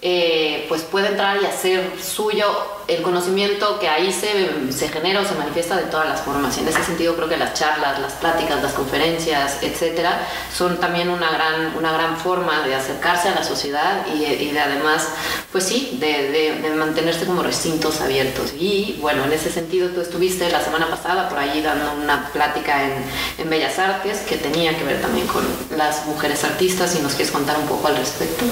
eh, 0.05 0.65
pues 0.67 0.81
pueda 0.81 1.07
entrar 1.07 1.41
y 1.41 1.45
hacer 1.45 1.93
suyo 1.97 2.45
el 2.89 3.01
conocimiento 3.01 3.79
que 3.79 3.87
ahí 3.87 4.11
se, 4.11 4.69
se, 4.73 4.89
genera 4.89 5.21
o 5.21 5.25
se 5.25 5.33
manifiesta 5.35 5.77
de 5.77 5.83
todas 5.83 6.09
las 6.09 6.19
formas. 6.19 6.57
Y 6.57 6.59
en 6.59 6.67
ese 6.67 6.83
sentido 6.83 7.15
creo 7.15 7.29
que 7.29 7.37
las 7.37 7.53
charlas, 7.53 7.99
las 7.99 8.11
pláticas, 8.13 8.61
las 8.61 8.73
conferencias, 8.73 9.59
etcétera, 9.61 10.27
son 10.53 10.77
también 10.81 11.07
una 11.07 11.31
gran, 11.31 11.73
una 11.77 11.93
gran 11.93 12.17
forma 12.17 12.67
de 12.67 12.75
acercarse 12.75 13.29
a 13.29 13.35
la 13.35 13.45
sociedad 13.45 14.05
y, 14.13 14.51
de 14.51 14.59
además, 14.59 15.07
pues 15.53 15.63
sí, 15.63 15.97
de, 16.01 16.59
de, 16.61 16.69
mantenerse 16.71 17.25
como 17.25 17.41
recintos 17.41 18.01
abiertos. 18.01 18.51
Y 18.59 18.97
bueno, 18.99 19.23
en 19.23 19.31
ese 19.31 19.49
sentido 19.49 19.87
tú 19.91 20.01
estuviste 20.01 20.49
la 20.49 20.61
semana 20.61 20.89
pasada 20.89 21.29
por 21.29 21.39
allí 21.39 21.61
dando 21.61 21.93
una 21.93 22.29
plática 22.33 22.83
en, 22.83 22.93
en 23.37 23.49
Bellas 23.49 23.79
Artes 23.79 24.19
que 24.27 24.35
tenía 24.35 24.77
que 24.77 24.83
ver 24.83 24.99
también 25.01 25.27
con 25.27 25.45
las 25.77 26.05
mujeres 26.07 26.43
artistas 26.43 26.93
y 26.97 27.01
nos 27.01 27.13
quieres 27.13 27.31
contar 27.31 27.57
un 27.57 27.67
poco 27.67 27.87
al 27.87 27.95
respecto. 27.95 28.43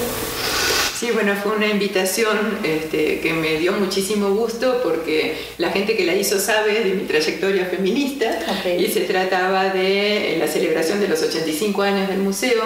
Sí, 1.01 1.09
bueno, 1.09 1.35
fue 1.35 1.53
una 1.53 1.65
invitación 1.65 2.59
este, 2.63 3.21
que 3.21 3.33
me 3.33 3.57
dio 3.57 3.71
muchísimo 3.71 4.35
gusto 4.35 4.81
porque 4.83 5.35
la 5.57 5.71
gente 5.71 5.97
que 5.97 6.05
la 6.05 6.13
hizo 6.13 6.39
sabe 6.39 6.83
de 6.83 6.93
mi 6.93 7.05
trayectoria 7.05 7.65
feminista 7.65 8.37
y 8.77 8.85
se 8.85 9.01
trataba 9.01 9.73
de 9.73 10.35
la 10.37 10.47
celebración 10.47 11.01
de 11.01 11.07
los 11.07 11.23
85 11.23 11.81
años 11.81 12.07
del 12.07 12.19
museo. 12.19 12.61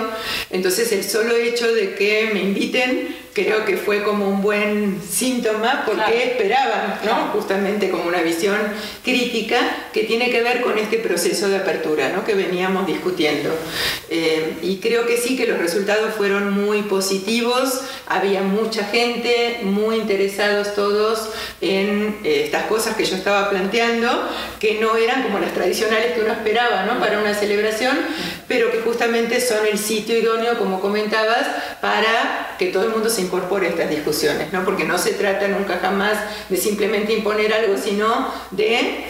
Entonces 0.50 0.92
el 0.92 1.06
solo 1.06 1.34
hecho 1.34 1.74
de 1.74 1.96
que 1.96 2.30
me 2.34 2.42
inviten 2.42 3.16
creo 3.36 3.66
que 3.66 3.76
fue 3.76 4.02
como 4.02 4.30
un 4.30 4.42
buen 4.42 5.02
síntoma 5.08 5.84
porque 5.86 6.24
esperaban, 6.24 7.02
¿no? 7.04 7.28
justamente 7.34 7.90
como 7.92 8.06
una 8.06 8.22
visión 8.22 8.56
crítica 9.04 9.60
que 9.92 10.04
tiene 10.04 10.32
que 10.32 10.42
ver 10.42 10.62
con 10.62 10.80
este 10.80 11.00
proceso 11.00 11.50
de 11.50 11.58
apertura 11.58 12.10
¿no? 12.16 12.24
que 12.24 12.34
veníamos 12.34 12.88
discutiendo. 12.88 13.50
Eh, 14.10 14.58
y 14.62 14.78
creo 14.78 15.06
que 15.06 15.18
sí 15.18 15.36
que 15.36 15.48
los 15.48 15.60
resultados 15.60 16.16
fueron 16.16 16.54
muy 16.54 16.84
positivos, 16.84 17.82
había 18.08 18.42
mucha 18.42 18.86
gente, 18.86 19.60
muy 19.64 19.98
interesados 19.98 20.74
todos 20.74 21.30
en 21.60 22.18
eh, 22.24 22.44
estas 22.46 22.68
cosas 22.68 22.96
que 22.96 23.04
yo 23.04 23.18
estaba 23.18 23.50
planteando, 23.50 24.30
que 24.62 24.80
no 24.80 24.96
eran 24.96 25.24
como 25.24 25.40
las 25.40 25.54
tradicionales 25.54 26.14
que 26.14 26.22
uno 26.22 26.32
esperaba 26.32 26.86
¿no? 26.86 27.02
para 27.02 27.20
una 27.20 27.34
celebración, 27.34 27.98
pero 28.48 28.72
que 28.72 28.80
justamente 28.80 29.42
son 29.42 29.66
el 29.70 29.78
sitio 29.78 30.18
idóneo, 30.18 30.58
como 30.58 30.80
comentabas, 30.80 31.48
para 31.82 32.56
que 32.58 32.68
todo 32.68 32.86
el 32.86 32.92
mundo 32.92 33.10
se 33.10 33.25
incorpore 33.26 33.68
a 33.68 33.70
estas 33.72 33.90
discusiones, 33.90 34.52
¿no? 34.54 34.64
porque 34.64 34.86
no 34.86 34.98
se 34.98 35.14
trata 35.14 35.48
nunca 35.48 35.80
jamás 35.82 36.18
de 36.50 36.58
simplemente 36.58 37.14
imponer 37.14 37.54
algo, 37.54 37.78
sino 37.78 38.32
de 38.52 39.04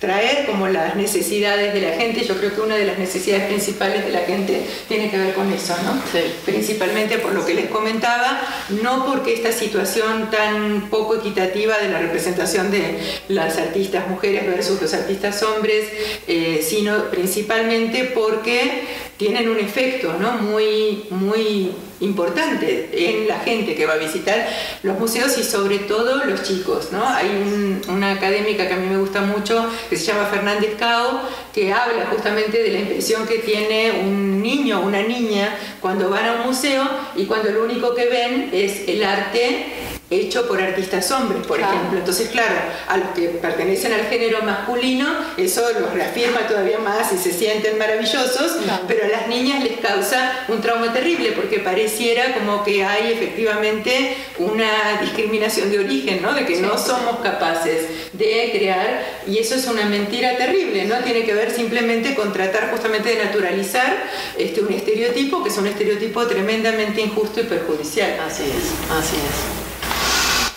traer 0.00 0.46
como 0.46 0.66
las 0.66 0.96
necesidades 0.96 1.74
de 1.74 1.82
la 1.82 1.92
gente. 1.92 2.24
Yo 2.24 2.36
creo 2.38 2.54
que 2.54 2.62
una 2.62 2.76
de 2.76 2.86
las 2.86 2.98
necesidades 2.98 3.46
principales 3.46 4.04
de 4.04 4.10
la 4.10 4.20
gente 4.20 4.66
tiene 4.88 5.10
que 5.10 5.18
ver 5.18 5.34
con 5.34 5.52
eso, 5.52 5.74
¿no? 5.84 6.00
Principalmente 6.46 7.18
por 7.18 7.34
lo 7.34 7.44
que 7.44 7.54
les 7.54 7.66
comentaba, 7.66 8.40
no 8.82 9.06
porque 9.06 9.34
esta 9.34 9.52
situación 9.52 10.30
tan 10.30 10.88
poco 10.88 11.16
equitativa 11.16 11.78
de 11.78 11.90
la 11.90 11.98
representación 12.00 12.70
de 12.70 12.98
las 13.28 13.58
artistas 13.58 14.08
mujeres 14.08 14.46
versus 14.46 14.80
los 14.80 14.94
artistas 14.94 15.42
hombres, 15.42 15.86
eh, 16.26 16.64
sino 16.66 17.10
principalmente 17.10 18.04
porque 18.14 18.84
tienen 19.18 19.50
un 19.50 19.58
efecto 19.58 20.14
¿no? 20.18 20.32
muy, 20.32 21.04
muy 21.10 21.72
importante 22.00 22.88
en 22.92 23.28
la 23.28 23.38
gente 23.40 23.74
que 23.74 23.86
va 23.86 23.94
a 23.94 23.98
visitar 23.98 24.46
los 24.82 24.98
museos 24.98 25.36
y 25.38 25.44
sobre 25.44 25.80
todo 25.80 26.24
los 26.24 26.42
chicos. 26.42 26.90
¿no? 26.92 27.06
Hay 27.06 27.80
una 27.88 28.12
académica 28.12 28.66
que 28.66 28.74
a 28.74 28.76
mí 28.76 28.86
me 28.86 28.98
gusta 28.98 29.20
mucho 29.20 29.68
que 29.88 29.96
se 29.96 30.06
llama 30.06 30.26
Fernández 30.26 30.76
Cao, 30.78 31.22
que 31.52 31.72
habla 31.72 32.06
justamente 32.10 32.62
de 32.62 32.72
la 32.72 32.78
impresión 32.80 33.26
que 33.26 33.38
tiene 33.38 34.02
un 34.02 34.42
niño 34.42 34.80
o 34.80 34.86
una 34.86 35.02
niña 35.02 35.56
cuando 35.80 36.10
van 36.10 36.24
a 36.26 36.32
un 36.34 36.46
museo 36.46 36.88
y 37.16 37.24
cuando 37.26 37.50
lo 37.50 37.64
único 37.64 37.94
que 37.94 38.06
ven 38.06 38.50
es 38.52 38.88
el 38.88 39.04
arte 39.04 39.89
hecho 40.10 40.48
por 40.48 40.60
artistas 40.60 41.10
hombres, 41.12 41.46
por 41.46 41.60
ejemplo. 41.60 41.98
Entonces, 41.98 42.28
claro, 42.28 42.56
a 42.88 42.96
los 42.96 43.10
que 43.10 43.28
pertenecen 43.28 43.92
al 43.92 44.06
género 44.06 44.42
masculino, 44.42 45.08
eso 45.36 45.62
los 45.78 45.92
reafirma 45.92 46.40
todavía 46.48 46.78
más 46.78 47.12
y 47.12 47.18
se 47.18 47.32
sienten 47.32 47.78
maravillosos, 47.78 48.56
pero 48.88 49.04
a 49.04 49.08
las 49.08 49.28
niñas 49.28 49.62
les 49.62 49.78
causa 49.78 50.44
un 50.48 50.60
trauma 50.60 50.92
terrible 50.92 51.32
porque 51.32 51.60
pareciera 51.60 52.34
como 52.34 52.64
que 52.64 52.84
hay 52.84 53.12
efectivamente 53.12 54.16
una 54.38 55.00
discriminación 55.00 55.70
de 55.70 55.78
origen, 55.78 56.22
¿no? 56.22 56.34
De 56.34 56.44
que 56.44 56.60
no 56.60 56.76
somos 56.76 57.20
capaces 57.20 57.86
de 58.12 58.50
crear 58.52 59.04
y 59.28 59.38
eso 59.38 59.54
es 59.54 59.66
una 59.66 59.84
mentira 59.84 60.36
terrible, 60.36 60.86
¿no? 60.86 60.96
Tiene 60.98 61.24
que 61.24 61.34
ver 61.34 61.52
simplemente 61.52 62.16
con 62.16 62.32
tratar 62.32 62.70
justamente 62.70 63.10
de 63.10 63.24
naturalizar 63.24 63.96
este, 64.36 64.60
un 64.60 64.72
estereotipo 64.72 65.42
que 65.42 65.50
es 65.50 65.58
un 65.58 65.68
estereotipo 65.68 66.26
tremendamente 66.26 67.00
injusto 67.00 67.40
y 67.40 67.44
perjudicial. 67.44 68.18
Así 68.26 68.44
es, 68.44 68.90
así 68.90 69.16
es. 69.16 69.59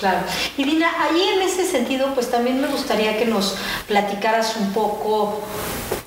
Claro. 0.03 0.19
Y 0.57 0.65
Dina, 0.65 0.91
ahí 0.99 1.29
en 1.33 1.41
ese 1.43 1.65
sentido, 1.65 2.13
pues 2.13 2.29
también 2.29 2.59
me 2.59 2.67
gustaría 2.67 3.17
que 3.17 3.23
nos 3.23 3.55
platicaras 3.87 4.57
un 4.57 4.73
poco, 4.73 5.39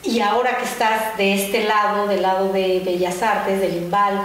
y 0.02 0.20
ahora 0.20 0.58
que 0.58 0.64
estás 0.64 1.16
de 1.16 1.32
este 1.32 1.64
lado, 1.64 2.06
del 2.06 2.20
lado 2.20 2.52
de 2.52 2.82
Bellas 2.84 3.22
Artes, 3.22 3.58
del 3.58 3.74
IMBAL, 3.84 4.20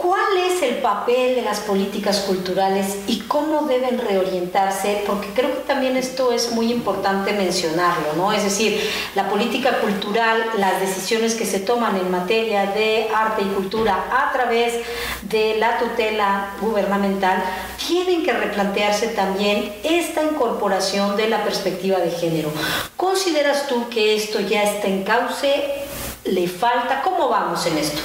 ¿Cuál 0.00 0.38
es 0.50 0.62
el 0.62 0.76
papel 0.76 1.34
de 1.34 1.42
las 1.42 1.60
políticas 1.60 2.20
culturales 2.20 2.96
y 3.06 3.20
cómo 3.20 3.66
deben 3.66 3.98
reorientarse? 3.98 5.02
Porque 5.06 5.28
creo 5.34 5.52
que 5.52 5.60
también 5.66 5.94
esto 5.98 6.32
es 6.32 6.52
muy 6.52 6.72
importante 6.72 7.34
mencionarlo, 7.34 8.14
¿no? 8.16 8.32
Es 8.32 8.42
decir, 8.42 8.80
la 9.14 9.28
política 9.28 9.78
cultural, 9.80 10.42
las 10.56 10.80
decisiones 10.80 11.34
que 11.34 11.44
se 11.44 11.60
toman 11.60 11.98
en 11.98 12.10
materia 12.10 12.64
de 12.72 13.08
arte 13.14 13.42
y 13.42 13.48
cultura 13.48 14.06
a 14.10 14.32
través 14.32 14.72
de 15.20 15.58
la 15.58 15.78
tutela 15.78 16.54
gubernamental, 16.62 17.44
tienen 17.86 18.24
que 18.24 18.32
replantearse 18.32 19.08
también 19.08 19.70
esta 19.84 20.22
incorporación 20.22 21.14
de 21.18 21.28
la 21.28 21.44
perspectiva 21.44 21.98
de 21.98 22.10
género. 22.10 22.50
¿Consideras 22.96 23.66
tú 23.66 23.90
que 23.90 24.16
esto 24.16 24.40
ya 24.40 24.62
está 24.62 24.88
en 24.88 25.04
cauce? 25.04 25.62
¿Le 26.24 26.48
falta? 26.48 27.02
¿Cómo 27.02 27.28
vamos 27.28 27.66
en 27.66 27.76
esto? 27.76 28.00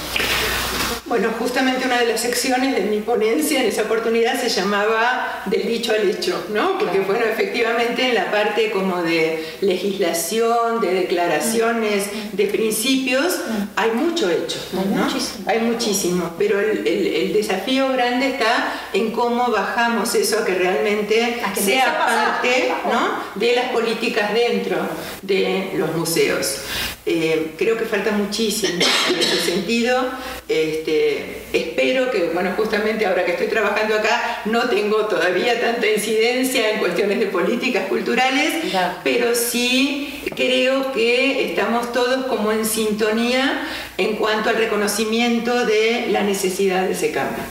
Bueno, 1.06 1.30
justamente 1.38 1.86
una 1.86 2.00
de 2.00 2.06
las 2.06 2.20
secciones 2.20 2.74
de 2.74 2.82
mi 2.82 3.00
ponencia 3.00 3.60
en 3.60 3.68
esa 3.68 3.82
oportunidad 3.82 4.40
se 4.40 4.48
llamaba 4.48 5.42
del 5.46 5.64
dicho 5.64 5.92
al 5.92 6.10
hecho, 6.10 6.46
¿no? 6.52 6.78
Porque 6.78 6.98
bueno, 6.98 7.24
efectivamente 7.24 8.08
en 8.08 8.14
la 8.16 8.32
parte 8.32 8.72
como 8.72 9.02
de 9.02 9.46
legislación, 9.60 10.80
de 10.80 10.94
declaraciones, 10.94 12.06
de 12.32 12.46
principios, 12.46 13.38
hay 13.76 13.92
mucho 13.92 14.28
hecho, 14.28 14.58
¿no? 14.72 14.80
Hay 14.80 14.88
muchísimo. 14.88 15.44
Hay 15.46 15.58
muchísimo, 15.60 16.30
pero 16.36 16.58
el, 16.58 17.32
desafío 17.32 17.88
grande 17.92 18.30
está 18.30 18.72
en 18.92 19.12
cómo 19.12 19.48
bajamos 19.52 20.12
eso 20.16 20.40
a 20.40 20.44
que 20.44 20.54
realmente 20.54 21.40
sea 21.54 21.98
parte 21.98 22.72
¿no? 22.90 23.10
de 23.34 23.54
las 23.54 23.70
políticas 23.70 24.32
dentro 24.34 24.76
de 25.22 25.72
los 25.76 25.94
museos. 25.94 26.62
Eh, 27.08 27.52
creo 27.56 27.78
que 27.78 27.84
falta 27.84 28.10
muchísimo 28.10 28.84
en 29.08 29.18
ese 29.18 29.36
sentido. 29.36 30.10
Este, 30.48 31.42
espero 31.52 32.10
que, 32.10 32.30
bueno, 32.34 32.52
justamente 32.56 33.06
ahora 33.06 33.24
que 33.24 33.32
estoy 33.32 33.46
trabajando 33.46 33.94
acá, 33.94 34.42
no 34.44 34.68
tengo 34.68 35.06
todavía 35.06 35.60
tanta 35.60 35.86
incidencia 35.88 36.70
en 36.70 36.80
cuestiones 36.80 37.20
de 37.20 37.26
políticas 37.26 37.86
culturales, 37.86 38.72
pero 39.04 39.36
sí 39.36 40.22
creo 40.34 40.92
que 40.92 41.50
estamos 41.50 41.92
todos 41.92 42.26
como 42.26 42.50
en 42.50 42.64
sintonía 42.64 43.66
en 43.98 44.16
cuanto 44.16 44.50
al 44.50 44.56
reconocimiento 44.56 45.64
de 45.64 46.08
la 46.10 46.22
necesidad 46.22 46.86
de 46.86 46.92
ese 46.92 47.12
cambio. 47.12 47.42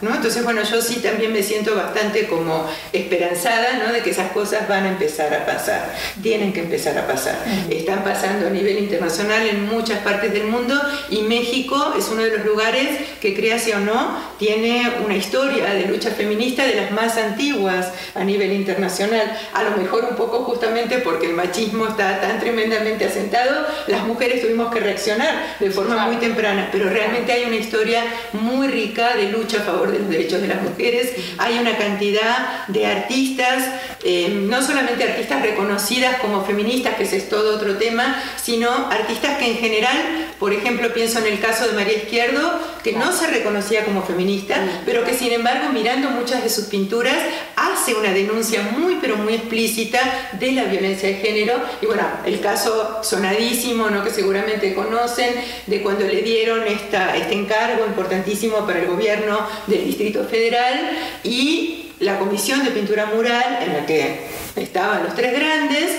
¿no? 0.00 0.14
Entonces, 0.14 0.44
bueno, 0.44 0.62
yo 0.62 0.80
sí 0.80 1.00
también 1.00 1.32
me 1.32 1.42
siento 1.42 1.74
bastante 1.74 2.28
como 2.28 2.66
esperanzada 2.92 3.84
¿no? 3.84 3.92
de 3.92 4.02
que 4.02 4.10
esas 4.10 4.30
cosas 4.32 4.68
van 4.68 4.84
a 4.84 4.88
empezar 4.90 5.34
a 5.34 5.44
pasar, 5.44 5.92
tienen 6.22 6.52
que 6.52 6.60
empezar 6.60 6.96
a 6.98 7.06
pasar. 7.06 7.36
Están 7.68 8.04
pasando 8.04 8.46
a 8.46 8.50
nivel 8.50 8.78
internacional 8.82 9.46
en 9.46 9.66
muchas 9.66 10.00
partes 10.00 10.32
del 10.32 10.44
mundo 10.44 10.80
y 11.10 11.22
México 11.22 11.94
es 11.96 12.08
uno 12.08 12.22
de 12.22 12.36
los 12.36 12.46
lugares 12.46 12.98
que, 13.20 13.34
créase 13.34 13.74
o 13.74 13.80
no, 13.80 14.16
tiene 14.38 14.90
una 15.04 15.16
historia 15.16 15.72
de 15.74 15.86
lucha 15.86 16.10
feminista 16.10 16.66
de 16.66 16.74
las 16.74 16.90
más 16.90 17.16
antiguas 17.16 17.92
a 18.14 18.24
nivel 18.24 18.52
internacional. 18.52 19.38
A 19.54 19.62
lo 19.62 19.76
mejor 19.76 20.04
un 20.10 20.16
poco 20.16 20.44
justamente 20.44 20.98
porque 20.98 21.26
el 21.26 21.34
machismo 21.34 21.86
está 21.86 22.20
tan 22.20 22.38
tremendamente 22.40 23.04
asentado, 23.04 23.66
las 23.86 24.06
mujeres 24.06 24.42
tuvimos 24.42 24.72
que 24.72 24.80
reaccionar 24.80 25.56
de 25.58 25.70
forma 25.70 26.06
muy 26.06 26.16
temprana, 26.16 26.68
pero 26.72 26.88
realmente 26.88 27.32
hay 27.32 27.44
una 27.44 27.56
historia 27.56 28.04
muy 28.32 28.68
rica 28.68 29.16
de 29.16 29.30
lucha 29.30 29.58
a 29.58 29.62
favor 29.62 29.90
de 29.90 29.98
los 30.00 30.08
derechos 30.08 30.40
de 30.40 30.48
las 30.48 30.62
mujeres. 30.62 31.12
Hay 31.38 31.58
una 31.58 31.76
cantidad 31.76 32.66
de 32.68 32.86
artistas, 32.86 33.64
eh, 34.04 34.28
no 34.28 34.62
solamente 34.62 35.04
artistas 35.04 35.42
reconocidas 35.42 36.20
como 36.20 36.44
feministas, 36.44 36.96
que 36.96 37.04
ese 37.04 37.18
es 37.18 37.28
todo 37.28 37.56
otro 37.56 37.76
tema, 37.76 38.22
sino 38.42 38.71
artistas 38.90 39.38
que 39.38 39.50
en 39.50 39.56
general, 39.56 39.96
por 40.38 40.52
ejemplo, 40.52 40.92
pienso 40.92 41.18
en 41.18 41.26
el 41.26 41.40
caso 41.40 41.66
de 41.66 41.74
María 41.74 41.96
Izquierdo, 41.96 42.58
que 42.82 42.92
no 42.92 43.12
se 43.12 43.26
reconocía 43.28 43.84
como 43.84 44.02
feminista, 44.02 44.56
pero 44.84 45.04
que 45.04 45.14
sin 45.14 45.32
embargo, 45.32 45.72
mirando 45.72 46.10
muchas 46.10 46.42
de 46.42 46.50
sus 46.50 46.66
pinturas, 46.66 47.16
hace 47.56 47.94
una 47.94 48.12
denuncia 48.12 48.62
muy, 48.76 48.98
pero 49.00 49.16
muy 49.16 49.34
explícita 49.34 50.00
de 50.32 50.52
la 50.52 50.64
violencia 50.64 51.08
de 51.08 51.14
género. 51.16 51.54
Y 51.80 51.86
bueno, 51.86 52.02
el 52.24 52.40
caso 52.40 53.00
sonadísimo, 53.02 53.88
¿no? 53.90 54.02
que 54.02 54.10
seguramente 54.10 54.74
conocen, 54.74 55.34
de 55.66 55.82
cuando 55.82 56.06
le 56.06 56.22
dieron 56.22 56.66
esta, 56.66 57.16
este 57.16 57.34
encargo 57.34 57.86
importantísimo 57.86 58.66
para 58.66 58.80
el 58.80 58.86
gobierno 58.86 59.46
del 59.66 59.84
Distrito 59.84 60.24
Federal 60.24 60.98
y 61.22 61.92
la 62.00 62.18
comisión 62.18 62.64
de 62.64 62.70
pintura 62.70 63.06
mural 63.06 63.60
en 63.62 63.72
la 63.72 63.86
que 63.86 64.41
estaban 64.56 65.04
los 65.04 65.14
tres 65.14 65.32
grandes, 65.32 65.90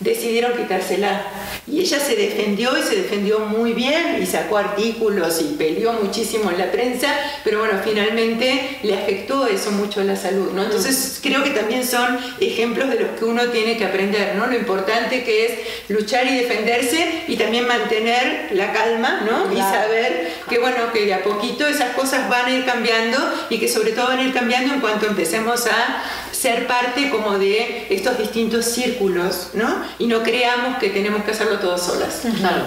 decidieron 0.00 0.56
quitársela. 0.56 1.22
Y 1.66 1.80
ella 1.80 1.98
se 1.98 2.14
defendió 2.14 2.78
y 2.78 2.82
se 2.82 2.94
defendió 2.94 3.40
muy 3.40 3.72
bien 3.72 4.18
y 4.22 4.26
sacó 4.26 4.58
artículos 4.58 5.40
y 5.40 5.54
peleó 5.56 5.94
muchísimo 5.94 6.50
en 6.50 6.58
la 6.58 6.70
prensa, 6.70 7.08
pero 7.42 7.58
bueno, 7.58 7.80
finalmente 7.82 8.78
le 8.84 8.96
afectó 8.96 9.48
eso 9.48 9.72
mucho 9.72 10.00
a 10.00 10.04
la 10.04 10.14
salud, 10.14 10.52
¿no? 10.52 10.62
Entonces 10.62 11.18
creo 11.20 11.42
que 11.42 11.50
también 11.50 11.84
son 11.84 12.18
ejemplos 12.40 12.88
de 12.88 13.00
los 13.00 13.18
que 13.18 13.24
uno 13.24 13.46
tiene 13.46 13.76
que 13.76 13.84
aprender, 13.84 14.36
¿no? 14.36 14.46
Lo 14.46 14.56
importante 14.56 15.24
que 15.24 15.46
es 15.46 15.52
luchar 15.88 16.26
y 16.28 16.36
defenderse 16.36 17.24
y 17.26 17.36
también 17.36 17.66
mantener 17.66 18.50
la 18.52 18.72
calma, 18.72 19.22
¿no? 19.26 19.52
Y 19.52 19.56
saber 19.56 20.32
que 20.48 20.58
bueno, 20.60 20.92
que 20.92 21.04
de 21.04 21.14
a 21.14 21.24
poquito 21.24 21.66
esas 21.66 21.96
cosas 21.96 22.28
van 22.28 22.46
a 22.46 22.50
ir 22.50 22.64
cambiando 22.64 23.18
y 23.50 23.58
que 23.58 23.68
sobre 23.68 23.90
todo 23.90 24.06
van 24.06 24.20
a 24.20 24.22
ir 24.22 24.32
cambiando 24.32 24.74
en 24.74 24.80
cuanto 24.80 25.06
empecemos 25.06 25.66
a 25.66 26.04
ser 26.46 26.68
parte 26.68 27.10
como 27.10 27.38
de 27.38 27.88
estos 27.90 28.18
distintos 28.18 28.66
círculos, 28.66 29.48
¿no? 29.54 29.82
Y 29.98 30.06
no 30.06 30.22
creamos 30.22 30.78
que 30.78 30.90
tenemos 30.90 31.24
que 31.24 31.32
hacerlo 31.32 31.58
todas 31.58 31.84
solas. 31.84 32.20
Claro. 32.38 32.62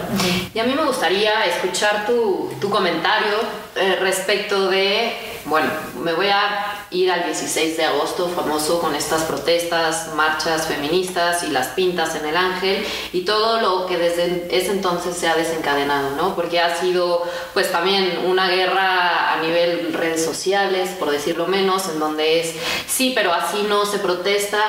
Y 0.53 0.59
a 0.59 0.65
mí 0.65 0.73
me 0.75 0.83
gustaría 0.83 1.45
escuchar 1.45 2.05
tu, 2.05 2.51
tu 2.59 2.69
comentario 2.69 3.37
eh, 3.77 3.95
respecto 4.01 4.69
de, 4.69 5.13
bueno, 5.45 5.69
me 6.01 6.13
voy 6.13 6.27
a 6.27 6.85
ir 6.91 7.11
al 7.11 7.23
16 7.25 7.77
de 7.77 7.85
agosto, 7.85 8.29
famoso 8.29 8.79
con 8.79 8.95
estas 8.95 9.23
protestas, 9.23 10.09
marchas 10.15 10.67
feministas 10.67 11.43
y 11.43 11.47
las 11.47 11.67
pintas 11.67 12.15
en 12.15 12.25
el 12.25 12.35
ángel 12.35 12.85
y 13.13 13.21
todo 13.21 13.61
lo 13.61 13.85
que 13.85 13.97
desde 13.97 14.47
ese 14.51 14.71
entonces 14.71 15.15
se 15.15 15.27
ha 15.27 15.35
desencadenado, 15.35 16.15
¿no? 16.15 16.35
Porque 16.35 16.59
ha 16.59 16.75
sido 16.75 17.23
pues 17.53 17.71
también 17.71 18.25
una 18.25 18.49
guerra 18.49 19.33
a 19.33 19.41
nivel 19.41 19.93
redes 19.93 20.23
sociales, 20.23 20.89
por 20.97 21.11
decirlo 21.11 21.47
menos, 21.47 21.89
en 21.89 21.99
donde 21.99 22.41
es, 22.41 22.53
sí, 22.87 23.13
pero 23.15 23.33
así 23.33 23.65
no 23.67 23.85
se 23.85 23.99
protesta, 23.99 24.59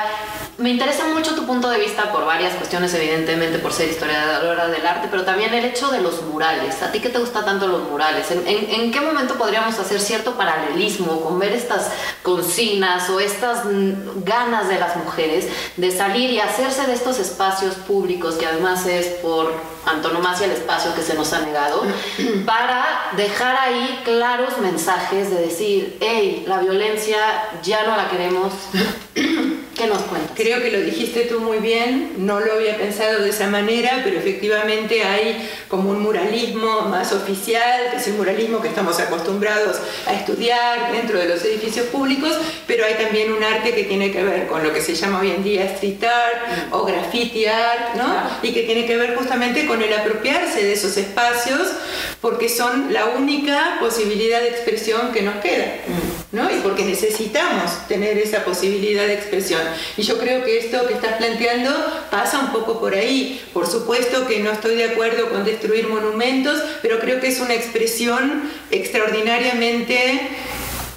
me 0.61 0.69
interesa 0.69 1.07
mucho 1.07 1.35
tu 1.35 1.47
punto 1.47 1.71
de 1.71 1.79
vista 1.79 2.13
por 2.13 2.27
varias 2.27 2.55
cuestiones, 2.55 2.93
evidentemente 2.93 3.59
por 3.59 3.73
ser 3.73 3.89
historiadora 3.89 4.69
del 4.69 4.87
arte, 4.87 5.09
pero 5.11 5.25
también 5.25 5.55
el 5.55 5.65
hecho 5.65 5.89
de 5.89 6.03
los 6.03 6.21
murales. 6.23 6.83
¿A 6.83 6.93
ti 6.93 7.01
qué 7.01 7.09
te 7.09 7.19
gusta 7.19 7.45
tanto 7.47 7.67
los 7.67 7.89
murales? 7.89 8.31
¿En, 8.31 8.47
en, 8.47 8.93
qué 8.93 9.01
momento 9.01 9.37
podríamos 9.37 9.79
hacer 9.79 9.99
cierto 10.01 10.35
con 11.23 11.39
ver 11.39 11.53
estas 11.53 11.91
consignas 12.23 13.09
o 13.11 13.21
estas 13.21 13.65
ganas 14.25 14.69
de 14.69 14.79
las 14.79 14.97
mujeres 14.97 15.49
de 15.77 15.91
salir 15.91 16.31
y 16.31 16.41
hacerse 16.41 16.87
de 16.87 16.95
estos 16.95 17.19
espacios 17.19 17.75
públicos, 17.75 18.35
que 18.35 18.47
además 18.47 18.87
es 18.87 19.07
por 19.23 19.53
antonomasia 19.87 20.47
el 20.47 20.53
espacio 20.53 20.95
que 20.95 21.03
se 21.03 21.15
nos 21.15 21.33
ha 21.33 21.41
negado, 21.41 21.83
para 22.47 23.11
dejar 23.17 23.57
ahí 23.57 24.01
claros 24.05 24.59
mensajes 24.59 25.31
de 25.31 25.41
decir, 25.43 25.97
hey, 26.01 26.45
la 26.47 26.59
violencia 26.59 27.19
ya 27.63 27.85
no 27.87 27.97
la 27.97 28.09
queremos? 28.09 28.53
¿Qué 29.81 29.87
nos 29.87 30.03
cuentas? 30.03 30.33
Creo 30.35 30.61
que 30.61 30.71
lo 30.71 30.81
dijiste 30.81 31.23
tú 31.23 31.41
muy 31.41 31.57
bien, 31.57 32.13
no 32.19 32.39
lo 32.39 32.53
había 32.53 32.77
pensado 32.77 33.23
de 33.23 33.31
esa 33.31 33.47
manera, 33.47 34.03
pero 34.05 34.19
efectivamente 34.19 35.03
hay 35.05 35.49
como 35.69 35.91
un 35.91 36.03
muralismo 36.03 36.83
más 36.83 37.13
oficial, 37.13 37.89
que 37.91 37.97
es 37.97 38.07
el 38.09 38.15
muralismo 38.15 38.61
que 38.61 38.69
estamos 38.69 39.01
acostumbrados 39.01 39.79
a 40.07 40.13
estudiar 40.13 40.93
dentro 40.93 41.19
de 41.19 41.29
los 41.31 41.43
edificios 41.47 41.87
públicos, 41.87 42.37
pero 42.67 42.85
hay 42.85 42.95
también 43.03 43.33
un 43.33 43.43
arte 43.43 43.75
que 43.75 43.85
tiene 43.85 44.13
que 44.13 44.23
ver 44.23 44.49
con 44.49 44.63
lo 44.63 44.71
que 44.71 44.83
se 44.83 44.95
llama 44.95 45.21
hoy 45.21 45.31
en 45.31 45.43
día 45.43 45.65
street 45.65 46.05
art 46.05 46.73
o 46.73 46.85
graffiti 46.85 47.47
art, 47.47 47.95
¿no? 47.95 48.15
Y 48.43 48.53
que 48.53 48.65
tiene 48.65 48.85
que 48.85 48.99
ver 48.99 49.17
justamente 49.17 49.67
con 49.71 49.81
el 49.83 49.93
apropiarse 49.93 50.65
de 50.65 50.73
esos 50.73 50.97
espacios 50.97 51.69
porque 52.21 52.49
son 52.49 52.93
la 52.93 53.07
única 53.07 53.77
posibilidad 53.79 54.41
de 54.41 54.49
expresión 54.49 55.13
que 55.13 55.23
nos 55.23 55.37
queda, 55.37 55.77
¿no? 56.33 56.51
Y 56.51 56.59
porque 56.61 56.85
necesitamos 56.85 57.87
tener 57.87 58.19
esa 58.19 58.45
posibilidad 58.45 59.07
de 59.07 59.15
expresión. 59.15 59.61
Y 59.97 60.03
yo 60.03 60.19
creo 60.19 60.45
que 60.45 60.59
esto 60.59 60.89
que 60.89 60.95
estás 60.95 61.19
planteando 61.19 61.71
pasa 62.11 62.41
un 62.41 62.51
poco 62.51 62.81
por 62.81 62.95
ahí. 62.97 63.41
Por 63.55 63.69
supuesto 63.69 64.27
que 64.27 64.41
no 64.41 64.51
estoy 64.51 64.75
de 64.75 64.87
acuerdo 64.87 65.31
con 65.31 65.45
destruir 65.45 65.87
monumentos, 65.87 66.61
pero 66.83 66.99
creo 66.99 67.21
que 67.21 67.29
es 67.29 67.39
una 67.39 67.55
expresión 67.55 68.51
extraordinariamente 68.73 70.31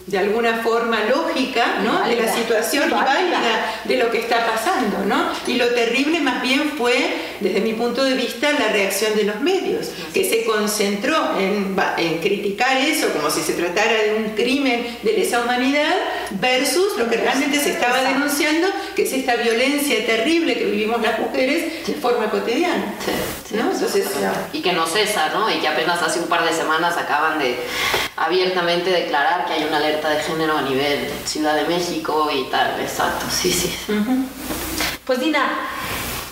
de 0.06 0.18
alguna 0.18 0.58
forma 0.58 1.06
lógica 1.06 1.80
¿no? 1.84 2.08
de 2.08 2.18
la 2.18 2.34
situación 2.34 2.90
y 2.90 2.94
válida 2.94 3.82
de 3.86 3.98
lo 3.98 4.12
que 4.12 4.20
está 4.20 4.46
pasando. 4.46 5.06
¿no? 5.06 5.32
Y 5.48 5.56
lo 5.56 5.68
terrible 5.70 6.20
más 6.20 6.42
bien 6.42 6.74
fue, 6.78 7.16
desde 7.40 7.62
mi 7.62 7.74
punto 7.74 8.04
de 8.04 8.14
vista, 8.14 8.52
la 8.52 8.68
reacción 8.70 9.16
de 9.16 9.24
los 9.24 9.40
medios, 9.40 9.90
que 10.14 10.30
se 10.30 10.44
concentró 10.46 11.38
en, 11.40 11.76
en 11.98 12.20
criticar 12.20 12.78
eso 12.78 13.10
como 13.14 13.30
si 13.30 13.42
se 13.42 13.54
tratara 13.54 14.04
de 14.04 14.16
un 14.16 14.30
crimen 14.36 14.98
de 15.04 15.14
lesa 15.14 15.42
humanidad 15.42 15.94
versus 16.32 16.98
lo 16.98 17.10
que 17.10 17.18
realmente 17.18 17.60
se 17.60 17.72
estaba 17.72 18.02
denunciando, 18.04 18.68
que 18.96 19.04
es 19.04 19.14
esta 19.14 19.36
violencia 19.38 20.06
terrible 20.06 20.58
que 20.58 20.66
vivimos 20.66 21.02
las 21.02 21.20
mujeres 21.20 21.88
de 21.88 21.94
forma 21.94 22.30
cotidiana. 22.30 22.94
¿no? 23.52 23.72
Entonces, 23.72 24.08
y 24.52 24.62
que 24.62 24.74
no 24.74 24.86
cesa, 24.86 25.30
¿no? 25.30 25.50
y 25.50 25.60
que 25.60 25.68
apenas 25.68 26.02
hace 26.02 26.20
un 26.20 26.28
par 26.28 26.44
de 26.44 26.54
semanas 26.54 26.98
acaban 26.98 27.40
de 27.40 27.56
abiertamente 28.16 28.90
declarar 28.90 29.46
que 29.46 29.54
hay 29.54 29.64
una 29.64 29.80
de 30.02 30.22
género 30.22 30.58
a 30.58 30.62
nivel 30.62 31.10
Ciudad 31.26 31.56
de 31.56 31.66
México 31.66 32.30
y 32.34 32.50
tal, 32.50 32.80
exacto, 32.80 33.26
sí, 33.30 33.52
sí. 33.52 33.74
Pues 35.06 35.20
Dina, 35.20 35.70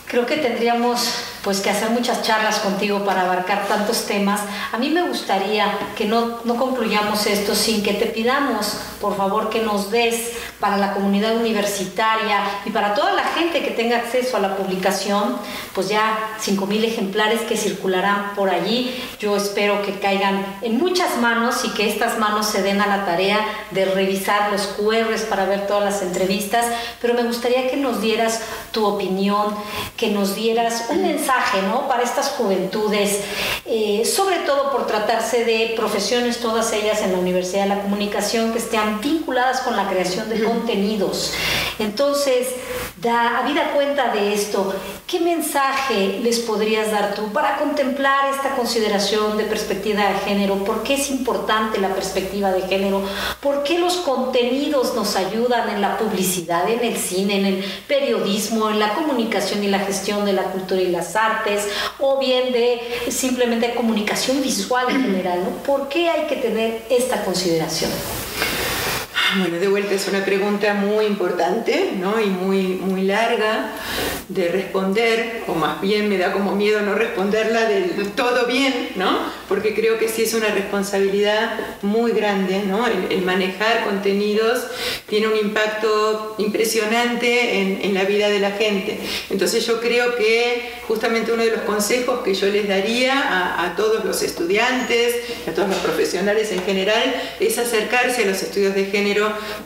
creo 0.08 0.26
que 0.26 0.38
tendríamos 0.38 1.31
pues 1.44 1.60
que 1.60 1.72
hacer 1.72 1.90
muchas 1.90 2.22
charlas 2.22 2.60
contigo 2.60 3.04
para 3.04 3.22
abarcar 3.22 3.68
tantos 3.68 4.06
temas. 4.06 4.42
A 4.72 4.78
mí 4.78 4.90
me 4.90 5.02
gustaría 5.02 5.72
que 5.96 6.06
no, 6.06 6.40
no 6.44 6.56
concluyamos 6.56 7.26
esto 7.26 7.56
sin 7.56 7.82
que 7.82 7.94
te 7.94 8.06
pidamos, 8.06 8.78
por 9.00 9.18
favor, 9.18 9.50
que 9.50 9.62
nos 9.62 9.90
des 9.90 10.34
para 10.60 10.78
la 10.78 10.94
comunidad 10.94 11.36
universitaria 11.36 12.42
y 12.66 12.70
para 12.70 12.94
toda 12.94 13.14
la 13.14 13.24
gente 13.24 13.64
que 13.64 13.72
tenga 13.72 13.98
acceso 13.98 14.38
a 14.38 14.40
la 14.40 14.56
publicación, 14.56 15.38
pues 15.74 15.90
ya 15.90 16.36
5.000 16.40 16.84
ejemplares 16.84 17.42
que 17.42 17.58
circularán 17.58 18.36
por 18.36 18.50
allí. 18.50 19.04
Yo 19.20 19.36
espero 19.36 19.82
que 19.82 20.00
caigan 20.00 20.46
en 20.62 20.78
muchas 20.78 21.18
manos 21.18 21.66
y 21.66 21.70
que 21.70 21.90
estas 21.90 22.20
manos 22.20 22.48
se 22.48 22.62
den 22.62 22.82
a 22.82 22.88
la 22.88 23.06
tarea 23.06 23.40
de 23.72 23.86
revisar 23.86 24.52
los 24.52 24.68
QRs 24.68 25.24
para 25.24 25.46
ver 25.46 25.66
todas 25.66 25.84
las 25.84 26.02
entrevistas, 26.04 26.68
pero 27.02 27.16
me 27.16 27.24
gustaría 27.24 27.70
que 27.72 27.78
nos 27.78 28.00
dieras 28.02 28.42
tu 28.72 28.86
opinión, 28.86 29.56
que 29.98 30.12
nos 30.12 30.36
dieras 30.36 30.86
un 30.90 31.02
mensaje 31.02 31.31
¿no? 31.68 31.88
para 31.88 32.04
estas 32.04 32.30
juventudes, 32.30 33.22
eh, 33.66 34.04
sobre 34.06 34.38
todo 34.40 34.72
por 34.72 34.88
tratarse 34.88 35.46
de 35.46 35.74
profesiones, 35.76 36.40
todas 36.40 36.74
ellas 36.74 37.02
en 37.02 37.14
la 37.14 37.20
Universidad 37.20 37.64
de 37.64 37.70
la 37.70 37.82
Comunicación, 37.82 38.52
que 38.52 38.60
estén 38.60 39.00
vinculadas 39.00 39.62
con 39.62 39.76
la 39.76 39.88
creación 39.88 40.30
de 40.30 40.44
contenidos. 40.44 41.34
Entonces, 41.82 42.48
da, 43.02 43.40
habida 43.40 43.72
cuenta 43.72 44.14
de 44.14 44.34
esto, 44.34 44.74
¿qué 45.08 45.20
mensaje 45.20 46.20
les 46.22 46.40
podrías 46.40 46.92
dar 46.92 47.16
tú 47.16 47.34
para 47.34 47.58
contemplar 47.58 48.32
esta 48.34 48.56
consideración 48.56 49.38
de 49.38 49.46
perspectiva 49.46 50.04
de 50.04 50.20
género? 50.20 50.64
¿Por 50.64 50.84
qué 50.84 50.94
es 50.94 51.10
importante 51.10 51.80
la 51.80 51.96
perspectiva 51.96 52.52
de 52.52 52.62
género? 52.62 53.02
¿Por 53.42 53.64
qué 53.64 53.80
los 53.80 53.98
contenidos 53.98 54.94
nos 54.94 55.16
ayudan 55.16 55.70
en 55.70 55.82
la 55.82 55.98
publicidad, 55.98 56.70
en 56.70 56.84
el 56.84 56.98
cine, 56.98 57.40
en 57.40 57.46
el 57.48 57.66
periodismo, 57.88 58.70
en 58.70 58.80
la 58.80 58.94
comunicación 58.94 59.64
y 59.64 59.68
la 59.68 59.80
gestión 59.80 60.24
de 60.24 60.34
la 60.34 60.44
cultura 60.44 60.82
y 60.82 60.92
las 60.92 61.16
artes, 61.16 61.68
o 62.00 62.20
bien 62.20 62.54
de 62.54 62.80
simplemente 63.10 63.74
comunicación 63.74 64.42
visual 64.42 64.86
en 64.90 65.02
general? 65.02 65.40
¿Por 65.66 65.90
qué 65.90 66.10
hay 66.10 66.28
que 66.28 66.36
tener 66.36 66.84
esta 66.90 67.26
consideración? 67.26 67.90
Bueno, 69.38 69.60
de 69.60 69.68
vuelta 69.70 69.94
es 69.94 70.08
una 70.10 70.26
pregunta 70.26 70.74
muy 70.74 71.06
importante 71.06 71.94
¿no? 71.98 72.20
y 72.20 72.26
muy, 72.26 72.64
muy 72.82 73.04
larga 73.04 73.72
de 74.28 74.50
responder, 74.50 75.44
o 75.48 75.56
más 75.56 75.80
bien 75.80 76.10
me 76.10 76.18
da 76.18 76.34
como 76.34 76.56
miedo 76.56 76.82
no 76.82 76.96
responderla 76.96 77.66
del 77.66 78.12
todo 78.12 78.46
bien, 78.46 78.90
¿no? 78.96 79.20
porque 79.48 79.74
creo 79.74 79.98
que 79.98 80.10
sí 80.10 80.24
es 80.24 80.34
una 80.34 80.48
responsabilidad 80.50 81.60
muy 81.82 82.12
grande. 82.12 82.64
¿no? 82.66 82.86
El, 82.88 83.22
manejar 83.22 83.86
contenidos 83.86 84.66
tiene 85.08 85.28
un 85.28 85.38
impacto 85.38 86.36
impresionante 86.38 87.86
en, 87.86 87.94
la 87.94 88.04
vida 88.04 88.30
de 88.30 88.40
la 88.40 88.52
gente. 88.52 89.00
Entonces 89.30 89.66
yo 89.66 89.80
creo 89.80 90.16
que 90.16 90.72
justamente 90.88 91.32
uno 91.32 91.44
de 91.44 91.52
los 91.52 91.62
consejos 91.62 92.22
que 92.24 92.34
yo 92.34 92.48
les 92.48 92.68
daría 92.68 93.64
a 93.64 93.76
todos 93.76 94.04
los 94.04 94.24
estudiantes, 94.24 95.16
a 95.48 95.52
todos 95.52 95.70
los 95.70 95.78
profesionales 95.78 96.52
en 96.52 96.64
general, 96.64 97.14
es 97.40 97.58
acercarse 97.58 98.24
a 98.24 98.28
los 98.28 98.42
estudios 98.42 98.74
de 98.74 98.86
género 98.86 99.21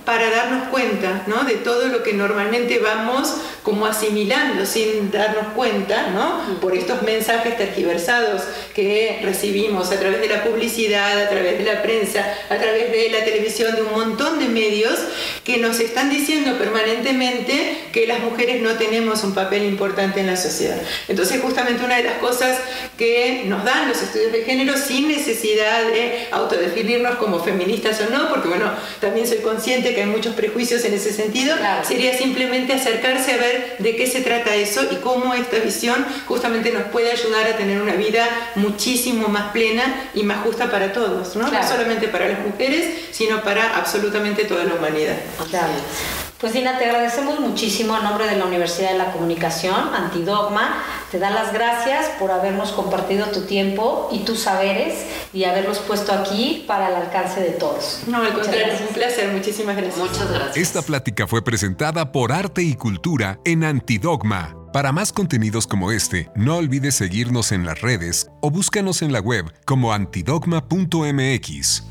para 0.05 0.29
darnos 0.29 0.69
cuenta 0.69 1.23
¿no? 1.27 1.43
de 1.43 1.55
todo 1.55 1.87
lo 1.87 2.03
que 2.03 2.13
normalmente 2.13 2.79
vamos 2.79 3.35
como 3.63 3.85
asimilando 3.85 4.65
sin 4.65 5.11
darnos 5.11 5.53
cuenta 5.55 6.11
¿no? 6.11 6.59
por 6.59 6.75
estos 6.75 7.01
mensajes 7.01 7.57
tergiversados 7.57 8.43
que 8.75 9.19
recibimos 9.23 9.91
a 9.91 9.99
través 9.99 10.21
de 10.21 10.27
la 10.27 10.43
publicidad, 10.43 11.19
a 11.19 11.29
través 11.29 11.57
de 11.57 11.63
la 11.63 11.81
prensa, 11.81 12.25
a 12.49 12.55
través 12.57 12.91
de 12.91 13.09
la 13.09 13.23
televisión, 13.25 13.75
de 13.75 13.81
un 13.81 13.93
montón 13.93 14.39
de 14.39 14.47
medios 14.47 14.99
que 15.43 15.57
nos 15.57 15.79
están 15.79 16.09
diciendo 16.09 16.57
permanentemente 16.57 17.85
que 17.91 18.07
las 18.07 18.19
mujeres 18.19 18.61
no 18.61 18.73
tenemos 18.73 19.23
un 19.23 19.33
papel 19.33 19.63
importante 19.63 20.19
en 20.19 20.27
la 20.27 20.37
sociedad. 20.37 20.81
Entonces 21.07 21.41
justamente 21.41 21.83
una 21.83 21.97
de 21.97 22.03
las 22.03 22.17
cosas 22.19 22.59
que 22.97 23.43
nos 23.45 23.63
dan 23.63 23.87
los 23.87 24.01
estudios 24.01 24.31
de 24.31 24.43
género 24.43 24.77
sin 24.77 25.07
necesidad 25.07 25.83
de 25.83 26.27
autodefinirnos 26.31 27.15
como 27.15 27.43
feministas 27.43 28.01
o 28.01 28.11
no, 28.11 28.29
porque 28.29 28.47
bueno, 28.47 28.71
también 28.99 29.27
soy 29.27 29.37
consciente 29.45 29.93
que 29.93 30.01
hay 30.01 30.09
muchos 30.09 30.35
prejuicios 30.35 30.83
en 30.83 30.95
ese 30.95 31.13
sentido, 31.13 31.55
sería 31.83 32.17
simplemente 32.17 32.73
acercarse 32.73 33.33
a 33.33 33.37
ver 33.37 33.75
de 33.79 33.95
qué 33.95 34.07
se 34.07 34.21
trata 34.21 34.55
eso 34.55 34.81
y 34.91 34.95
cómo 34.95 35.33
esta 35.33 35.59
visión 35.59 36.05
justamente 36.25 36.71
nos 36.71 36.83
puede 36.85 37.11
ayudar 37.11 37.47
a 37.47 37.55
tener 37.55 37.81
una 37.81 37.93
vida 37.93 38.25
muchísimo 38.55 39.27
más 39.27 39.51
plena 39.51 40.09
y 40.15 40.23
más 40.23 40.43
justa 40.43 40.71
para 40.71 40.91
todos, 40.91 41.35
no, 41.35 41.49
no 41.49 41.67
solamente 41.67 42.07
para 42.07 42.27
las 42.27 42.39
mujeres, 42.39 42.85
sino 43.11 43.43
para 43.43 43.77
absolutamente 43.77 44.45
toda 44.45 44.65
la 44.65 44.73
humanidad. 44.73 45.17
Claro. 45.49 46.24
Pues 46.39 46.51
Dina, 46.51 46.77
te 46.77 46.85
agradecemos 46.85 47.39
muchísimo 47.39 47.95
a 47.95 48.01
nombre 48.01 48.27
de 48.27 48.35
la 48.35 48.45
Universidad 48.45 48.91
de 48.91 48.97
la 48.97 49.13
Comunicación, 49.13 49.93
Antidogma. 49.93 50.83
Te 51.09 51.17
da 51.17 51.29
las 51.29 51.53
gracias 51.53 52.07
por 52.19 52.29
habernos 52.29 52.73
compartido 52.73 53.27
tu 53.27 53.45
tiempo 53.45 54.09
y 54.11 54.19
tus 54.19 54.41
saberes 54.41 55.05
y 55.33 55.45
haberlos 55.45 55.79
puesto 55.79 56.11
aquí 56.11 56.65
para 56.67 56.89
el 56.89 56.95
alcance 56.95 57.39
de 57.39 57.51
todos. 57.51 58.01
No, 58.07 58.21
al 58.21 58.33
contrario, 58.33 58.73
es 58.73 58.81
un 58.81 58.87
placer. 58.87 59.31
Muchísimas 59.31 59.77
gracias. 59.77 59.97
Muchas 59.97 60.29
gracias. 60.29 60.57
Esta 60.57 60.81
plática 60.81 61.25
fue 61.25 61.41
presentada 61.41 62.11
por 62.11 62.33
Arte 62.33 62.63
y 62.63 62.75
Cultura 62.75 63.39
en 63.45 63.63
Antidogma. 63.63 64.57
Para 64.73 64.91
más 64.91 65.13
contenidos 65.13 65.67
como 65.67 65.93
este, 65.93 66.29
no 66.35 66.57
olvides 66.57 66.95
seguirnos 66.95 67.53
en 67.53 67.65
las 67.65 67.79
redes 67.79 68.29
o 68.41 68.51
búscanos 68.51 69.01
en 69.01 69.13
la 69.13 69.21
web 69.21 69.45
como 69.63 69.93
antidogma.mx. 69.93 71.83